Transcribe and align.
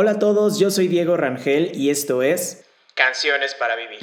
Hola 0.00 0.12
a 0.12 0.18
todos, 0.20 0.60
yo 0.60 0.70
soy 0.70 0.86
Diego 0.86 1.16
Rangel 1.16 1.72
y 1.74 1.90
esto 1.90 2.22
es 2.22 2.64
Canciones 2.94 3.56
para 3.58 3.74
Vivir. 3.74 3.98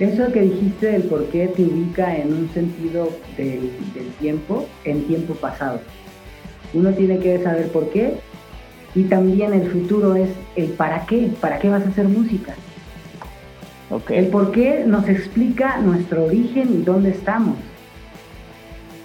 Eso 0.00 0.32
que 0.32 0.40
dijiste 0.40 0.86
del 0.86 1.02
por 1.02 1.26
qué 1.26 1.48
te 1.48 1.60
ubica 1.60 2.16
en 2.16 2.32
un 2.32 2.50
sentido 2.54 3.10
del, 3.36 3.72
tiempo, 4.20 4.66
en 4.84 5.06
tiempo 5.06 5.34
pasado. 5.34 5.82
Uno 6.72 6.94
tiene 6.94 7.18
que 7.18 7.42
saber 7.42 7.68
por 7.72 7.90
qué 7.90 8.14
y 8.94 9.02
también 9.02 9.52
el 9.52 9.70
futuro 9.70 10.16
es 10.16 10.30
el 10.56 10.70
para 10.70 11.04
qué, 11.04 11.30
para 11.38 11.58
qué 11.58 11.68
vas 11.68 11.84
a 11.84 11.90
hacer 11.90 12.08
música. 12.08 12.54
El 14.08 14.28
por 14.28 14.50
qué 14.50 14.84
nos 14.86 15.06
explica 15.10 15.76
nuestro 15.82 16.24
origen 16.24 16.80
y 16.80 16.84
dónde 16.84 17.10
estamos. 17.10 17.58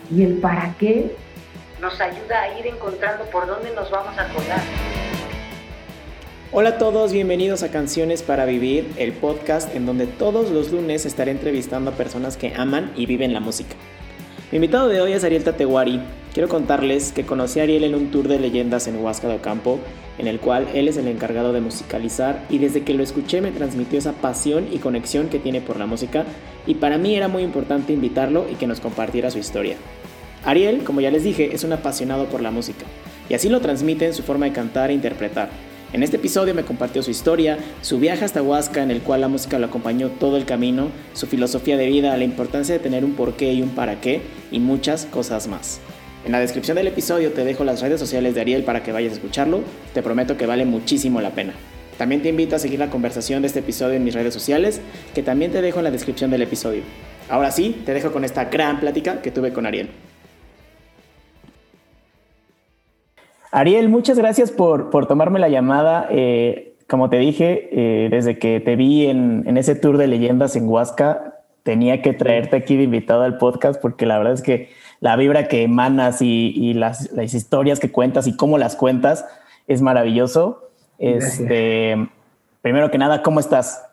Y 0.09 0.23
el 0.23 0.35
para 0.35 0.73
qué 0.79 1.17
nos 1.81 1.99
ayuda 1.99 2.43
a 2.43 2.59
ir 2.59 2.67
encontrando 2.67 3.25
por 3.25 3.47
dónde 3.47 3.73
nos 3.73 3.89
vamos 3.89 4.15
a 4.17 4.27
colar. 4.31 4.61
Hola 6.51 6.69
a 6.69 6.77
todos, 6.77 7.11
bienvenidos 7.11 7.63
a 7.63 7.71
Canciones 7.71 8.21
para 8.21 8.45
Vivir, 8.45 8.91
el 8.97 9.13
podcast 9.13 9.73
en 9.75 9.87
donde 9.87 10.05
todos 10.05 10.51
los 10.51 10.71
lunes 10.71 11.07
estaré 11.07 11.31
entrevistando 11.31 11.91
a 11.91 11.93
personas 11.95 12.37
que 12.37 12.53
aman 12.53 12.91
y 12.95 13.07
viven 13.07 13.33
la 13.33 13.39
música. 13.39 13.75
Mi 14.51 14.57
invitado 14.57 14.89
de 14.89 15.01
hoy 15.01 15.13
es 15.13 15.23
Ariel 15.23 15.43
Tatewari. 15.43 16.01
Quiero 16.33 16.49
contarles 16.49 17.13
que 17.13 17.25
conocí 17.25 17.59
a 17.59 17.63
Ariel 17.63 17.85
en 17.85 17.95
un 17.95 18.11
tour 18.11 18.27
de 18.27 18.37
leyendas 18.37 18.87
en 18.87 19.03
Huasca 19.03 19.27
de 19.27 19.35
Ocampo, 19.35 19.79
en 20.19 20.27
el 20.27 20.39
cual 20.39 20.67
él 20.75 20.87
es 20.87 20.97
el 20.97 21.07
encargado 21.07 21.51
de 21.51 21.61
musicalizar 21.61 22.45
y 22.49 22.59
desde 22.59 22.83
que 22.83 22.93
lo 22.93 23.01
escuché 23.01 23.41
me 23.41 23.51
transmitió 23.51 23.97
esa 23.97 24.11
pasión 24.11 24.67
y 24.71 24.77
conexión 24.79 25.29
que 25.29 25.39
tiene 25.39 25.61
por 25.61 25.77
la 25.77 25.87
música 25.87 26.25
y 26.67 26.75
para 26.75 26.99
mí 26.99 27.15
era 27.15 27.27
muy 27.27 27.41
importante 27.41 27.91
invitarlo 27.91 28.45
y 28.51 28.55
que 28.55 28.67
nos 28.67 28.81
compartiera 28.81 29.31
su 29.31 29.39
historia. 29.39 29.77
Ariel, 30.43 30.83
como 30.83 31.01
ya 31.01 31.11
les 31.11 31.23
dije, 31.23 31.53
es 31.53 31.63
un 31.63 31.73
apasionado 31.73 32.25
por 32.25 32.41
la 32.41 32.49
música, 32.49 32.85
y 33.29 33.35
así 33.35 33.47
lo 33.47 33.61
transmite 33.61 34.07
en 34.07 34.13
su 34.13 34.23
forma 34.23 34.47
de 34.47 34.53
cantar 34.53 34.89
e 34.89 34.93
interpretar. 34.93 35.49
En 35.93 36.03
este 36.03 36.15
episodio 36.15 36.55
me 36.55 36.63
compartió 36.63 37.03
su 37.03 37.11
historia, 37.11 37.59
su 37.81 37.99
viaje 37.99 38.25
hasta 38.25 38.41
Huasca 38.41 38.81
en 38.81 38.91
el 38.91 39.01
cual 39.01 39.21
la 39.21 39.27
música 39.27 39.59
lo 39.59 39.67
acompañó 39.67 40.07
todo 40.07 40.37
el 40.37 40.45
camino, 40.45 40.87
su 41.13 41.27
filosofía 41.27 41.77
de 41.77 41.85
vida, 41.87 42.15
la 42.17 42.23
importancia 42.23 42.73
de 42.73 42.79
tener 42.79 43.05
un 43.05 43.13
porqué 43.13 43.53
y 43.53 43.61
un 43.61 43.69
para 43.69 44.01
qué, 44.01 44.21
y 44.51 44.59
muchas 44.59 45.05
cosas 45.05 45.47
más. 45.47 45.79
En 46.25 46.31
la 46.31 46.39
descripción 46.39 46.75
del 46.75 46.87
episodio 46.87 47.33
te 47.33 47.43
dejo 47.43 47.63
las 47.63 47.81
redes 47.81 47.99
sociales 47.99 48.33
de 48.33 48.41
Ariel 48.41 48.63
para 48.63 48.83
que 48.83 48.91
vayas 48.91 49.11
a 49.11 49.15
escucharlo, 49.15 49.61
te 49.93 50.01
prometo 50.01 50.37
que 50.37 50.45
vale 50.45 50.65
muchísimo 50.65 51.21
la 51.21 51.31
pena. 51.31 51.53
También 51.97 52.21
te 52.21 52.29
invito 52.29 52.55
a 52.55 52.59
seguir 52.59 52.79
la 52.79 52.89
conversación 52.89 53.41
de 53.41 53.47
este 53.47 53.59
episodio 53.59 53.95
en 53.95 54.03
mis 54.03 54.15
redes 54.15 54.33
sociales, 54.33 54.81
que 55.13 55.21
también 55.21 55.51
te 55.51 55.61
dejo 55.61 55.79
en 55.79 55.83
la 55.83 55.91
descripción 55.91 56.31
del 56.31 56.41
episodio. 56.41 56.81
Ahora 57.29 57.51
sí, 57.51 57.81
te 57.85 57.93
dejo 57.93 58.11
con 58.11 58.23
esta 58.23 58.45
gran 58.45 58.79
plática 58.79 59.21
que 59.21 59.29
tuve 59.29 59.53
con 59.53 59.65
Ariel. 59.65 59.89
Ariel, 63.51 63.89
muchas 63.89 64.17
gracias 64.17 64.49
por, 64.51 64.89
tomarme 65.07 65.39
la 65.39 65.49
llamada. 65.49 66.07
Eh, 66.09 66.75
como 66.87 67.09
te 67.09 67.17
dije, 67.17 67.69
eh, 67.71 68.09
desde 68.09 68.39
que 68.39 68.61
te 68.61 68.75
vi 68.77 69.07
en, 69.07 69.57
ese 69.57 69.75
tour 69.75 69.97
de 69.97 70.07
leyendas 70.07 70.55
en 70.55 70.67
Huasca, 70.67 71.35
tenía 71.63 72.01
que 72.01 72.13
traerte 72.13 72.55
aquí 72.55 72.77
de 72.77 72.83
invitado 72.83 73.23
al 73.23 73.37
podcast 73.37 73.79
porque 73.81 74.05
la 74.05 74.17
verdad 74.17 74.33
es 74.33 74.41
que 74.41 74.69
la 75.01 75.15
vibra 75.15 75.47
que 75.47 75.63
emanas 75.63 76.21
y, 76.21 76.73
las, 76.73 77.11
historias 77.33 77.79
que 77.79 77.91
cuentas 77.91 78.25
y 78.27 78.35
cómo 78.35 78.57
las 78.57 78.75
cuentas 78.75 79.25
es 79.67 79.81
maravilloso. 79.81 80.69
Este, 80.97 82.09
primero 82.61 82.89
que 82.89 82.97
nada, 82.97 83.21
¿cómo 83.21 83.39
estás? 83.39 83.85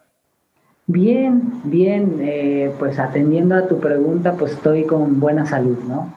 Bien, 0.87 1.43
bien. 1.65 2.19
Eh, 2.21 2.73
pues 2.79 2.99
atendiendo 2.99 3.57
a 3.57 3.67
tu 3.67 3.81
pregunta, 3.81 4.35
pues 4.35 4.53
estoy 4.53 4.85
con 4.85 5.19
buena 5.19 5.47
salud, 5.47 5.79
¿no? 5.89 6.15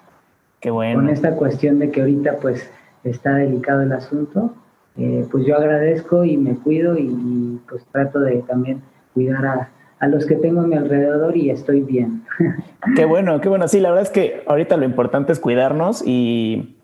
Qué 0.59 0.69
bueno. 0.69 0.99
Con 0.99 1.09
esta 1.09 1.35
cuestión 1.35 1.79
de 1.79 1.89
que 1.89 2.01
ahorita, 2.01 2.37
pues, 2.39 2.69
está 3.03 3.35
delicado 3.35 3.81
el 3.81 3.91
asunto, 3.91 4.53
eh, 4.97 5.25
pues 5.31 5.45
yo 5.45 5.55
agradezco 5.55 6.23
y 6.23 6.37
me 6.37 6.55
cuido 6.55 6.97
y, 6.97 7.59
pues 7.69 7.83
trato 7.91 8.19
de 8.19 8.43
también 8.47 8.81
cuidar 9.13 9.45
a, 9.45 9.69
a, 9.99 10.07
los 10.07 10.25
que 10.25 10.35
tengo 10.35 10.61
a 10.61 10.67
mi 10.67 10.75
alrededor 10.75 11.35
y 11.37 11.49
estoy 11.49 11.81
bien. 11.81 12.23
Qué 12.95 13.05
bueno, 13.05 13.39
qué 13.39 13.47
bueno. 13.47 13.67
Sí, 13.67 13.79
la 13.79 13.89
verdad 13.89 14.03
es 14.03 14.09
que 14.09 14.43
ahorita 14.47 14.75
lo 14.75 14.85
importante 14.85 15.31
es 15.31 15.39
cuidarnos 15.39 16.03
y 16.05 16.75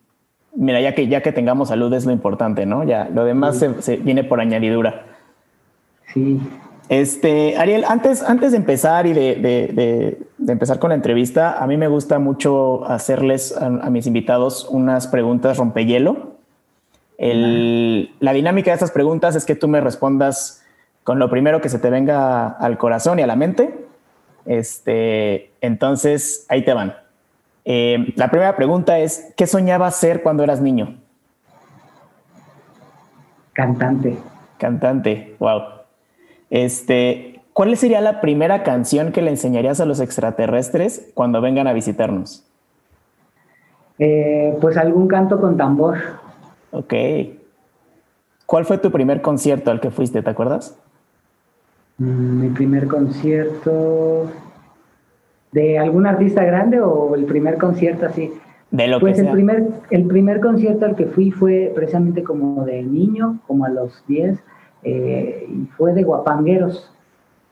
mira, 0.57 0.81
ya 0.81 0.93
que, 0.93 1.07
ya 1.07 1.21
que 1.21 1.31
tengamos 1.31 1.69
salud 1.69 1.93
es 1.93 2.05
lo 2.05 2.11
importante, 2.11 2.65
¿no? 2.65 2.83
Ya 2.83 3.09
lo 3.13 3.23
demás 3.23 3.63
se, 3.79 3.97
viene 3.97 4.23
por 4.23 4.41
añadidura. 4.41 5.05
Sí. 6.13 6.39
Este, 6.89 7.57
Ariel, 7.57 7.83
antes, 7.87 8.23
antes 8.23 8.51
de 8.51 8.57
empezar 8.57 9.07
y 9.07 9.13
de, 9.13 9.35
de, 9.35 10.17
de, 10.37 10.51
empezar 10.51 10.79
con 10.79 10.89
la 10.89 10.95
entrevista, 10.95 11.61
a 11.61 11.67
mí 11.67 11.75
me 11.75 11.89
gusta 11.89 12.17
mucho 12.17 12.89
hacerles 12.89 13.55
a, 13.57 13.69
mis 13.89 14.07
invitados 14.07 14.67
unas 14.69 15.07
preguntas 15.07 15.57
rompehielo. 15.57 16.37
El, 17.17 18.15
la 18.21 18.31
dinámica 18.31 18.71
de 18.71 18.75
estas 18.75 18.91
preguntas 18.91 19.35
es 19.35 19.43
que 19.43 19.55
tú 19.55 19.67
me 19.67 19.81
respondas 19.81 20.63
con 21.03 21.19
lo 21.19 21.29
primero 21.29 21.59
que 21.59 21.67
se 21.67 21.79
te 21.79 21.89
venga 21.89 22.47
al 22.47 22.77
corazón 22.77 23.19
y 23.19 23.21
a 23.21 23.27
la 23.27 23.35
mente. 23.35 23.85
Este, 24.45 25.51
entonces, 25.59 26.45
ahí 26.47 26.63
te 26.63 26.73
van. 26.73 26.95
Eh, 27.65 28.13
la 28.15 28.29
primera 28.29 28.55
pregunta 28.55 28.99
es, 28.99 29.33
¿qué 29.35 29.45
soñabas 29.45 29.97
ser 29.97 30.23
cuando 30.23 30.43
eras 30.43 30.61
niño? 30.61 30.95
Cantante. 33.51 34.17
Cantante, 34.57 35.35
wow. 35.39 35.76
Este, 36.49 37.41
¿cuál 37.53 37.75
sería 37.77 38.01
la 38.01 38.21
primera 38.21 38.63
canción 38.63 39.11
que 39.11 39.21
le 39.21 39.31
enseñarías 39.31 39.79
a 39.79 39.85
los 39.85 39.99
extraterrestres 39.99 41.11
cuando 41.13 41.41
vengan 41.41 41.67
a 41.67 41.73
visitarnos? 41.73 42.45
Eh, 43.99 44.57
pues 44.61 44.77
algún 44.77 45.07
canto 45.07 45.41
con 45.41 45.57
tambor. 45.57 45.97
Ok. 46.71 46.93
¿Cuál 48.45 48.65
fue 48.65 48.77
tu 48.77 48.91
primer 48.91 49.21
concierto 49.21 49.71
al 49.71 49.81
que 49.81 49.91
fuiste, 49.91 50.21
te 50.21 50.29
acuerdas? 50.29 50.77
Mm, 51.97 52.41
mi 52.41 52.49
primer 52.49 52.87
concierto 52.87 54.31
de 55.51 55.79
algún 55.79 56.05
artista 56.05 56.43
grande 56.43 56.79
o 56.79 57.15
el 57.15 57.25
primer 57.25 57.57
concierto 57.57 58.05
así. 58.05 58.31
De 58.69 58.87
lo 58.87 58.99
pues 58.99 59.15
que 59.15 59.21
el 59.21 59.31
primer 59.31 59.67
el 59.91 60.05
primer 60.05 60.41
concierto 60.41 60.85
al 60.85 60.95
que 60.95 61.05
fui 61.05 61.31
fue 61.31 61.71
precisamente 61.73 62.21
como 62.23 62.65
de 62.65 62.83
niño, 62.83 63.39
como 63.47 63.65
a 63.65 63.69
los 63.69 64.03
10 64.07 64.37
eh, 64.87 65.47
y 65.49 65.65
fue 65.77 65.93
de 65.93 66.03
Guapangueros. 66.03 66.89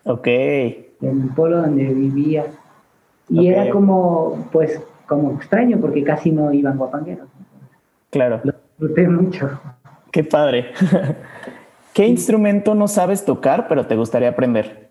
Ok. 0.05 0.27
En 0.27 0.87
el 1.01 1.29
pueblo 1.35 1.61
donde 1.61 1.83
vivía. 1.85 2.45
Y 3.27 3.47
era 3.47 3.69
como, 3.69 4.47
pues, 4.51 4.81
como 5.05 5.33
extraño 5.33 5.79
porque 5.79 6.03
casi 6.03 6.31
no 6.31 6.53
iban 6.53 6.77
guapangueros. 6.77 7.27
Claro. 8.11 8.39
Lo 8.43 8.53
disfruté 8.53 9.07
mucho. 9.07 9.59
Qué 10.11 10.23
padre. 10.23 10.67
¿Qué 11.93 12.07
instrumento 12.07 12.75
no 12.75 12.87
sabes 12.87 13.25
tocar 13.25 13.67
pero 13.67 13.85
te 13.85 13.95
gustaría 13.95 14.29
aprender? 14.29 14.89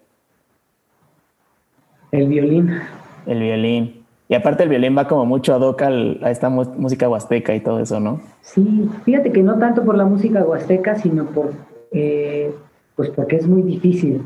El 2.10 2.28
violín. 2.28 2.78
El 3.26 3.40
violín. 3.40 4.04
Y 4.28 4.34
aparte 4.34 4.64
el 4.64 4.68
violín 4.68 4.96
va 4.96 5.06
como 5.06 5.24
mucho 5.24 5.54
ad 5.54 5.60
hoc 5.60 5.82
a 5.82 6.30
esta 6.30 6.48
música 6.48 7.08
huasteca 7.08 7.54
y 7.54 7.60
todo 7.60 7.80
eso, 7.80 8.00
¿no? 8.00 8.20
Sí, 8.42 8.90
fíjate 9.04 9.32
que 9.32 9.42
no 9.42 9.58
tanto 9.58 9.84
por 9.84 9.96
la 9.96 10.04
música 10.04 10.42
huasteca, 10.42 10.96
sino 10.96 11.26
por 11.26 11.52
eh, 11.94 12.54
pues 12.96 13.10
porque 13.10 13.36
es 13.36 13.46
muy 13.46 13.62
difícil 13.62 14.22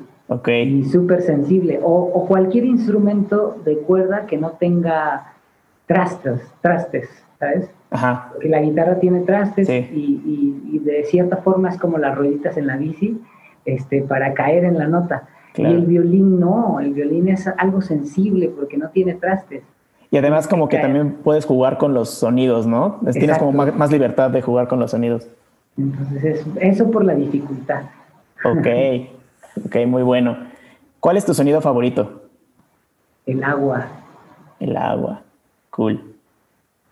y 0.47 0.85
súper 0.85 1.23
sensible. 1.23 1.81
O, 1.83 2.27
cualquier 2.27 2.65
instrumento 2.65 3.57
de 3.65 3.79
cuerda 3.79 4.27
que 4.27 4.37
no 4.37 4.51
tenga 4.53 5.35
trastes, 5.87 6.43
trastes 6.61 7.09
¿sabes? 7.39 7.71
Porque 8.33 8.49
la 8.49 8.61
guitarra 8.61 8.99
tiene 8.99 9.21
trastes 9.21 9.69
y, 9.69 10.81
de 10.85 11.05
cierta 11.05 11.39
forma 11.39 11.69
es 11.69 11.79
como 11.79 11.99
las 11.99 12.17
rueditas 12.17 12.57
en 12.57 12.67
la 12.67 12.77
bici 12.77 13.21
este, 13.65 14.03
para 14.03 14.33
caer 14.35 14.65
en 14.65 14.79
la 14.79 14.87
nota. 14.87 15.29
Y 15.57 15.65
el 15.65 15.87
violín 15.87 16.39
no, 16.39 16.79
el 16.81 16.95
violín 16.95 17.29
es 17.29 17.49
algo 17.49 17.81
sensible 17.81 18.49
porque 18.49 18.77
no 18.77 18.91
tiene 18.91 19.15
trastes. 19.15 19.63
Y 20.11 20.17
además 20.17 20.47
como 20.47 20.69
que 20.69 20.79
también 20.79 21.17
puedes 21.25 21.45
jugar 21.45 21.79
con 21.79 21.95
los 21.95 22.11
sonidos, 22.11 22.67
¿no? 22.67 23.01
Tienes 23.13 23.39
como 23.39 23.53
más, 23.53 23.91
libertad 23.91 24.31
de 24.31 24.41
jugar 24.41 24.69
con 24.69 24.79
los 24.79 24.93
sonidos. 24.93 25.29
Entonces, 25.79 26.45
eso 26.61 26.91
por 26.91 27.05
la 27.05 27.15
dificultad. 27.15 27.83
Ok, 28.45 28.67
ok, 29.65 29.77
muy 29.87 30.03
bueno. 30.03 30.37
¿Cuál 31.01 31.17
es 31.17 31.25
tu 31.25 31.33
sonido 31.33 31.61
favorito? 31.61 32.23
El 33.25 33.45
agua. 33.45 33.87
El 34.59 34.77
agua, 34.77 35.23
cool. 35.71 36.17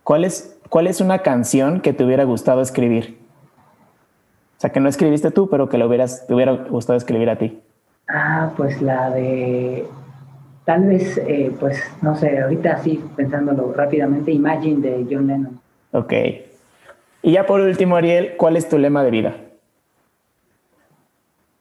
¿Cuál 0.05 0.25
es, 0.25 0.57
cuál 0.69 0.87
es 0.87 1.01
una 1.01 1.19
canción 1.19 1.81
que 1.81 1.93
te 1.93 2.05
hubiera 2.05 2.25
gustado 2.25 2.61
escribir? 2.61 3.19
O 4.57 4.61
sea, 4.61 4.71
que 4.71 4.81
no 4.81 4.89
escribiste 4.89 5.33
tú, 5.33 5.51
pero 5.51 5.69
que 5.69 5.79
lo 5.79 5.89
hubieras, 5.89 6.27
te 6.27 6.35
hubiera 6.35 6.53
gustado 6.53 6.97
escribir 6.97 7.29
a 7.29 7.37
ti. 7.37 7.61
Ah, 8.09 8.53
pues 8.57 8.81
la 8.81 9.11
de, 9.11 9.85
tal 10.65 10.87
vez, 10.87 11.19
eh, 11.27 11.55
pues, 11.59 11.83
no 12.03 12.15
sé, 12.15 12.41
ahorita 12.41 12.75
así 12.75 13.03
pensándolo 13.17 13.73
rápidamente, 13.73 14.31
Imagine 14.31 14.81
de 14.81 15.07
John 15.11 15.27
Lennon. 15.27 15.61
Ok, 15.91 16.13
y 17.27 17.33
ya 17.33 17.45
por 17.45 17.61
último, 17.61 17.97
Ariel, 17.97 18.37
¿cuál 18.37 18.57
es 18.57 18.69
tu 18.69 18.79
lema 18.79 19.03
de 19.03 19.11
vida? 19.11 19.35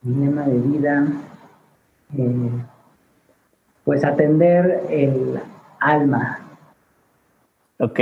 Mi 0.04 0.28
lema 0.28 0.44
de 0.44 0.60
vida, 0.60 1.08
eh, 2.16 2.50
pues 3.84 4.06
atender 4.06 4.84
el 4.92 5.40
alma. 5.80 6.40
Ok, 7.80 8.00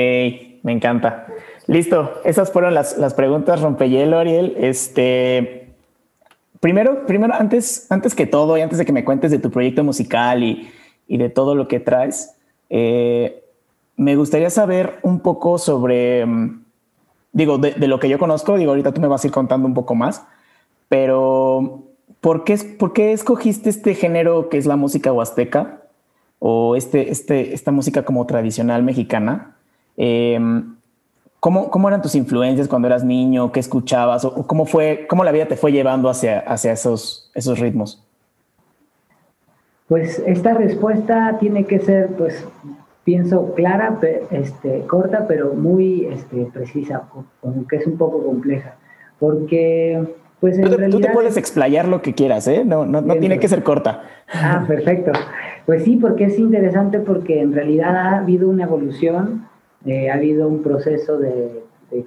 me 0.61 0.73
encanta. 0.73 1.27
Listo, 1.67 2.19
esas 2.25 2.51
fueron 2.51 2.73
las, 2.73 2.97
las 2.97 3.13
preguntas 3.13 3.61
rompehielo, 3.61 4.19
Ariel. 4.19 4.55
Este, 4.57 5.69
primero, 6.59 7.05
primero 7.05 7.33
antes, 7.33 7.89
antes 7.89 8.13
que 8.13 8.25
todo 8.25 8.57
y 8.57 8.61
antes 8.61 8.77
de 8.77 8.83
que 8.83 8.91
me 8.91 9.05
cuentes 9.05 9.31
de 9.31 9.39
tu 9.39 9.51
proyecto 9.51 9.85
musical 9.85 10.43
y, 10.43 10.69
y 11.07 11.17
de 11.17 11.29
todo 11.29 11.55
lo 11.55 11.69
que 11.69 11.79
traes, 11.79 12.35
eh, 12.69 13.41
me 13.95 14.17
gustaría 14.17 14.49
saber 14.49 14.99
un 15.01 15.21
poco 15.21 15.57
sobre, 15.57 16.25
mm, 16.25 16.62
digo, 17.33 17.57
de, 17.57 17.87
lo 17.87 17.99
que 17.99 18.07
yo 18.07 18.17
conozco, 18.17 18.57
digo, 18.57 18.71
ahorita 18.71 18.93
tú 18.93 19.01
me 19.01 19.07
vas 19.07 19.23
a 19.23 19.27
ir 19.27 19.33
contando 19.33 19.67
un 19.67 19.73
poco 19.73 19.95
más, 19.95 20.25
pero 20.87 21.83
¿por 22.21 22.43
qué, 22.43 22.57
por 22.79 22.93
qué 22.93 23.11
escogiste 23.11 23.69
este 23.69 23.95
género 23.95 24.47
que 24.49 24.57
es 24.57 24.65
la 24.65 24.75
música 24.75 25.11
huasteca 25.11 25.81
o 26.39 26.75
este, 26.75 27.11
este, 27.11 27.53
esta 27.53 27.71
música 27.71 28.05
como 28.05 28.25
tradicional 28.25 28.83
mexicana? 28.83 29.55
Eh, 29.97 30.39
¿Cómo, 31.39 31.69
¿Cómo, 31.69 31.89
eran 31.89 32.01
tus 32.01 32.15
influencias 32.15 32.69
cuando 32.69 32.87
eras 32.87 33.03
niño? 33.03 33.51
¿Qué 33.51 33.59
escuchabas? 33.59 34.23
¿O 34.23 34.47
cómo, 34.47 34.65
fue, 34.65 35.07
cómo 35.09 35.25
la 35.25 35.33
vida 35.33 35.45
te 35.45 35.57
fue 35.57 35.73
llevando 35.73 36.07
hacia, 36.09 36.39
hacia 36.39 36.71
esos, 36.71 37.29
esos 37.33 37.59
ritmos? 37.59 38.01
Pues 39.89 40.23
esta 40.25 40.53
respuesta 40.53 41.37
tiene 41.41 41.65
que 41.65 41.79
ser, 41.79 42.15
pues, 42.15 42.47
pienso 43.03 43.53
clara, 43.53 43.99
este, 44.31 44.81
corta, 44.87 45.25
pero 45.27 45.53
muy 45.53 46.05
este, 46.05 46.45
precisa, 46.53 47.03
aunque 47.43 47.77
es 47.77 47.87
un 47.87 47.97
poco 47.97 48.23
compleja. 48.23 48.75
Porque, 49.19 50.03
pues 50.39 50.57
en 50.57 50.65
tú, 50.65 50.77
realidad... 50.77 50.99
Tú 50.99 51.01
te 51.01 51.13
puedes 51.13 51.37
explayar 51.37 51.87
lo 51.87 52.01
que 52.01 52.13
quieras, 52.13 52.47
¿eh? 52.47 52.63
No, 52.65 52.85
no, 52.85 53.01
no 53.01 53.15
tiene 53.15 53.39
que 53.39 53.47
ser 53.47 53.63
corta. 53.63 54.03
Ah, 54.33 54.63
perfecto. 54.67 55.11
Pues 55.65 55.83
sí, 55.83 55.97
porque 55.97 56.25
es 56.25 56.39
interesante 56.39 56.99
porque 56.99 57.41
en 57.41 57.53
realidad 57.53 57.95
ha 57.95 58.17
habido 58.17 58.49
una 58.49 58.63
evolución 58.63 59.47
eh, 59.85 60.09
ha 60.09 60.13
habido 60.15 60.47
un 60.47 60.63
proceso 60.63 61.17
de, 61.17 61.63
de, 61.91 62.05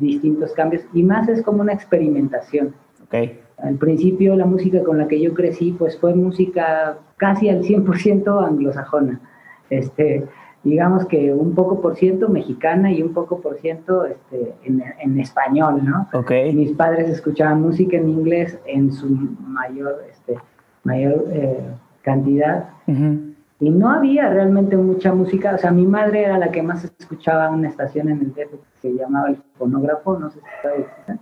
distintos 0.00 0.52
cambios 0.52 0.82
y 0.94 1.02
más 1.02 1.28
es 1.28 1.42
como 1.42 1.60
una 1.60 1.74
experimentación. 1.74 2.74
Okay. 3.06 3.40
Al 3.58 3.74
principio 3.74 4.34
la 4.36 4.46
música 4.46 4.82
con 4.82 4.98
la 4.98 5.08
que 5.08 5.20
yo 5.20 5.34
crecí 5.34 5.72
pues 5.72 5.98
fue 5.98 6.14
música 6.14 6.98
casi 7.16 7.50
al 7.50 7.62
100% 7.62 8.46
anglosajona. 8.46 9.20
Este, 9.68 10.24
digamos 10.64 11.06
que 11.06 11.32
un 11.32 11.54
poco 11.54 11.80
por 11.80 11.96
ciento 11.96 12.28
mexicana 12.28 12.90
y 12.92 13.02
un 13.02 13.12
poco 13.12 13.40
por 13.40 13.58
ciento 13.58 14.04
este, 14.04 14.54
en, 14.64 14.82
en, 15.00 15.20
español, 15.20 15.82
¿no? 15.84 16.08
Okay. 16.12 16.52
Mis 16.52 16.72
padres 16.72 17.08
escuchaban 17.08 17.62
música 17.62 17.96
en 17.96 18.08
inglés 18.08 18.58
en 18.66 18.92
su 18.92 19.08
mayor, 19.40 20.04
este, 20.10 20.36
mayor 20.84 21.24
eh, 21.32 21.60
cantidad. 22.02 22.70
Uh 22.86 22.92
-huh. 22.92 23.34
Y 23.60 23.70
no 23.70 23.90
había 23.90 24.30
realmente 24.30 24.76
mucha 24.76 25.12
música, 25.12 25.54
o 25.54 25.58
sea, 25.58 25.72
mi 25.72 25.86
madre 25.86 26.22
era 26.24 26.38
la 26.38 26.50
que 26.50 26.62
más 26.62 26.84
escuchaba 26.84 27.50
una 27.50 27.68
estación 27.68 28.08
en 28.08 28.20
el 28.20 28.32
DF 28.32 28.52
que 28.52 28.58
se 28.80 28.94
llamaba 28.94 29.28
el 29.30 29.36
fonógrafo, 29.58 30.16
no 30.18 30.30
sé 30.30 30.38
si 30.40 30.80
existe, 30.80 31.12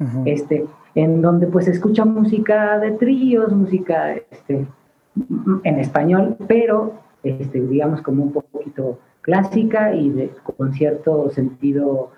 uh 0.00 0.04
-huh. 0.04 0.22
este, 0.24 0.66
en 0.94 1.20
donde 1.20 1.46
pues 1.46 1.68
escucha 1.68 2.04
música 2.04 2.78
de 2.78 2.92
tríos, 2.92 3.52
música 3.52 4.14
este, 4.30 4.66
en 5.64 5.78
español, 5.78 6.36
pero 6.46 6.94
este, 7.22 7.60
digamos 7.60 8.02
como 8.02 8.24
un 8.24 8.32
poquito 8.32 8.98
clásica 9.20 9.94
y 9.94 10.10
de, 10.10 10.30
con 10.56 10.72
cierto 10.72 11.30
sentido, 11.30 12.10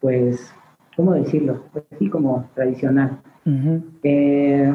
pues, 0.00 0.52
¿cómo 0.96 1.12
decirlo? 1.12 1.62
Pues 1.72 1.84
sí, 1.98 2.08
como 2.08 2.48
tradicional. 2.54 3.18
Uh 3.44 3.50
-huh. 3.50 3.82
eh, 4.02 4.74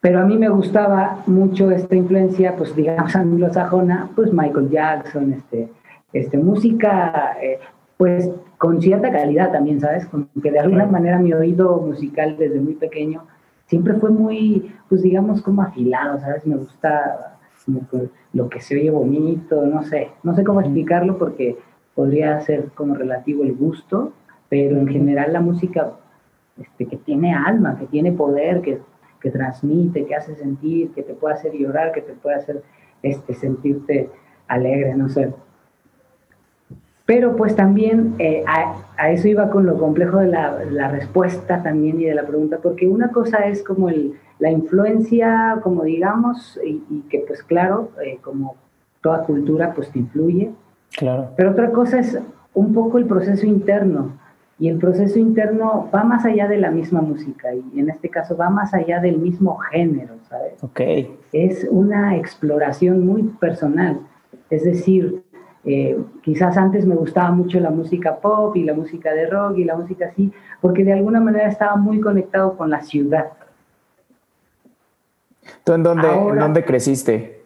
pero 0.00 0.20
a 0.20 0.24
mí 0.24 0.38
me 0.38 0.48
gustaba 0.48 1.22
mucho 1.26 1.70
esta 1.70 1.94
influencia, 1.96 2.54
pues 2.56 2.74
digamos 2.74 3.14
anglosajona, 3.16 4.10
pues 4.14 4.32
Michael 4.32 4.70
Jackson, 4.70 5.32
este, 5.32 5.68
este 6.12 6.38
música, 6.38 7.36
eh, 7.42 7.58
pues 7.96 8.30
con 8.58 8.80
cierta 8.80 9.10
calidad 9.10 9.52
también, 9.52 9.80
¿sabes? 9.80 10.06
Como 10.06 10.28
que 10.42 10.50
de 10.52 10.60
alguna 10.60 10.86
manera 10.86 11.18
mi 11.18 11.32
oído 11.32 11.80
musical 11.80 12.36
desde 12.38 12.60
muy 12.60 12.74
pequeño 12.74 13.24
siempre 13.66 13.94
fue 13.94 14.10
muy, 14.10 14.72
pues 14.88 15.02
digamos 15.02 15.42
como 15.42 15.62
afilado, 15.62 16.18
¿sabes? 16.20 16.46
Me 16.46 16.56
gusta 16.56 17.37
como 17.68 17.88
que 17.88 18.08
lo 18.32 18.48
que 18.48 18.60
se 18.60 18.76
oye 18.76 18.90
bonito, 18.90 19.66
no 19.66 19.82
sé, 19.82 20.08
no 20.22 20.34
sé 20.34 20.42
cómo 20.42 20.60
explicarlo 20.60 21.18
porque 21.18 21.58
podría 21.94 22.40
ser 22.40 22.70
como 22.74 22.94
relativo 22.94 23.44
el 23.44 23.54
gusto, 23.54 24.12
pero 24.48 24.78
en 24.78 24.88
general 24.88 25.34
la 25.34 25.40
música 25.40 25.92
este, 26.58 26.86
que 26.86 26.96
tiene 26.96 27.34
alma, 27.34 27.78
que 27.78 27.86
tiene 27.86 28.12
poder, 28.12 28.62
que 28.62 28.80
que 29.20 29.30
transmite, 29.30 30.06
que 30.06 30.14
hace 30.14 30.34
sentir, 30.36 30.92
que 30.92 31.02
te 31.02 31.14
puede 31.14 31.34
hacer 31.34 31.52
llorar, 31.52 31.92
que 31.92 32.02
te 32.02 32.12
puede 32.12 32.36
hacer 32.36 32.62
este, 33.02 33.34
sentirte 33.34 34.10
alegre, 34.46 34.94
no 34.94 35.08
sé. 35.08 35.32
Pero 37.08 37.36
pues 37.36 37.56
también 37.56 38.16
eh, 38.18 38.44
a, 38.46 38.74
a, 38.98 39.10
eso 39.10 39.28
iba 39.28 39.48
con 39.48 39.64
lo 39.64 39.78
complejo 39.78 40.18
de 40.18 40.26
la, 40.26 40.62
la, 40.70 40.88
respuesta 40.88 41.62
también 41.62 41.98
y 41.98 42.04
de 42.04 42.14
la 42.14 42.26
pregunta, 42.26 42.58
porque 42.62 42.86
una 42.86 43.12
cosa 43.12 43.46
es 43.46 43.62
como 43.62 43.88
el, 43.88 44.12
la 44.38 44.50
influencia, 44.50 45.58
como 45.62 45.84
digamos, 45.84 46.60
y, 46.62 46.82
y 46.90 47.00
que 47.08 47.24
pues 47.26 47.42
claro, 47.42 47.92
eh, 48.04 48.18
como 48.20 48.56
toda 49.00 49.22
cultura 49.22 49.72
pues 49.72 49.90
te 49.90 50.00
influye. 50.00 50.50
Claro. 50.98 51.30
Pero 51.34 51.52
otra 51.52 51.72
cosa 51.72 51.98
es 51.98 52.20
un 52.52 52.74
poco 52.74 52.98
el 52.98 53.06
proceso 53.06 53.46
interno 53.46 54.18
y 54.58 54.68
el 54.68 54.76
proceso 54.76 55.18
interno 55.18 55.88
va 55.94 56.04
más 56.04 56.26
allá 56.26 56.46
de 56.46 56.58
la 56.58 56.70
misma 56.70 57.00
música 57.00 57.54
y 57.54 57.80
en 57.80 57.88
este 57.88 58.10
caso 58.10 58.36
va 58.36 58.50
más 58.50 58.74
allá 58.74 59.00
del 59.00 59.16
mismo 59.16 59.56
género, 59.56 60.16
¿sabes? 60.28 60.62
Ok. 60.62 60.80
Es 61.32 61.66
una 61.70 62.18
exploración 62.18 63.06
muy 63.06 63.22
personal. 63.22 64.00
Es 64.50 64.64
decir, 64.64 65.22
eh, 65.68 65.98
quizás 66.22 66.56
antes 66.56 66.86
me 66.86 66.94
gustaba 66.94 67.30
mucho 67.30 67.60
la 67.60 67.70
música 67.70 68.16
pop 68.16 68.56
y 68.56 68.64
la 68.64 68.72
música 68.72 69.12
de 69.12 69.26
rock 69.26 69.58
y 69.58 69.64
la 69.64 69.76
música 69.76 70.06
así, 70.06 70.32
porque 70.62 70.82
de 70.82 70.94
alguna 70.94 71.20
manera 71.20 71.48
estaba 71.48 71.76
muy 71.76 72.00
conectado 72.00 72.56
con 72.56 72.70
la 72.70 72.80
ciudad. 72.80 73.32
¿Tú 75.64 75.74
en 75.74 75.82
dónde, 75.82 76.08
Ahora, 76.08 76.34
¿en 76.34 76.40
dónde 76.40 76.64
creciste? 76.64 77.44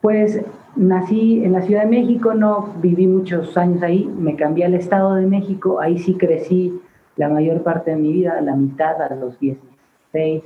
Pues 0.00 0.40
nací 0.76 1.44
en 1.44 1.52
la 1.52 1.62
Ciudad 1.62 1.82
de 1.82 1.88
México, 1.88 2.34
no 2.34 2.74
viví 2.80 3.06
muchos 3.06 3.56
años 3.56 3.82
ahí, 3.82 4.04
me 4.18 4.36
cambié 4.36 4.64
al 4.64 4.74
Estado 4.74 5.14
de 5.14 5.26
México, 5.26 5.80
ahí 5.80 5.98
sí 5.98 6.14
crecí 6.14 6.80
la 7.16 7.28
mayor 7.28 7.62
parte 7.62 7.92
de 7.92 7.96
mi 7.96 8.12
vida, 8.12 8.40
la 8.40 8.54
mitad 8.54 9.00
a 9.02 9.14
los 9.14 9.38
16, 9.40 10.42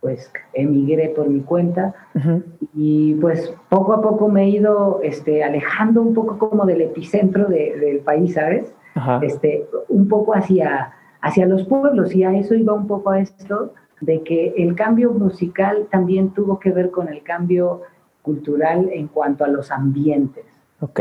pues 0.00 0.32
emigré 0.54 1.10
por 1.10 1.28
mi 1.28 1.40
cuenta 1.40 1.94
uh 2.14 2.18
-huh. 2.18 2.42
y 2.74 3.14
pues 3.14 3.54
poco 3.68 3.92
a 3.92 4.00
poco 4.00 4.28
me 4.28 4.44
he 4.44 4.48
ido 4.48 5.00
este, 5.02 5.44
alejando 5.44 6.00
un 6.00 6.14
poco 6.14 6.38
como 6.38 6.64
del 6.64 6.80
epicentro 6.80 7.48
de, 7.48 7.76
del 7.78 7.98
país, 8.00 8.34
¿sabes? 8.34 8.74
Este, 9.22 9.66
un 9.88 10.08
poco 10.08 10.34
hacia, 10.34 10.92
hacia 11.20 11.46
los 11.46 11.64
pueblos 11.64 12.14
y 12.14 12.24
a 12.24 12.34
eso 12.34 12.54
iba 12.54 12.74
un 12.74 12.86
poco 12.86 13.10
a 13.10 13.20
esto 13.20 13.72
de 14.00 14.22
que 14.22 14.54
el 14.56 14.74
cambio 14.74 15.12
musical 15.12 15.86
también 15.90 16.30
tuvo 16.30 16.58
que 16.58 16.70
ver 16.70 16.90
con 16.90 17.08
el 17.08 17.22
cambio 17.22 17.82
cultural 18.22 18.90
en 18.92 19.08
cuanto 19.08 19.44
a 19.44 19.48
los 19.48 19.70
ambientes. 19.70 20.44
Ok. 20.80 21.00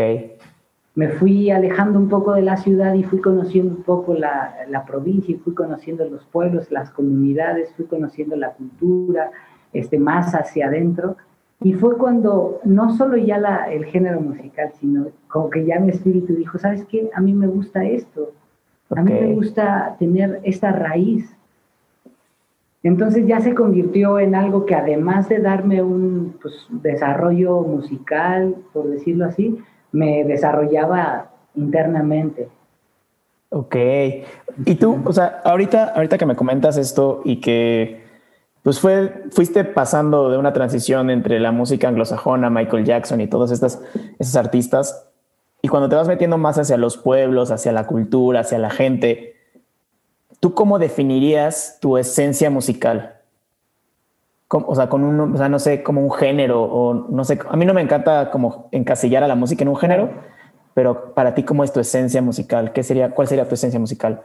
Me 0.99 1.07
fui 1.07 1.49
alejando 1.49 1.97
un 1.97 2.09
poco 2.09 2.33
de 2.33 2.41
la 2.41 2.57
ciudad 2.57 2.93
y 2.93 3.03
fui 3.03 3.21
conociendo 3.21 3.73
un 3.73 3.83
poco 3.83 4.15
la, 4.15 4.53
la 4.67 4.83
provincia 4.83 5.33
y 5.33 5.37
fui 5.37 5.53
conociendo 5.53 6.03
los 6.03 6.25
pueblos, 6.25 6.69
las 6.71 6.91
comunidades, 6.91 7.73
fui 7.77 7.85
conociendo 7.85 8.35
la 8.35 8.49
cultura, 8.51 9.31
este, 9.71 9.97
más 9.97 10.35
hacia 10.35 10.67
adentro. 10.67 11.15
Y 11.61 11.71
fue 11.71 11.97
cuando 11.97 12.59
no 12.65 12.93
solo 12.97 13.15
ya 13.15 13.37
la, 13.37 13.71
el 13.71 13.85
género 13.85 14.19
musical, 14.19 14.73
sino 14.77 15.07
como 15.29 15.49
que 15.49 15.63
ya 15.65 15.79
mi 15.79 15.91
espíritu 15.91 16.35
dijo, 16.35 16.57
¿sabes 16.57 16.83
qué? 16.83 17.09
A 17.15 17.21
mí 17.21 17.33
me 17.33 17.47
gusta 17.47 17.85
esto. 17.85 18.33
A 18.93 19.01
mí 19.01 19.13
me 19.13 19.33
gusta 19.35 19.95
tener 19.99 20.41
esta 20.43 20.73
raíz. 20.73 21.33
Entonces 22.83 23.25
ya 23.25 23.39
se 23.39 23.55
convirtió 23.55 24.19
en 24.19 24.35
algo 24.35 24.65
que 24.65 24.75
además 24.75 25.29
de 25.29 25.39
darme 25.39 25.81
un 25.81 26.35
pues, 26.41 26.67
desarrollo 26.69 27.61
musical, 27.61 28.57
por 28.73 28.89
decirlo 28.89 29.27
así, 29.27 29.63
me 29.91 30.23
desarrollaba 30.23 31.29
internamente. 31.55 32.49
Ok. 33.49 33.75
Y 34.65 34.75
tú, 34.75 35.01
o 35.05 35.13
sea, 35.13 35.41
ahorita, 35.43 35.93
ahorita 35.95 36.17
que 36.17 36.25
me 36.25 36.35
comentas 36.35 36.77
esto 36.77 37.21
y 37.25 37.41
que 37.41 38.07
pues 38.63 38.79
fue, 38.79 39.23
fuiste 39.31 39.63
pasando 39.63 40.29
de 40.29 40.37
una 40.37 40.53
transición 40.53 41.09
entre 41.09 41.39
la 41.39 41.51
música 41.51 41.87
anglosajona, 41.87 42.49
Michael 42.49 42.85
Jackson 42.85 43.21
y 43.21 43.27
todos 43.27 43.51
estas, 43.51 43.81
artistas, 44.35 45.07
y 45.61 45.67
cuando 45.67 45.89
te 45.89 45.95
vas 45.95 46.07
metiendo 46.07 46.37
más 46.37 46.57
hacia 46.57 46.77
los 46.77 46.97
pueblos, 46.97 47.51
hacia 47.51 47.71
la 47.71 47.87
cultura, 47.87 48.41
hacia 48.41 48.59
la 48.59 48.69
gente, 48.69 49.35
¿tú 50.39 50.53
cómo 50.53 50.79
definirías 50.79 51.79
tu 51.81 51.97
esencia 51.97 52.49
musical? 52.49 53.18
O 54.51 54.75
sea, 54.75 54.89
con 54.89 55.03
un, 55.03 55.35
o 55.35 55.37
sea, 55.37 55.47
no 55.47 55.59
sé, 55.59 55.83
como 55.83 56.01
un 56.01 56.11
género 56.11 56.63
o 56.63 57.07
no 57.09 57.23
sé, 57.23 57.37
a 57.47 57.55
mí 57.55 57.65
no 57.65 57.73
me 57.73 57.81
encanta 57.81 58.31
como 58.31 58.67
encasillar 58.71 59.23
a 59.23 59.27
la 59.27 59.35
música 59.35 59.63
en 59.63 59.69
un 59.69 59.75
género, 59.75 60.09
pero 60.73 61.13
para 61.13 61.35
ti, 61.35 61.43
¿cómo 61.43 61.63
es 61.63 61.71
tu 61.71 61.79
esencia 61.79 62.21
musical? 62.21 62.73
¿Qué 62.73 62.81
sería, 62.81 63.11
¿Cuál 63.11 63.27
sería 63.27 63.47
tu 63.47 63.53
esencia 63.53 63.79
musical? 63.79 64.21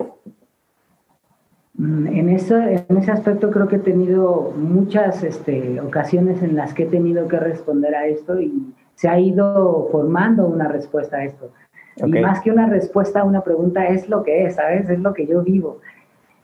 En, 1.78 2.28
eso, 2.28 2.56
en 2.56 2.96
ese 2.96 3.10
aspecto 3.10 3.50
creo 3.50 3.66
que 3.66 3.76
he 3.76 3.80
tenido 3.80 4.52
muchas 4.56 5.24
este, 5.24 5.80
ocasiones 5.80 6.42
en 6.42 6.54
las 6.54 6.72
que 6.72 6.84
he 6.84 6.86
tenido 6.86 7.26
que 7.26 7.38
responder 7.38 7.94
a 7.94 8.06
esto 8.06 8.40
y 8.40 8.72
se 8.94 9.08
ha 9.08 9.18
ido 9.18 9.88
formando 9.90 10.46
una 10.46 10.68
respuesta 10.68 11.16
a 11.18 11.24
esto. 11.24 11.50
Y 11.96 12.20
más 12.20 12.40
que 12.40 12.50
una 12.50 12.68
respuesta 12.68 13.20
a 13.20 13.24
una 13.24 13.42
pregunta, 13.42 13.86
es 13.88 14.08
lo 14.08 14.22
que 14.22 14.46
es, 14.46 14.54
¿sabes? 14.54 14.88
Es 14.88 15.00
lo 15.00 15.12
que 15.14 15.26
yo 15.26 15.42
vivo. 15.42 15.80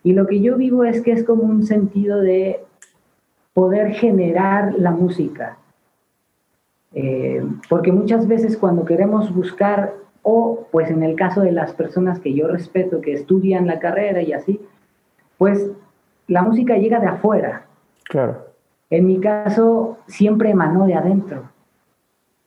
Y 0.03 0.13
lo 0.13 0.27
que 0.27 0.41
yo 0.41 0.57
vivo 0.57 0.85
es 0.85 1.01
que 1.01 1.13
es 1.13 1.25
como 1.25 1.45
un 1.45 1.65
sentido 1.65 2.21
de 2.21 2.65
poder 3.61 3.93
generar 3.93 4.73
la 4.79 4.91
música. 4.91 5.59
Eh, 6.95 7.45
porque 7.69 7.93
muchas 7.93 8.27
veces 8.27 8.57
cuando 8.57 8.87
queremos 8.87 9.35
buscar, 9.35 9.93
o 10.23 10.67
pues 10.73 10.91
en 10.91 11.03
el 11.03 11.15
caso 11.15 11.43
de 11.43 11.53
las 11.53 11.75
personas 11.75 12.21
que 12.21 12.33
yo 12.33 12.49
respeto, 12.49 13.03
que 13.03 13.13
estudian 13.13 13.67
la 13.67 13.79
carrera 13.79 14.23
y 14.23 14.33
así, 14.33 14.63
pues 15.37 15.71
la 16.27 16.41
música 16.41 16.79
llega 16.79 17.01
de 17.01 17.09
afuera. 17.09 17.67
Claro. 18.05 18.47
En 18.89 19.07
mi 19.07 19.21
caso, 19.21 19.99
siempre 20.07 20.49
emanó 20.49 20.87
de 20.87 20.95
adentro. 20.95 21.43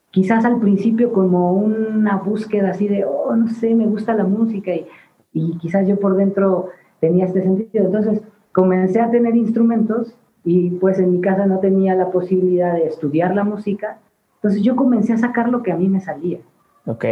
Quizás 0.10 0.46
al 0.46 0.60
principio 0.60 1.14
como 1.14 1.54
una 1.54 2.18
búsqueda 2.18 2.72
así 2.72 2.88
de, 2.88 3.06
oh, 3.06 3.36
no 3.36 3.50
sé, 3.50 3.76
me 3.76 3.86
gusta 3.86 4.16
la 4.16 4.24
música 4.24 4.74
y, 4.74 4.88
y 5.32 5.60
quizás 5.60 5.88
yo 5.88 6.00
por 6.00 6.16
dentro 6.16 6.70
tenía 7.00 7.26
este 7.26 7.44
sentido. 7.44 7.86
Entonces 7.86 8.20
comencé 8.52 9.00
a 9.00 9.12
tener 9.12 9.36
instrumentos 9.36 10.16
y 10.44 10.72
pues 10.72 11.00
en 11.00 11.12
mi 11.12 11.22
casa 11.22 11.46
no 11.46 11.60
tenía 11.60 11.96
la 11.96 12.12
posibilidad 12.12 12.74
de 12.74 12.88
estudiar 12.88 13.34
la 13.36 13.44
música. 13.44 14.00
Entonces 14.36 14.62
yo 14.62 14.76
comencé 14.76 15.14
a 15.14 15.18
sacar 15.18 15.50
lo 15.50 15.64
que 15.64 15.72
a 15.72 15.78
mí 15.78 15.88
me 15.88 16.02
salía. 16.02 16.40
Ok. 16.86 17.06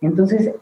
Entonces, 0.00 0.54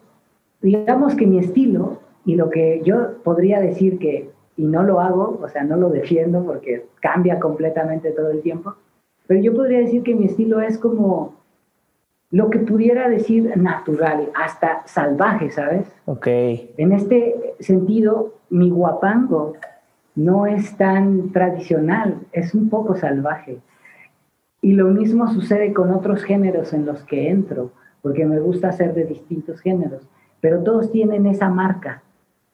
digamos 0.63 1.15
que 1.15 1.27
mi 1.27 1.39
estilo 1.39 1.99
y 2.25 2.37
lo 2.37 2.51
que 2.51 2.81
yo 2.85 3.23
podría 3.23 3.61
decir 3.61 3.99
que 3.99 4.31
y 4.57 4.65
no 4.65 4.83
lo 4.83 5.01
hago, 5.01 5.39
o 5.41 5.49
sea, 5.49 5.63
no 5.63 5.77
lo 5.77 5.89
defiendo 5.89 6.45
porque 6.45 6.87
cambia 7.01 7.39
completamente 7.39 8.11
todo 8.11 8.31
el 8.31 8.43
tiempo, 8.43 8.75
pero 9.29 9.41
yo 9.41 9.55
podría 9.55 9.79
decir 9.79 10.03
que 10.03 10.17
mi 10.17 10.25
estilo 10.25 10.61
es 10.61 10.79
como 10.79 11.37
lo 12.31 12.51
que 12.51 12.59
pudiera 12.59 13.09
decir 13.09 13.57
natural, 13.57 14.31
hasta 14.35 14.83
salvaje, 14.87 15.51
¿sabes? 15.51 15.87
Ok. 16.07 16.27
En 16.27 16.93
este 16.93 17.55
sentido, 17.61 18.35
mi 18.51 18.69
guapango 18.69 19.55
no 20.19 20.47
es 20.47 20.77
tan 20.77 21.31
tradicional, 21.31 22.21
es 22.33 22.55
un 22.55 22.69
poco 22.69 22.95
salvaje. 22.95 23.59
Y 24.61 24.73
lo 24.73 24.89
mismo 24.89 25.29
sucede 25.29 25.73
con 25.73 25.93
otros 25.93 26.25
géneros 26.25 26.73
en 26.73 26.85
los 26.87 27.05
que 27.05 27.31
entro, 27.31 27.71
porque 28.03 28.27
me 28.27 28.39
gusta 28.41 28.69
hacer 28.69 28.95
de 28.95 29.05
distintos 29.05 29.61
géneros, 29.61 30.09
pero 30.41 30.63
todos 30.63 30.91
tienen 30.91 31.27
esa 31.27 31.49
marca 31.49 32.03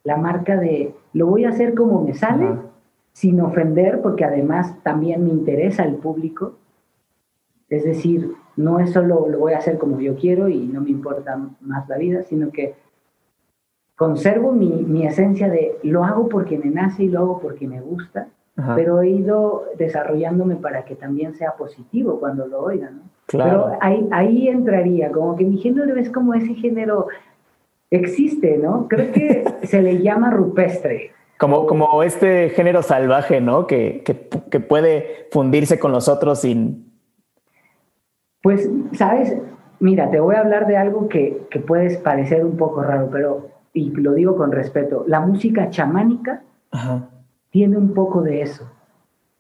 la 0.05 0.19
marca 0.19 0.59
de 0.59 0.95
lo 1.15 1.27
voy 1.27 1.45
a 1.47 1.49
hacer 1.49 1.75
como 1.75 2.05
me 2.05 2.15
sale, 2.15 2.47
sin 3.13 3.41
ofender, 3.41 4.03
porque 4.03 4.25
además 4.25 4.77
también 4.83 5.25
me 5.25 5.31
interesa 5.31 5.85
el 5.85 5.95
público. 5.95 6.59
Es 7.71 7.85
decir, 7.85 8.33
no 8.57 8.79
es 8.79 8.93
solo 8.93 9.27
lo 9.29 9.39
voy 9.39 9.55
a 9.55 9.59
hacer 9.59 9.79
como 9.79 9.99
yo 10.01 10.15
quiero 10.17 10.49
y 10.49 10.67
no 10.67 10.83
me 10.83 10.91
importa 10.91 11.41
más 11.61 11.89
la 11.89 11.97
vida, 11.97 12.23
sino 12.23 12.51
que 12.51 12.75
conservo 13.97 14.53
mi, 14.53 15.07
esencia 15.07 15.49
de 15.49 15.79
lo 15.83 16.05
hago 16.05 16.29
porque 16.29 16.59
me 16.59 16.71
nace 16.71 17.05
y 17.05 17.09
lo 17.09 17.21
hago 17.21 17.41
porque 17.41 17.67
me 17.67 17.81
gusta, 17.81 18.29
pero 18.77 19.03
he 19.03 19.09
ido 19.09 19.65
desarrollándome 19.79 20.57
para 20.57 20.85
que 20.85 20.95
también 20.95 21.35
sea 21.35 21.53
positivo 21.57 22.21
cuando 22.21 22.47
lo 22.47 22.61
oigan. 22.61 23.03
Pero 23.27 23.73
ahí, 23.81 24.07
ahí 24.13 24.49
entraría, 24.49 25.11
como 25.11 25.35
que 25.37 25.45
mi 25.45 25.59
género 25.59 25.97
es 25.97 26.11
como 26.11 26.35
ese 26.35 26.55
género 26.55 27.09
existe, 27.91 28.59
¿no? 28.59 28.87
Creo 28.89 29.13
que 29.13 29.45
se 29.65 29.83
le 29.83 30.03
llama 30.03 30.31
rupestre. 30.31 31.13
Como, 31.39 31.67
como 31.67 32.03
este 32.03 32.51
género 32.51 32.83
salvaje, 32.83 33.41
¿no? 33.41 33.67
Que, 33.67 34.03
que, 34.05 34.61
puede 34.61 35.29
fundirse 35.33 35.79
con 35.79 35.91
los 35.91 36.09
otros 36.09 36.41
sin... 36.41 36.93
Pues, 38.41 38.71
¿sabes? 38.93 39.37
Mira, 39.81 40.11
te 40.11 40.21
voy 40.21 40.37
a 40.37 40.41
hablar 40.41 40.67
de 40.67 40.77
algo 40.77 41.09
que, 41.09 41.43
que 41.51 41.59
puedes 41.59 41.97
parecer 41.99 42.45
un 42.45 42.57
poco 42.57 42.83
raro, 42.83 43.09
pero, 43.11 43.49
y 43.75 43.91
lo 43.91 44.15
digo 44.15 44.37
con 44.37 44.53
respeto, 44.53 45.05
la 45.07 45.21
música 45.21 45.69
chamánica 45.69 46.43
tiene 47.51 47.77
un 47.77 47.93
poco 47.93 48.23
de 48.23 48.41
eso, 48.41 48.71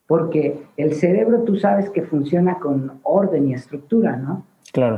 porque 0.06 0.66
el 0.76 0.94
cerebro 0.94 1.42
tú 1.44 1.56
sabes 1.56 1.88
que 1.88 2.02
funciona 2.02 2.58
con 2.58 2.98
orden 3.02 3.48
y 3.48 3.54
estructura, 3.54 4.16
¿no? 4.16 4.44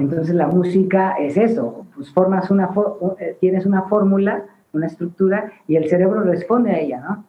Entonces 0.00 0.34
la 0.34 0.46
música 0.46 1.12
es 1.20 1.36
eso, 1.36 1.86
pues 1.94 2.10
formas 2.12 2.50
una, 2.50 2.70
eh, 3.20 3.36
tienes 3.38 3.66
una 3.66 3.82
fórmula, 3.82 4.46
una 4.72 4.86
estructura 4.86 5.52
y 5.68 5.76
el 5.76 5.88
cerebro 5.88 6.22
responde 6.22 6.70
a 6.70 6.78
ella, 6.80 7.00
¿no? 7.00 7.24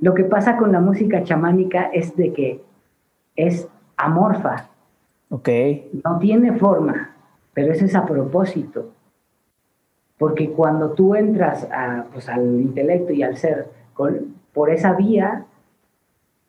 Lo 0.00 0.14
que 0.14 0.24
pasa 0.24 0.56
con 0.56 0.72
la 0.72 0.80
música 0.80 1.22
chamánica 1.22 1.84
es 1.92 2.16
de 2.16 2.32
que 2.32 2.60
es 3.36 3.68
amorfa. 3.96 4.68
Ok. 5.28 5.48
No 6.04 6.18
tiene 6.18 6.58
forma, 6.58 7.14
pero 7.54 7.72
eso 7.72 7.84
es 7.84 7.94
a 7.94 8.04
propósito. 8.04 8.90
Porque 10.22 10.50
cuando 10.50 10.90
tú 10.90 11.16
entras 11.16 11.66
pues, 12.12 12.28
al 12.28 12.60
intelecto 12.60 13.12
y 13.12 13.24
al 13.24 13.36
ser 13.36 13.66
por 14.52 14.70
esa 14.70 14.92
vía, 14.92 15.46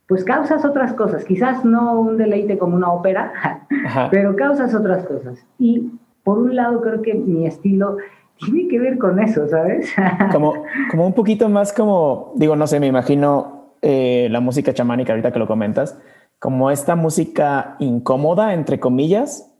pues 0.07 0.23
causas 0.23 0.63
otras 0.63 0.93
cosas, 0.93 1.25
quizás 1.25 1.65
no 1.65 1.99
un 1.99 2.17
deleite 2.17 2.59
como 2.59 2.75
una 2.75 2.93
ópera, 2.93 3.65
pero 4.11 4.35
causas 4.35 4.75
otras 4.75 5.03
cosas. 5.05 5.43
Y 5.57 5.89
por 6.23 6.37
un 6.37 6.55
lado 6.55 6.81
creo 6.81 7.01
que 7.01 7.15
mi 7.15 7.47
estilo 7.47 7.97
tiene 8.37 8.67
que 8.67 8.77
ver 8.77 8.99
con 8.99 9.19
eso, 9.19 9.47
¿sabes? 9.47 9.91
como, 10.31 10.65
como 10.91 11.07
un 11.07 11.13
poquito 11.13 11.49
más 11.49 11.73
como, 11.73 12.31
digo, 12.35 12.55
no 12.55 12.67
sé, 12.67 12.79
me 12.79 12.85
imagino 12.85 13.69
eh, 13.81 14.27
la 14.29 14.39
música 14.39 14.71
chamánica 14.75 15.13
ahorita 15.13 15.33
que 15.33 15.39
lo 15.39 15.47
comentas, 15.47 15.97
como 16.37 16.69
esta 16.69 16.95
música 16.95 17.75
incómoda, 17.79 18.53
entre 18.53 18.79
comillas, 18.79 19.51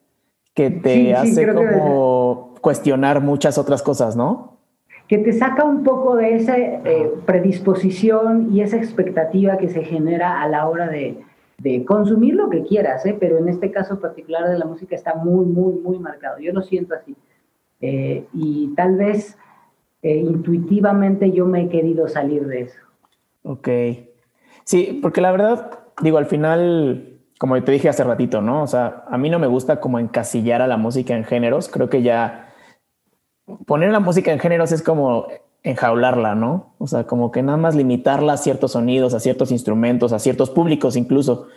que 0.54 0.70
te 0.70 1.16
hace 1.16 1.52
como 1.52 2.53
cuestionar 2.64 3.20
muchas 3.20 3.58
otras 3.58 3.84
cosas, 3.84 4.16
¿no? 4.16 4.54
que 5.08 5.18
te 5.18 5.34
saca 5.34 5.64
un 5.64 5.84
poco 5.84 6.16
de 6.16 6.36
esa 6.36 6.58
eh, 6.58 7.12
predisposición 7.26 8.50
y 8.54 8.62
esa 8.62 8.78
expectativa 8.78 9.58
que 9.58 9.70
se 9.70 9.84
genera 9.84 10.42
a 10.42 10.48
la 10.48 10.68
hora 10.68 10.88
de, 10.88 11.24
consumir 11.86 12.34
lo 12.34 12.50
que 12.50 12.64
quieras, 12.64 13.06
¿eh? 13.06 13.16
pero 13.18 13.38
en 13.38 13.48
este 13.48 13.70
caso 13.70 14.00
particular 14.00 14.50
de 14.50 14.58
la 14.58 14.66
música 14.66 14.96
está 14.96 15.16
muy, 15.16 15.46
muy, 15.46 15.76
muy 15.82 16.00
marcado. 16.00 16.40
Yo 16.40 16.52
lo 16.52 16.62
siento 16.62 16.96
así. 16.96 17.16
Eh, 17.80 18.26
y 18.34 18.74
tal 18.76 18.98
vez 18.98 19.38
intuitivamente 20.02 21.32
yo 21.32 21.46
me 21.46 21.62
he 21.62 21.70
querido 21.70 22.08
salir 22.08 22.48
de 22.48 22.62
eso. 22.64 22.80
Ok. 23.44 23.70
Sí, 24.66 25.00
porque 25.02 25.22
la 25.22 25.32
verdad, 25.32 25.80
digo, 26.02 26.18
al 26.18 26.26
final, 26.26 27.20
como 27.40 27.62
te 27.64 27.72
dije 27.72 27.88
hace 27.88 28.04
ratito, 28.04 28.42
¿no? 28.42 28.64
O 28.64 28.68
sea, 28.68 29.06
a 29.08 29.18
mí 29.18 29.30
no 29.30 29.40
me 29.40 29.48
gusta 29.48 29.80
como 29.80 30.00
encasillar 30.00 30.62
a 30.62 30.68
la 30.68 30.76
música 30.76 31.16
en 31.16 31.24
géneros. 31.24 31.70
Creo 31.70 31.90
que 31.90 32.02
ya 32.02 32.53
poner 33.66 33.92
la 33.92 34.00
música 34.00 34.32
en 34.32 34.40
géneros 34.40 34.72
es 34.72 34.82
como 34.82 35.28
enjaularla, 35.64 36.36
¿no? 36.36 36.74
O 36.78 36.88
sea, 36.88 37.06
como 37.06 37.32
que 37.32 37.42
nada 37.42 37.58
más 37.58 37.76
limitarla 37.76 38.34
a 38.34 38.38
ciertos 38.38 38.74
sonidos, 38.74 39.14
a 39.14 39.20
ciertos 39.20 39.52
instrumentos, 39.52 40.12
a 40.12 40.20
ciertos 40.20 40.50
públicos 40.50 40.96
incluso. 40.96 41.48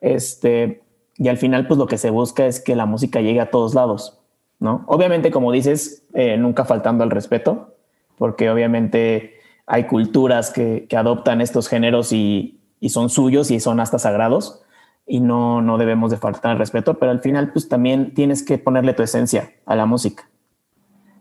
Este, 0.00 0.82
y 1.16 1.28
al 1.28 1.38
final, 1.38 1.66
pues 1.66 1.78
lo 1.78 1.86
que 1.86 1.98
se 1.98 2.10
busca 2.10 2.46
es 2.46 2.60
que 2.60 2.76
la 2.76 2.86
música 2.86 3.20
llegue 3.20 3.40
a 3.40 3.50
todos 3.50 3.74
lados, 3.74 4.20
¿no? 4.58 4.84
Obviamente, 4.86 5.30
como 5.30 5.52
dices, 5.52 6.06
eh, 6.12 6.36
nunca 6.36 6.64
faltando 6.64 7.04
al 7.04 7.10
respeto, 7.10 7.74
porque 8.18 8.50
obviamente 8.50 9.34
hay 9.66 9.84
culturas 9.86 10.50
que, 10.50 10.86
adoptan 10.94 11.40
estos 11.40 11.68
géneros 11.68 12.12
y, 12.12 12.60
y, 12.80 12.90
son 12.90 13.08
suyos 13.08 13.50
y 13.50 13.60
son 13.60 13.80
hasta 13.80 13.98
sagrados 13.98 14.62
y 15.06 15.20
no, 15.20 15.62
no 15.62 15.78
debemos 15.78 16.10
de 16.10 16.18
faltar 16.18 16.52
al 16.52 16.58
respeto, 16.58 16.94
pero 16.98 17.12
al 17.12 17.20
final, 17.20 17.50
pues 17.52 17.68
también 17.68 18.12
tienes 18.14 18.42
que 18.42 18.58
ponerle 18.58 18.92
tu 18.92 19.02
esencia 19.02 19.52
a 19.64 19.74
la 19.74 19.86
música. 19.86 20.28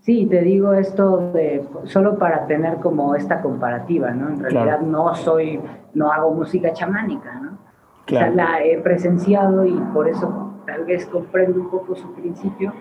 Sí, 0.04 0.26
te 0.26 0.42
digo 0.42 0.74
esto 0.74 1.32
de, 1.32 1.66
solo 1.86 2.18
para 2.18 2.46
tener 2.46 2.76
como 2.80 3.16
esta 3.16 3.42
comparativa, 3.42 4.12
¿no? 4.12 4.32
En 4.32 4.40
realidad 4.42 4.82
no 4.82 5.16
soy, 5.16 5.62
no 5.94 6.12
hago 6.12 6.34
música 6.34 6.74
chamánica, 6.74 7.34
¿no? 7.36 7.58
Claro. 8.06 8.34
O 8.34 8.36
sea, 8.36 8.46
la 8.46 8.66
he 8.66 8.80
presenciado 8.80 9.66
y 9.66 9.72
por 9.94 10.10
eso 10.10 10.52
tal 10.66 10.84
vez 10.84 11.06
comprendo 11.06 11.62
un 11.62 11.70
poco 11.70 11.96
su 11.96 12.14
principio. 12.16 12.74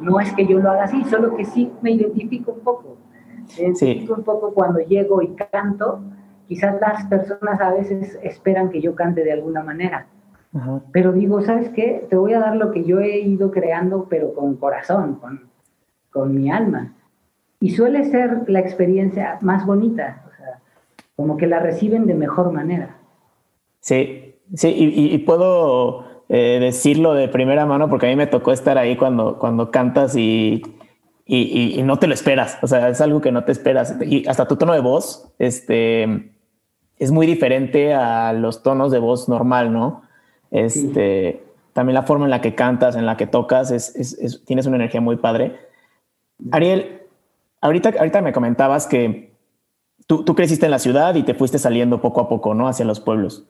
No 0.00 0.18
es 0.18 0.32
que 0.32 0.46
yo 0.46 0.58
lo 0.58 0.68
haga 0.68 0.84
así, 0.84 1.04
solo 1.04 1.36
que 1.36 1.44
sí 1.44 1.72
me 1.80 1.92
identifico 1.92 2.50
un 2.50 2.60
poco. 2.60 2.96
Me 3.56 3.66
identifico 3.66 4.14
un 4.14 4.24
poco 4.24 4.52
cuando 4.52 4.80
llego 4.80 5.22
y 5.22 5.28
canto. 5.28 6.00
Quizás 6.48 6.80
las 6.80 7.06
personas 7.06 7.60
a 7.60 7.72
veces 7.72 8.18
esperan 8.20 8.70
que 8.70 8.80
yo 8.80 8.96
cante 8.96 9.22
de 9.22 9.32
alguna 9.32 9.62
manera. 9.62 10.08
Pero 10.90 11.12
digo, 11.12 11.40
¿sabes 11.40 11.68
qué? 11.68 12.04
Te 12.10 12.16
voy 12.16 12.32
a 12.32 12.40
dar 12.40 12.56
lo 12.56 12.72
que 12.72 12.82
yo 12.82 12.98
he 12.98 13.20
ido 13.20 13.52
creando, 13.52 14.06
pero 14.08 14.34
con 14.34 14.56
corazón, 14.56 15.16
con, 15.16 15.53
con 16.14 16.34
mi 16.34 16.50
alma. 16.50 16.94
Y 17.60 17.70
suele 17.70 18.04
ser 18.04 18.44
la 18.46 18.60
experiencia 18.60 19.38
más 19.40 19.66
bonita, 19.66 20.22
o 20.26 20.36
sea, 20.36 20.60
como 21.16 21.36
que 21.36 21.46
la 21.46 21.58
reciben 21.58 22.06
de 22.06 22.14
mejor 22.14 22.52
manera. 22.52 22.96
Sí, 23.80 24.36
sí, 24.54 24.68
y, 24.68 25.18
puedo 25.18 26.04
eh, 26.28 26.58
decirlo 26.60 27.14
de 27.14 27.28
primera 27.28 27.66
mano 27.66 27.90
porque 27.90 28.06
a 28.06 28.08
mí 28.10 28.16
me 28.16 28.26
tocó 28.26 28.52
estar 28.52 28.78
ahí 28.78 28.96
cuando, 28.96 29.38
cuando 29.38 29.70
cantas 29.70 30.16
y, 30.16 30.62
y, 31.26 31.82
no 31.82 31.98
te 31.98 32.06
lo 32.06 32.14
esperas, 32.14 32.58
o 32.62 32.66
sea, 32.66 32.88
es 32.88 33.00
algo 33.00 33.20
que 33.20 33.32
no 33.32 33.44
te 33.44 33.52
esperas. 33.52 33.96
Y 34.00 34.26
hasta 34.28 34.46
tu 34.46 34.56
tono 34.56 34.72
de 34.72 34.80
voz 34.80 35.34
este, 35.38 36.32
es 36.98 37.10
muy 37.10 37.26
diferente 37.26 37.92
a 37.92 38.32
los 38.32 38.62
tonos 38.62 38.92
de 38.92 39.00
voz 39.00 39.28
normal, 39.28 39.72
¿no? 39.72 40.02
Este, 40.50 41.42
También 41.72 41.94
la 41.94 42.04
forma 42.04 42.26
en 42.26 42.30
la 42.30 42.40
que 42.40 42.54
cantas, 42.54 42.94
en 42.94 43.06
la 43.06 43.16
que 43.16 43.26
tocas, 43.26 43.70
es, 43.70 43.96
es, 43.96 44.44
tienes 44.44 44.66
una 44.66 44.76
energía 44.76 45.00
muy 45.00 45.16
padre. 45.16 45.58
Ariel, 46.50 47.02
ahorita, 47.60 47.92
ahorita 47.98 48.22
me 48.22 48.32
comentabas 48.32 48.86
que 48.86 49.32
tú, 50.06 50.24
tú 50.24 50.34
creciste 50.34 50.66
en 50.66 50.70
la 50.70 50.78
ciudad 50.78 51.14
y 51.14 51.22
te 51.22 51.34
fuiste 51.34 51.58
saliendo 51.58 52.00
poco 52.00 52.20
a 52.20 52.28
poco, 52.28 52.54
¿no? 52.54 52.68
Hacia 52.68 52.84
los 52.84 53.00
pueblos. 53.00 53.46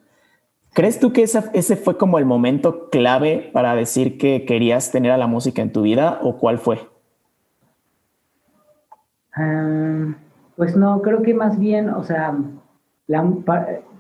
¿Crees 0.74 0.98
tú 0.98 1.12
que 1.12 1.22
ese 1.22 1.76
fue 1.76 1.96
como 1.96 2.18
el 2.18 2.24
momento 2.24 2.90
clave 2.90 3.50
para 3.52 3.76
decir 3.76 4.18
que 4.18 4.44
querías 4.44 4.90
tener 4.90 5.12
a 5.12 5.16
la 5.16 5.28
música 5.28 5.62
en 5.62 5.72
tu 5.72 5.82
vida 5.82 6.18
o 6.20 6.38
cuál 6.38 6.58
fue? 6.58 6.80
Ah, 9.36 10.14
pues 10.56 10.76
no, 10.76 11.00
creo 11.00 11.22
que 11.22 11.32
más 11.32 11.60
bien, 11.60 11.90
o 11.90 12.02
sea, 12.02 12.36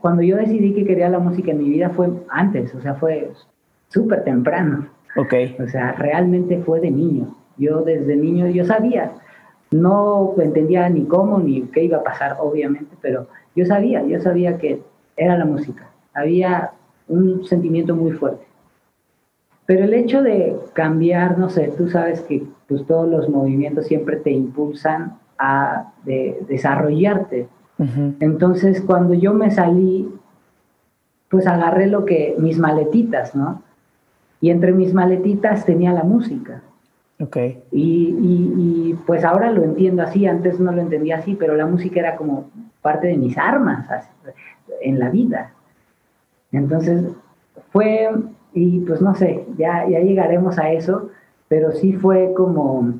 cuando 0.00 0.22
yo 0.22 0.36
decidí 0.36 0.74
que 0.74 0.84
quería 0.84 1.08
la 1.08 1.20
música 1.20 1.52
en 1.52 1.58
mi 1.58 1.68
vida 1.68 1.90
fue 1.90 2.08
antes, 2.28 2.74
o 2.74 2.80
sea, 2.80 2.94
fue 2.94 3.30
súper 3.88 4.24
temprano. 4.24 4.88
Ok. 5.16 5.32
O 5.64 5.68
sea, 5.68 5.92
realmente 5.92 6.58
fue 6.58 6.80
de 6.80 6.90
niño. 6.90 7.36
Yo 7.56 7.82
desde 7.82 8.16
niño, 8.16 8.48
yo 8.48 8.64
sabía, 8.64 9.12
no 9.70 10.34
entendía 10.38 10.88
ni 10.88 11.04
cómo 11.04 11.38
ni 11.38 11.62
qué 11.62 11.84
iba 11.84 11.98
a 11.98 12.02
pasar, 12.02 12.36
obviamente, 12.40 12.96
pero 13.00 13.26
yo 13.54 13.64
sabía, 13.66 14.04
yo 14.04 14.20
sabía 14.20 14.58
que 14.58 14.82
era 15.16 15.38
la 15.38 15.44
música 15.44 15.88
había 16.14 16.70
un 17.08 17.44
sentimiento 17.44 17.94
muy 17.94 18.12
fuerte. 18.12 18.46
Pero 19.66 19.84
el 19.84 19.94
hecho 19.94 20.22
de 20.22 20.56
cambiar, 20.72 21.38
no 21.38 21.50
sé, 21.50 21.72
tú 21.76 21.88
sabes 21.88 22.20
que 22.22 22.46
pues, 22.68 22.86
todos 22.86 23.08
los 23.08 23.28
movimientos 23.28 23.86
siempre 23.86 24.16
te 24.16 24.30
impulsan 24.30 25.18
a 25.38 25.92
desarrollarte. 26.46 27.48
Entonces, 28.20 28.80
cuando 28.80 29.14
yo 29.14 29.34
me 29.34 29.50
salí, 29.50 30.08
pues 31.28 31.46
agarré 31.46 31.88
lo 31.88 32.04
que, 32.04 32.36
mis 32.38 32.56
maletitas, 32.58 33.34
¿no? 33.34 33.62
Y 34.40 34.50
entre 34.50 34.72
mis 34.72 34.94
maletitas 34.94 35.64
tenía 35.64 35.92
la 35.92 36.04
música. 36.04 36.62
Ok. 37.20 37.36
Y, 37.70 38.16
y, 38.18 38.98
pues 39.06 39.24
ahora 39.24 39.50
lo 39.50 39.62
entiendo 39.62 40.02
así, 40.02 40.26
antes 40.26 40.58
no 40.58 40.72
lo 40.72 40.82
entendía 40.82 41.18
así, 41.18 41.34
pero 41.34 41.54
la 41.54 41.66
música 41.66 42.00
era 42.00 42.16
como 42.16 42.50
parte 42.82 43.06
de 43.06 43.16
mis 43.16 43.38
armas 43.38 43.86
en 44.80 44.98
la 44.98 45.10
vida. 45.10 45.52
Entonces, 46.50 47.04
fue, 47.72 48.10
y 48.52 48.80
pues 48.80 49.00
no 49.00 49.14
sé, 49.14 49.44
ya, 49.56 49.88
ya 49.88 50.00
llegaremos 50.00 50.58
a 50.58 50.72
eso, 50.72 51.10
pero 51.48 51.72
sí 51.72 51.92
fue 51.92 52.32
como 52.34 52.94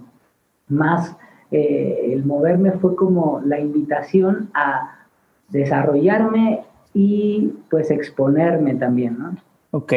más, 0.68 1.16
eh, 1.50 2.10
el 2.12 2.24
moverme 2.24 2.72
fue 2.72 2.94
como 2.94 3.40
la 3.44 3.58
invitación 3.58 4.50
a 4.54 5.06
desarrollarme 5.48 6.62
y 6.92 7.52
pues 7.70 7.90
exponerme 7.90 8.74
también, 8.76 9.18
¿no? 9.18 9.36
Ok. 9.72 9.92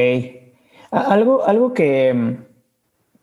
Algo, 0.91 1.45
algo 1.45 1.73
que, 1.73 2.37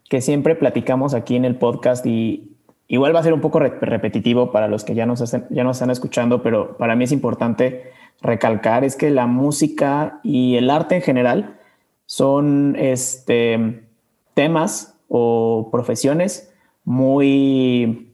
que 0.09 0.21
siempre 0.21 0.55
platicamos 0.55 1.15
aquí 1.15 1.37
en 1.37 1.45
el 1.45 1.57
podcast 1.57 2.05
y 2.07 2.57
igual 2.89 3.15
va 3.15 3.21
a 3.21 3.25
ser 3.25 3.33
un 3.33 3.41
poco 3.41 3.59
repetitivo 3.59 4.53
para 4.53 4.69
los 4.69 4.85
que 4.85 4.95
ya 4.95 5.07
nos, 5.07 5.23
ya 5.51 5.65
nos 5.65 5.77
están 5.77 5.91
escuchando, 5.91 6.43
pero 6.43 6.77
para 6.77 6.97
mí 6.97 7.05
es 7.05 7.13
importante 7.13 7.93
recalcar 8.21 8.85
es 8.85 8.97
que 8.97 9.11
la 9.11 9.27
música 9.27 10.21
y 10.23 10.57
el 10.57 10.71
arte 10.71 10.97
en 10.97 11.03
general 11.03 11.59
son 12.07 12.77
este, 12.79 13.87
temas 14.35 14.97
o 15.09 15.69
profesiones 15.71 16.53
muy, 16.85 18.13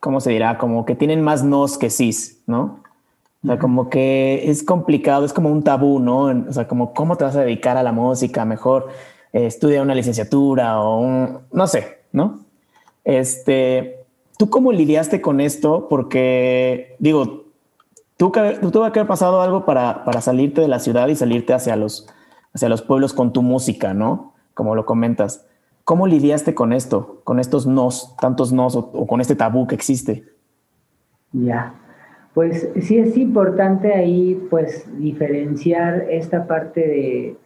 ¿cómo 0.00 0.20
se 0.20 0.30
dirá? 0.30 0.58
Como 0.58 0.84
que 0.84 0.94
tienen 0.94 1.22
más 1.22 1.44
nos 1.44 1.78
que 1.78 1.90
sis, 1.90 2.42
¿no? 2.46 2.80
O 3.44 3.46
sea, 3.46 3.58
como 3.58 3.90
que 3.90 4.48
es 4.48 4.62
complicado, 4.62 5.24
es 5.24 5.32
como 5.32 5.50
un 5.50 5.64
tabú, 5.64 5.98
¿no? 5.98 6.26
O 6.48 6.52
sea, 6.52 6.68
como 6.68 6.94
cómo 6.94 7.16
te 7.16 7.24
vas 7.24 7.36
a 7.36 7.42
dedicar 7.42 7.76
a 7.76 7.82
la 7.82 7.92
música, 7.92 8.44
mejor 8.44 8.88
eh, 9.32 9.46
estudia 9.46 9.82
una 9.82 9.94
licenciatura 9.94 10.80
o 10.80 11.00
un, 11.00 11.38
no 11.52 11.66
sé, 11.66 11.98
¿no? 12.12 12.40
Este, 13.04 14.04
¿tú 14.38 14.50
cómo 14.50 14.72
lidiaste 14.72 15.20
con 15.20 15.40
esto? 15.40 15.88
Porque, 15.88 16.96
digo, 16.98 17.42
¿Tú, 18.22 18.30
tuvo 18.30 18.92
que 18.92 19.00
haber 19.00 19.08
pasado 19.08 19.40
algo 19.40 19.64
para, 19.64 20.04
para, 20.04 20.20
salirte 20.20 20.60
de 20.60 20.68
la 20.68 20.78
ciudad 20.78 21.08
y 21.08 21.16
salirte 21.16 21.54
hacia 21.54 21.74
los, 21.74 22.08
hacia 22.54 22.68
los 22.68 22.80
pueblos 22.80 23.14
con 23.14 23.32
tu 23.32 23.42
música, 23.42 23.94
¿no? 23.94 24.34
Como 24.54 24.76
lo 24.76 24.86
comentas. 24.86 25.44
¿Cómo 25.82 26.06
lidiaste 26.06 26.54
con 26.54 26.72
esto, 26.72 27.20
con 27.24 27.40
estos 27.40 27.66
nos, 27.66 28.16
tantos 28.18 28.52
nos 28.52 28.76
o, 28.76 29.06
con 29.08 29.20
este 29.20 29.34
tabú 29.34 29.66
que 29.66 29.74
existe? 29.74 30.24
Ya, 31.32 31.74
pues 32.32 32.68
sí 32.80 32.98
es 32.98 33.16
importante 33.16 33.92
ahí 33.92 34.40
pues 34.50 34.86
diferenciar 35.00 36.06
esta 36.08 36.46
parte 36.46 36.80
de 36.80 37.36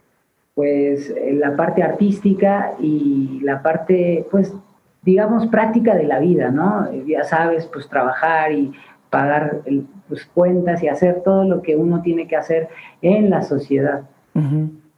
pues 0.57 1.15
la 1.33 1.55
parte 1.55 1.83
artística 1.83 2.73
y 2.81 3.41
la 3.43 3.63
parte 3.63 4.27
pues 4.31 4.55
digamos 5.03 5.47
práctica 5.49 5.95
de 5.95 6.05
la 6.05 6.19
vida, 6.19 6.51
¿no? 6.51 6.91
Ya 7.07 7.25
sabes, 7.25 7.67
pues 7.67 7.89
trabajar 7.89 8.53
y 8.53 8.73
pagar 9.11 9.61
pues, 10.09 10.25
cuentas 10.25 10.83
y 10.83 10.89
hacer 10.89 11.23
todo 11.23 11.45
lo 11.45 11.61
que 11.61 11.77
uno 11.77 12.01
tiene 12.01 12.27
que 12.27 12.37
hacer 12.37 12.69
en 13.03 13.29
la 13.31 13.43
sociedad. 13.43 14.03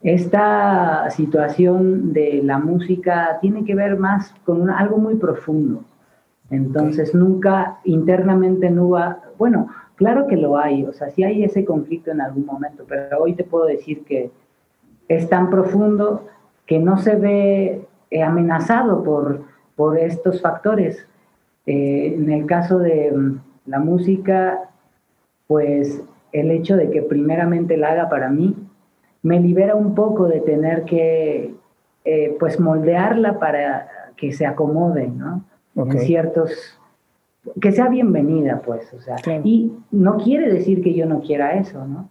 Esta 0.03 1.11
situación 1.11 2.13
de 2.13 2.41
la 2.45 2.59
música 2.59 3.39
tiene 3.41 3.65
que 3.65 3.75
ver 3.75 3.99
más 3.99 4.33
con 4.45 4.71
algo 4.71 4.99
muy 4.99 5.17
profundo. 5.17 5.83
Entonces 6.51 7.15
nunca 7.15 7.79
internamente 7.85 8.71
no 8.71 8.91
va, 8.91 9.19
bueno, 9.37 9.69
claro 9.97 10.29
que 10.29 10.37
lo 10.37 10.57
hay, 10.57 10.85
o 10.85 10.93
sea, 10.93 11.11
sí 11.11 11.25
hay 11.25 11.43
ese 11.43 11.65
conflicto 11.65 12.13
en 12.13 12.21
algún 12.21 12.47
momento, 12.47 12.85
pero 12.89 13.19
hoy 13.19 13.35
te 13.35 13.45
puedo 13.45 13.67
decir 13.67 14.05
que 14.05 14.31
es 15.09 15.29
tan 15.29 15.51
profundo 15.51 16.27
que 16.67 16.79
no 16.79 16.99
se 16.99 17.17
ve 17.17 17.87
eh, 18.11 18.23
amenazado 18.23 19.03
por, 19.03 19.43
por 19.75 19.99
estos 19.99 20.41
factores. 20.41 21.07
Eh, 21.67 22.15
en 22.15 22.31
el 22.31 22.47
caso 22.47 22.79
de, 22.79 23.13
la 23.69 23.79
música, 23.79 24.71
pues 25.47 26.03
el 26.33 26.51
hecho 26.51 26.77
de 26.77 26.91
que 26.91 27.03
primeramente 27.03 27.77
la 27.77 27.93
haga 27.93 28.09
para 28.09 28.31
mí, 28.31 28.57
me 29.23 29.41
libera 29.41 29.75
un 29.75 29.95
poco 29.95 30.27
de 30.27 30.41
tener 30.41 30.85
que, 30.85 31.55
eh, 32.05 32.37
pues, 32.41 32.59
moldearla 32.59 33.39
para 33.39 33.89
que 34.17 34.33
se 34.33 34.47
acomode, 34.47 35.09
¿no? 35.09 35.45
En 35.77 35.99
ciertos, 36.01 36.81
que 37.61 37.71
sea 37.73 37.89
bienvenida, 37.89 38.63
pues, 38.65 38.93
o 38.95 39.01
sea, 39.01 39.17
y 39.45 39.73
no 39.93 40.17
quiere 40.17 40.53
decir 40.53 40.83
que 40.83 40.95
yo 40.95 41.07
no 41.07 41.21
quiera 41.21 41.53
eso, 41.53 41.87
¿no? 41.87 42.09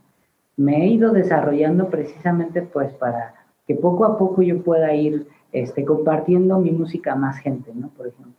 Me 0.58 0.84
he 0.84 0.88
ido 0.88 1.14
desarrollando 1.14 1.90
precisamente, 1.90 2.62
pues, 2.62 2.92
para 2.94 3.36
que 3.66 3.76
poco 3.76 4.06
a 4.06 4.18
poco 4.18 4.42
yo 4.42 4.62
pueda 4.64 4.94
ir 4.94 5.28
este, 5.52 5.86
compartiendo 5.86 6.60
mi 6.60 6.72
música 6.72 7.14
a 7.14 7.16
más 7.16 7.38
gente, 7.38 7.72
¿no? 7.74 7.90
Por 7.90 8.08
ejemplo. 8.08 8.34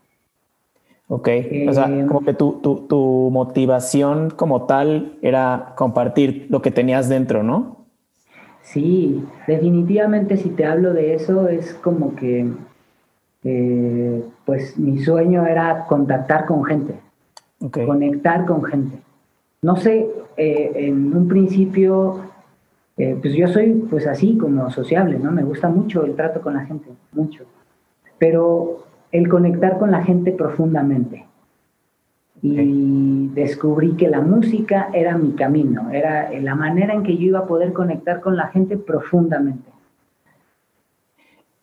Ok, 1.11 1.29
o 1.69 1.73
sea, 1.73 1.89
eh, 1.89 2.05
como 2.07 2.21
que 2.21 2.35
tu, 2.35 2.61
tu, 2.61 2.87
tu, 2.87 3.31
motivación 3.33 4.29
como 4.29 4.65
tal 4.67 5.15
era 5.23 5.73
compartir 5.75 6.47
lo 6.51 6.61
que 6.61 6.71
tenías 6.71 7.09
dentro, 7.09 7.43
¿no? 7.43 7.79
Sí, 8.61 9.25
definitivamente 9.47 10.37
si 10.37 10.51
te 10.51 10.67
hablo 10.67 10.93
de 10.93 11.15
eso 11.15 11.49
es 11.49 11.73
como 11.73 12.15
que, 12.15 12.53
eh, 13.43 14.25
pues 14.45 14.79
mi 14.79 14.99
sueño 14.99 15.47
era 15.47 15.87
contactar 15.87 16.45
con 16.45 16.63
gente, 16.65 17.01
conectar 17.87 18.45
con 18.45 18.63
gente. 18.65 18.99
No 19.63 19.77
sé, 19.77 20.09
eh, 20.37 20.73
en 20.75 21.17
un 21.17 21.29
principio, 21.29 22.21
pues 22.97 23.35
yo 23.35 23.49
soy 23.49 23.73
pues 23.91 24.07
así 24.07 24.37
como 24.39 24.71
sociable, 24.71 25.19
¿no? 25.19 25.31
Me 25.31 25.43
gusta 25.43 25.69
mucho 25.69 26.05
el 26.05 26.15
trato 26.15 26.41
con 26.41 26.55
la 26.55 26.65
gente, 26.65 26.91
mucho. 27.13 27.45
Pero 28.19 28.85
el 29.13 29.29
conectar 29.29 29.79
con 29.79 29.91
la 29.91 30.05
gente 30.05 30.33
profundamente. 30.33 31.27
Y 32.41 33.29
descubrí 33.29 33.97
que 33.97 34.09
la 34.09 34.21
música 34.21 34.91
era 34.93 35.19
mi 35.19 35.33
camino, 35.33 35.91
era 35.91 36.31
la 36.41 36.55
manera 36.55 36.95
en 36.95 37.03
que 37.03 37.17
yo 37.17 37.25
iba 37.25 37.41
a 37.41 37.47
poder 37.47 37.73
conectar 37.73 38.21
con 38.21 38.37
la 38.37 38.49
gente 38.49 38.77
profundamente. 38.77 39.71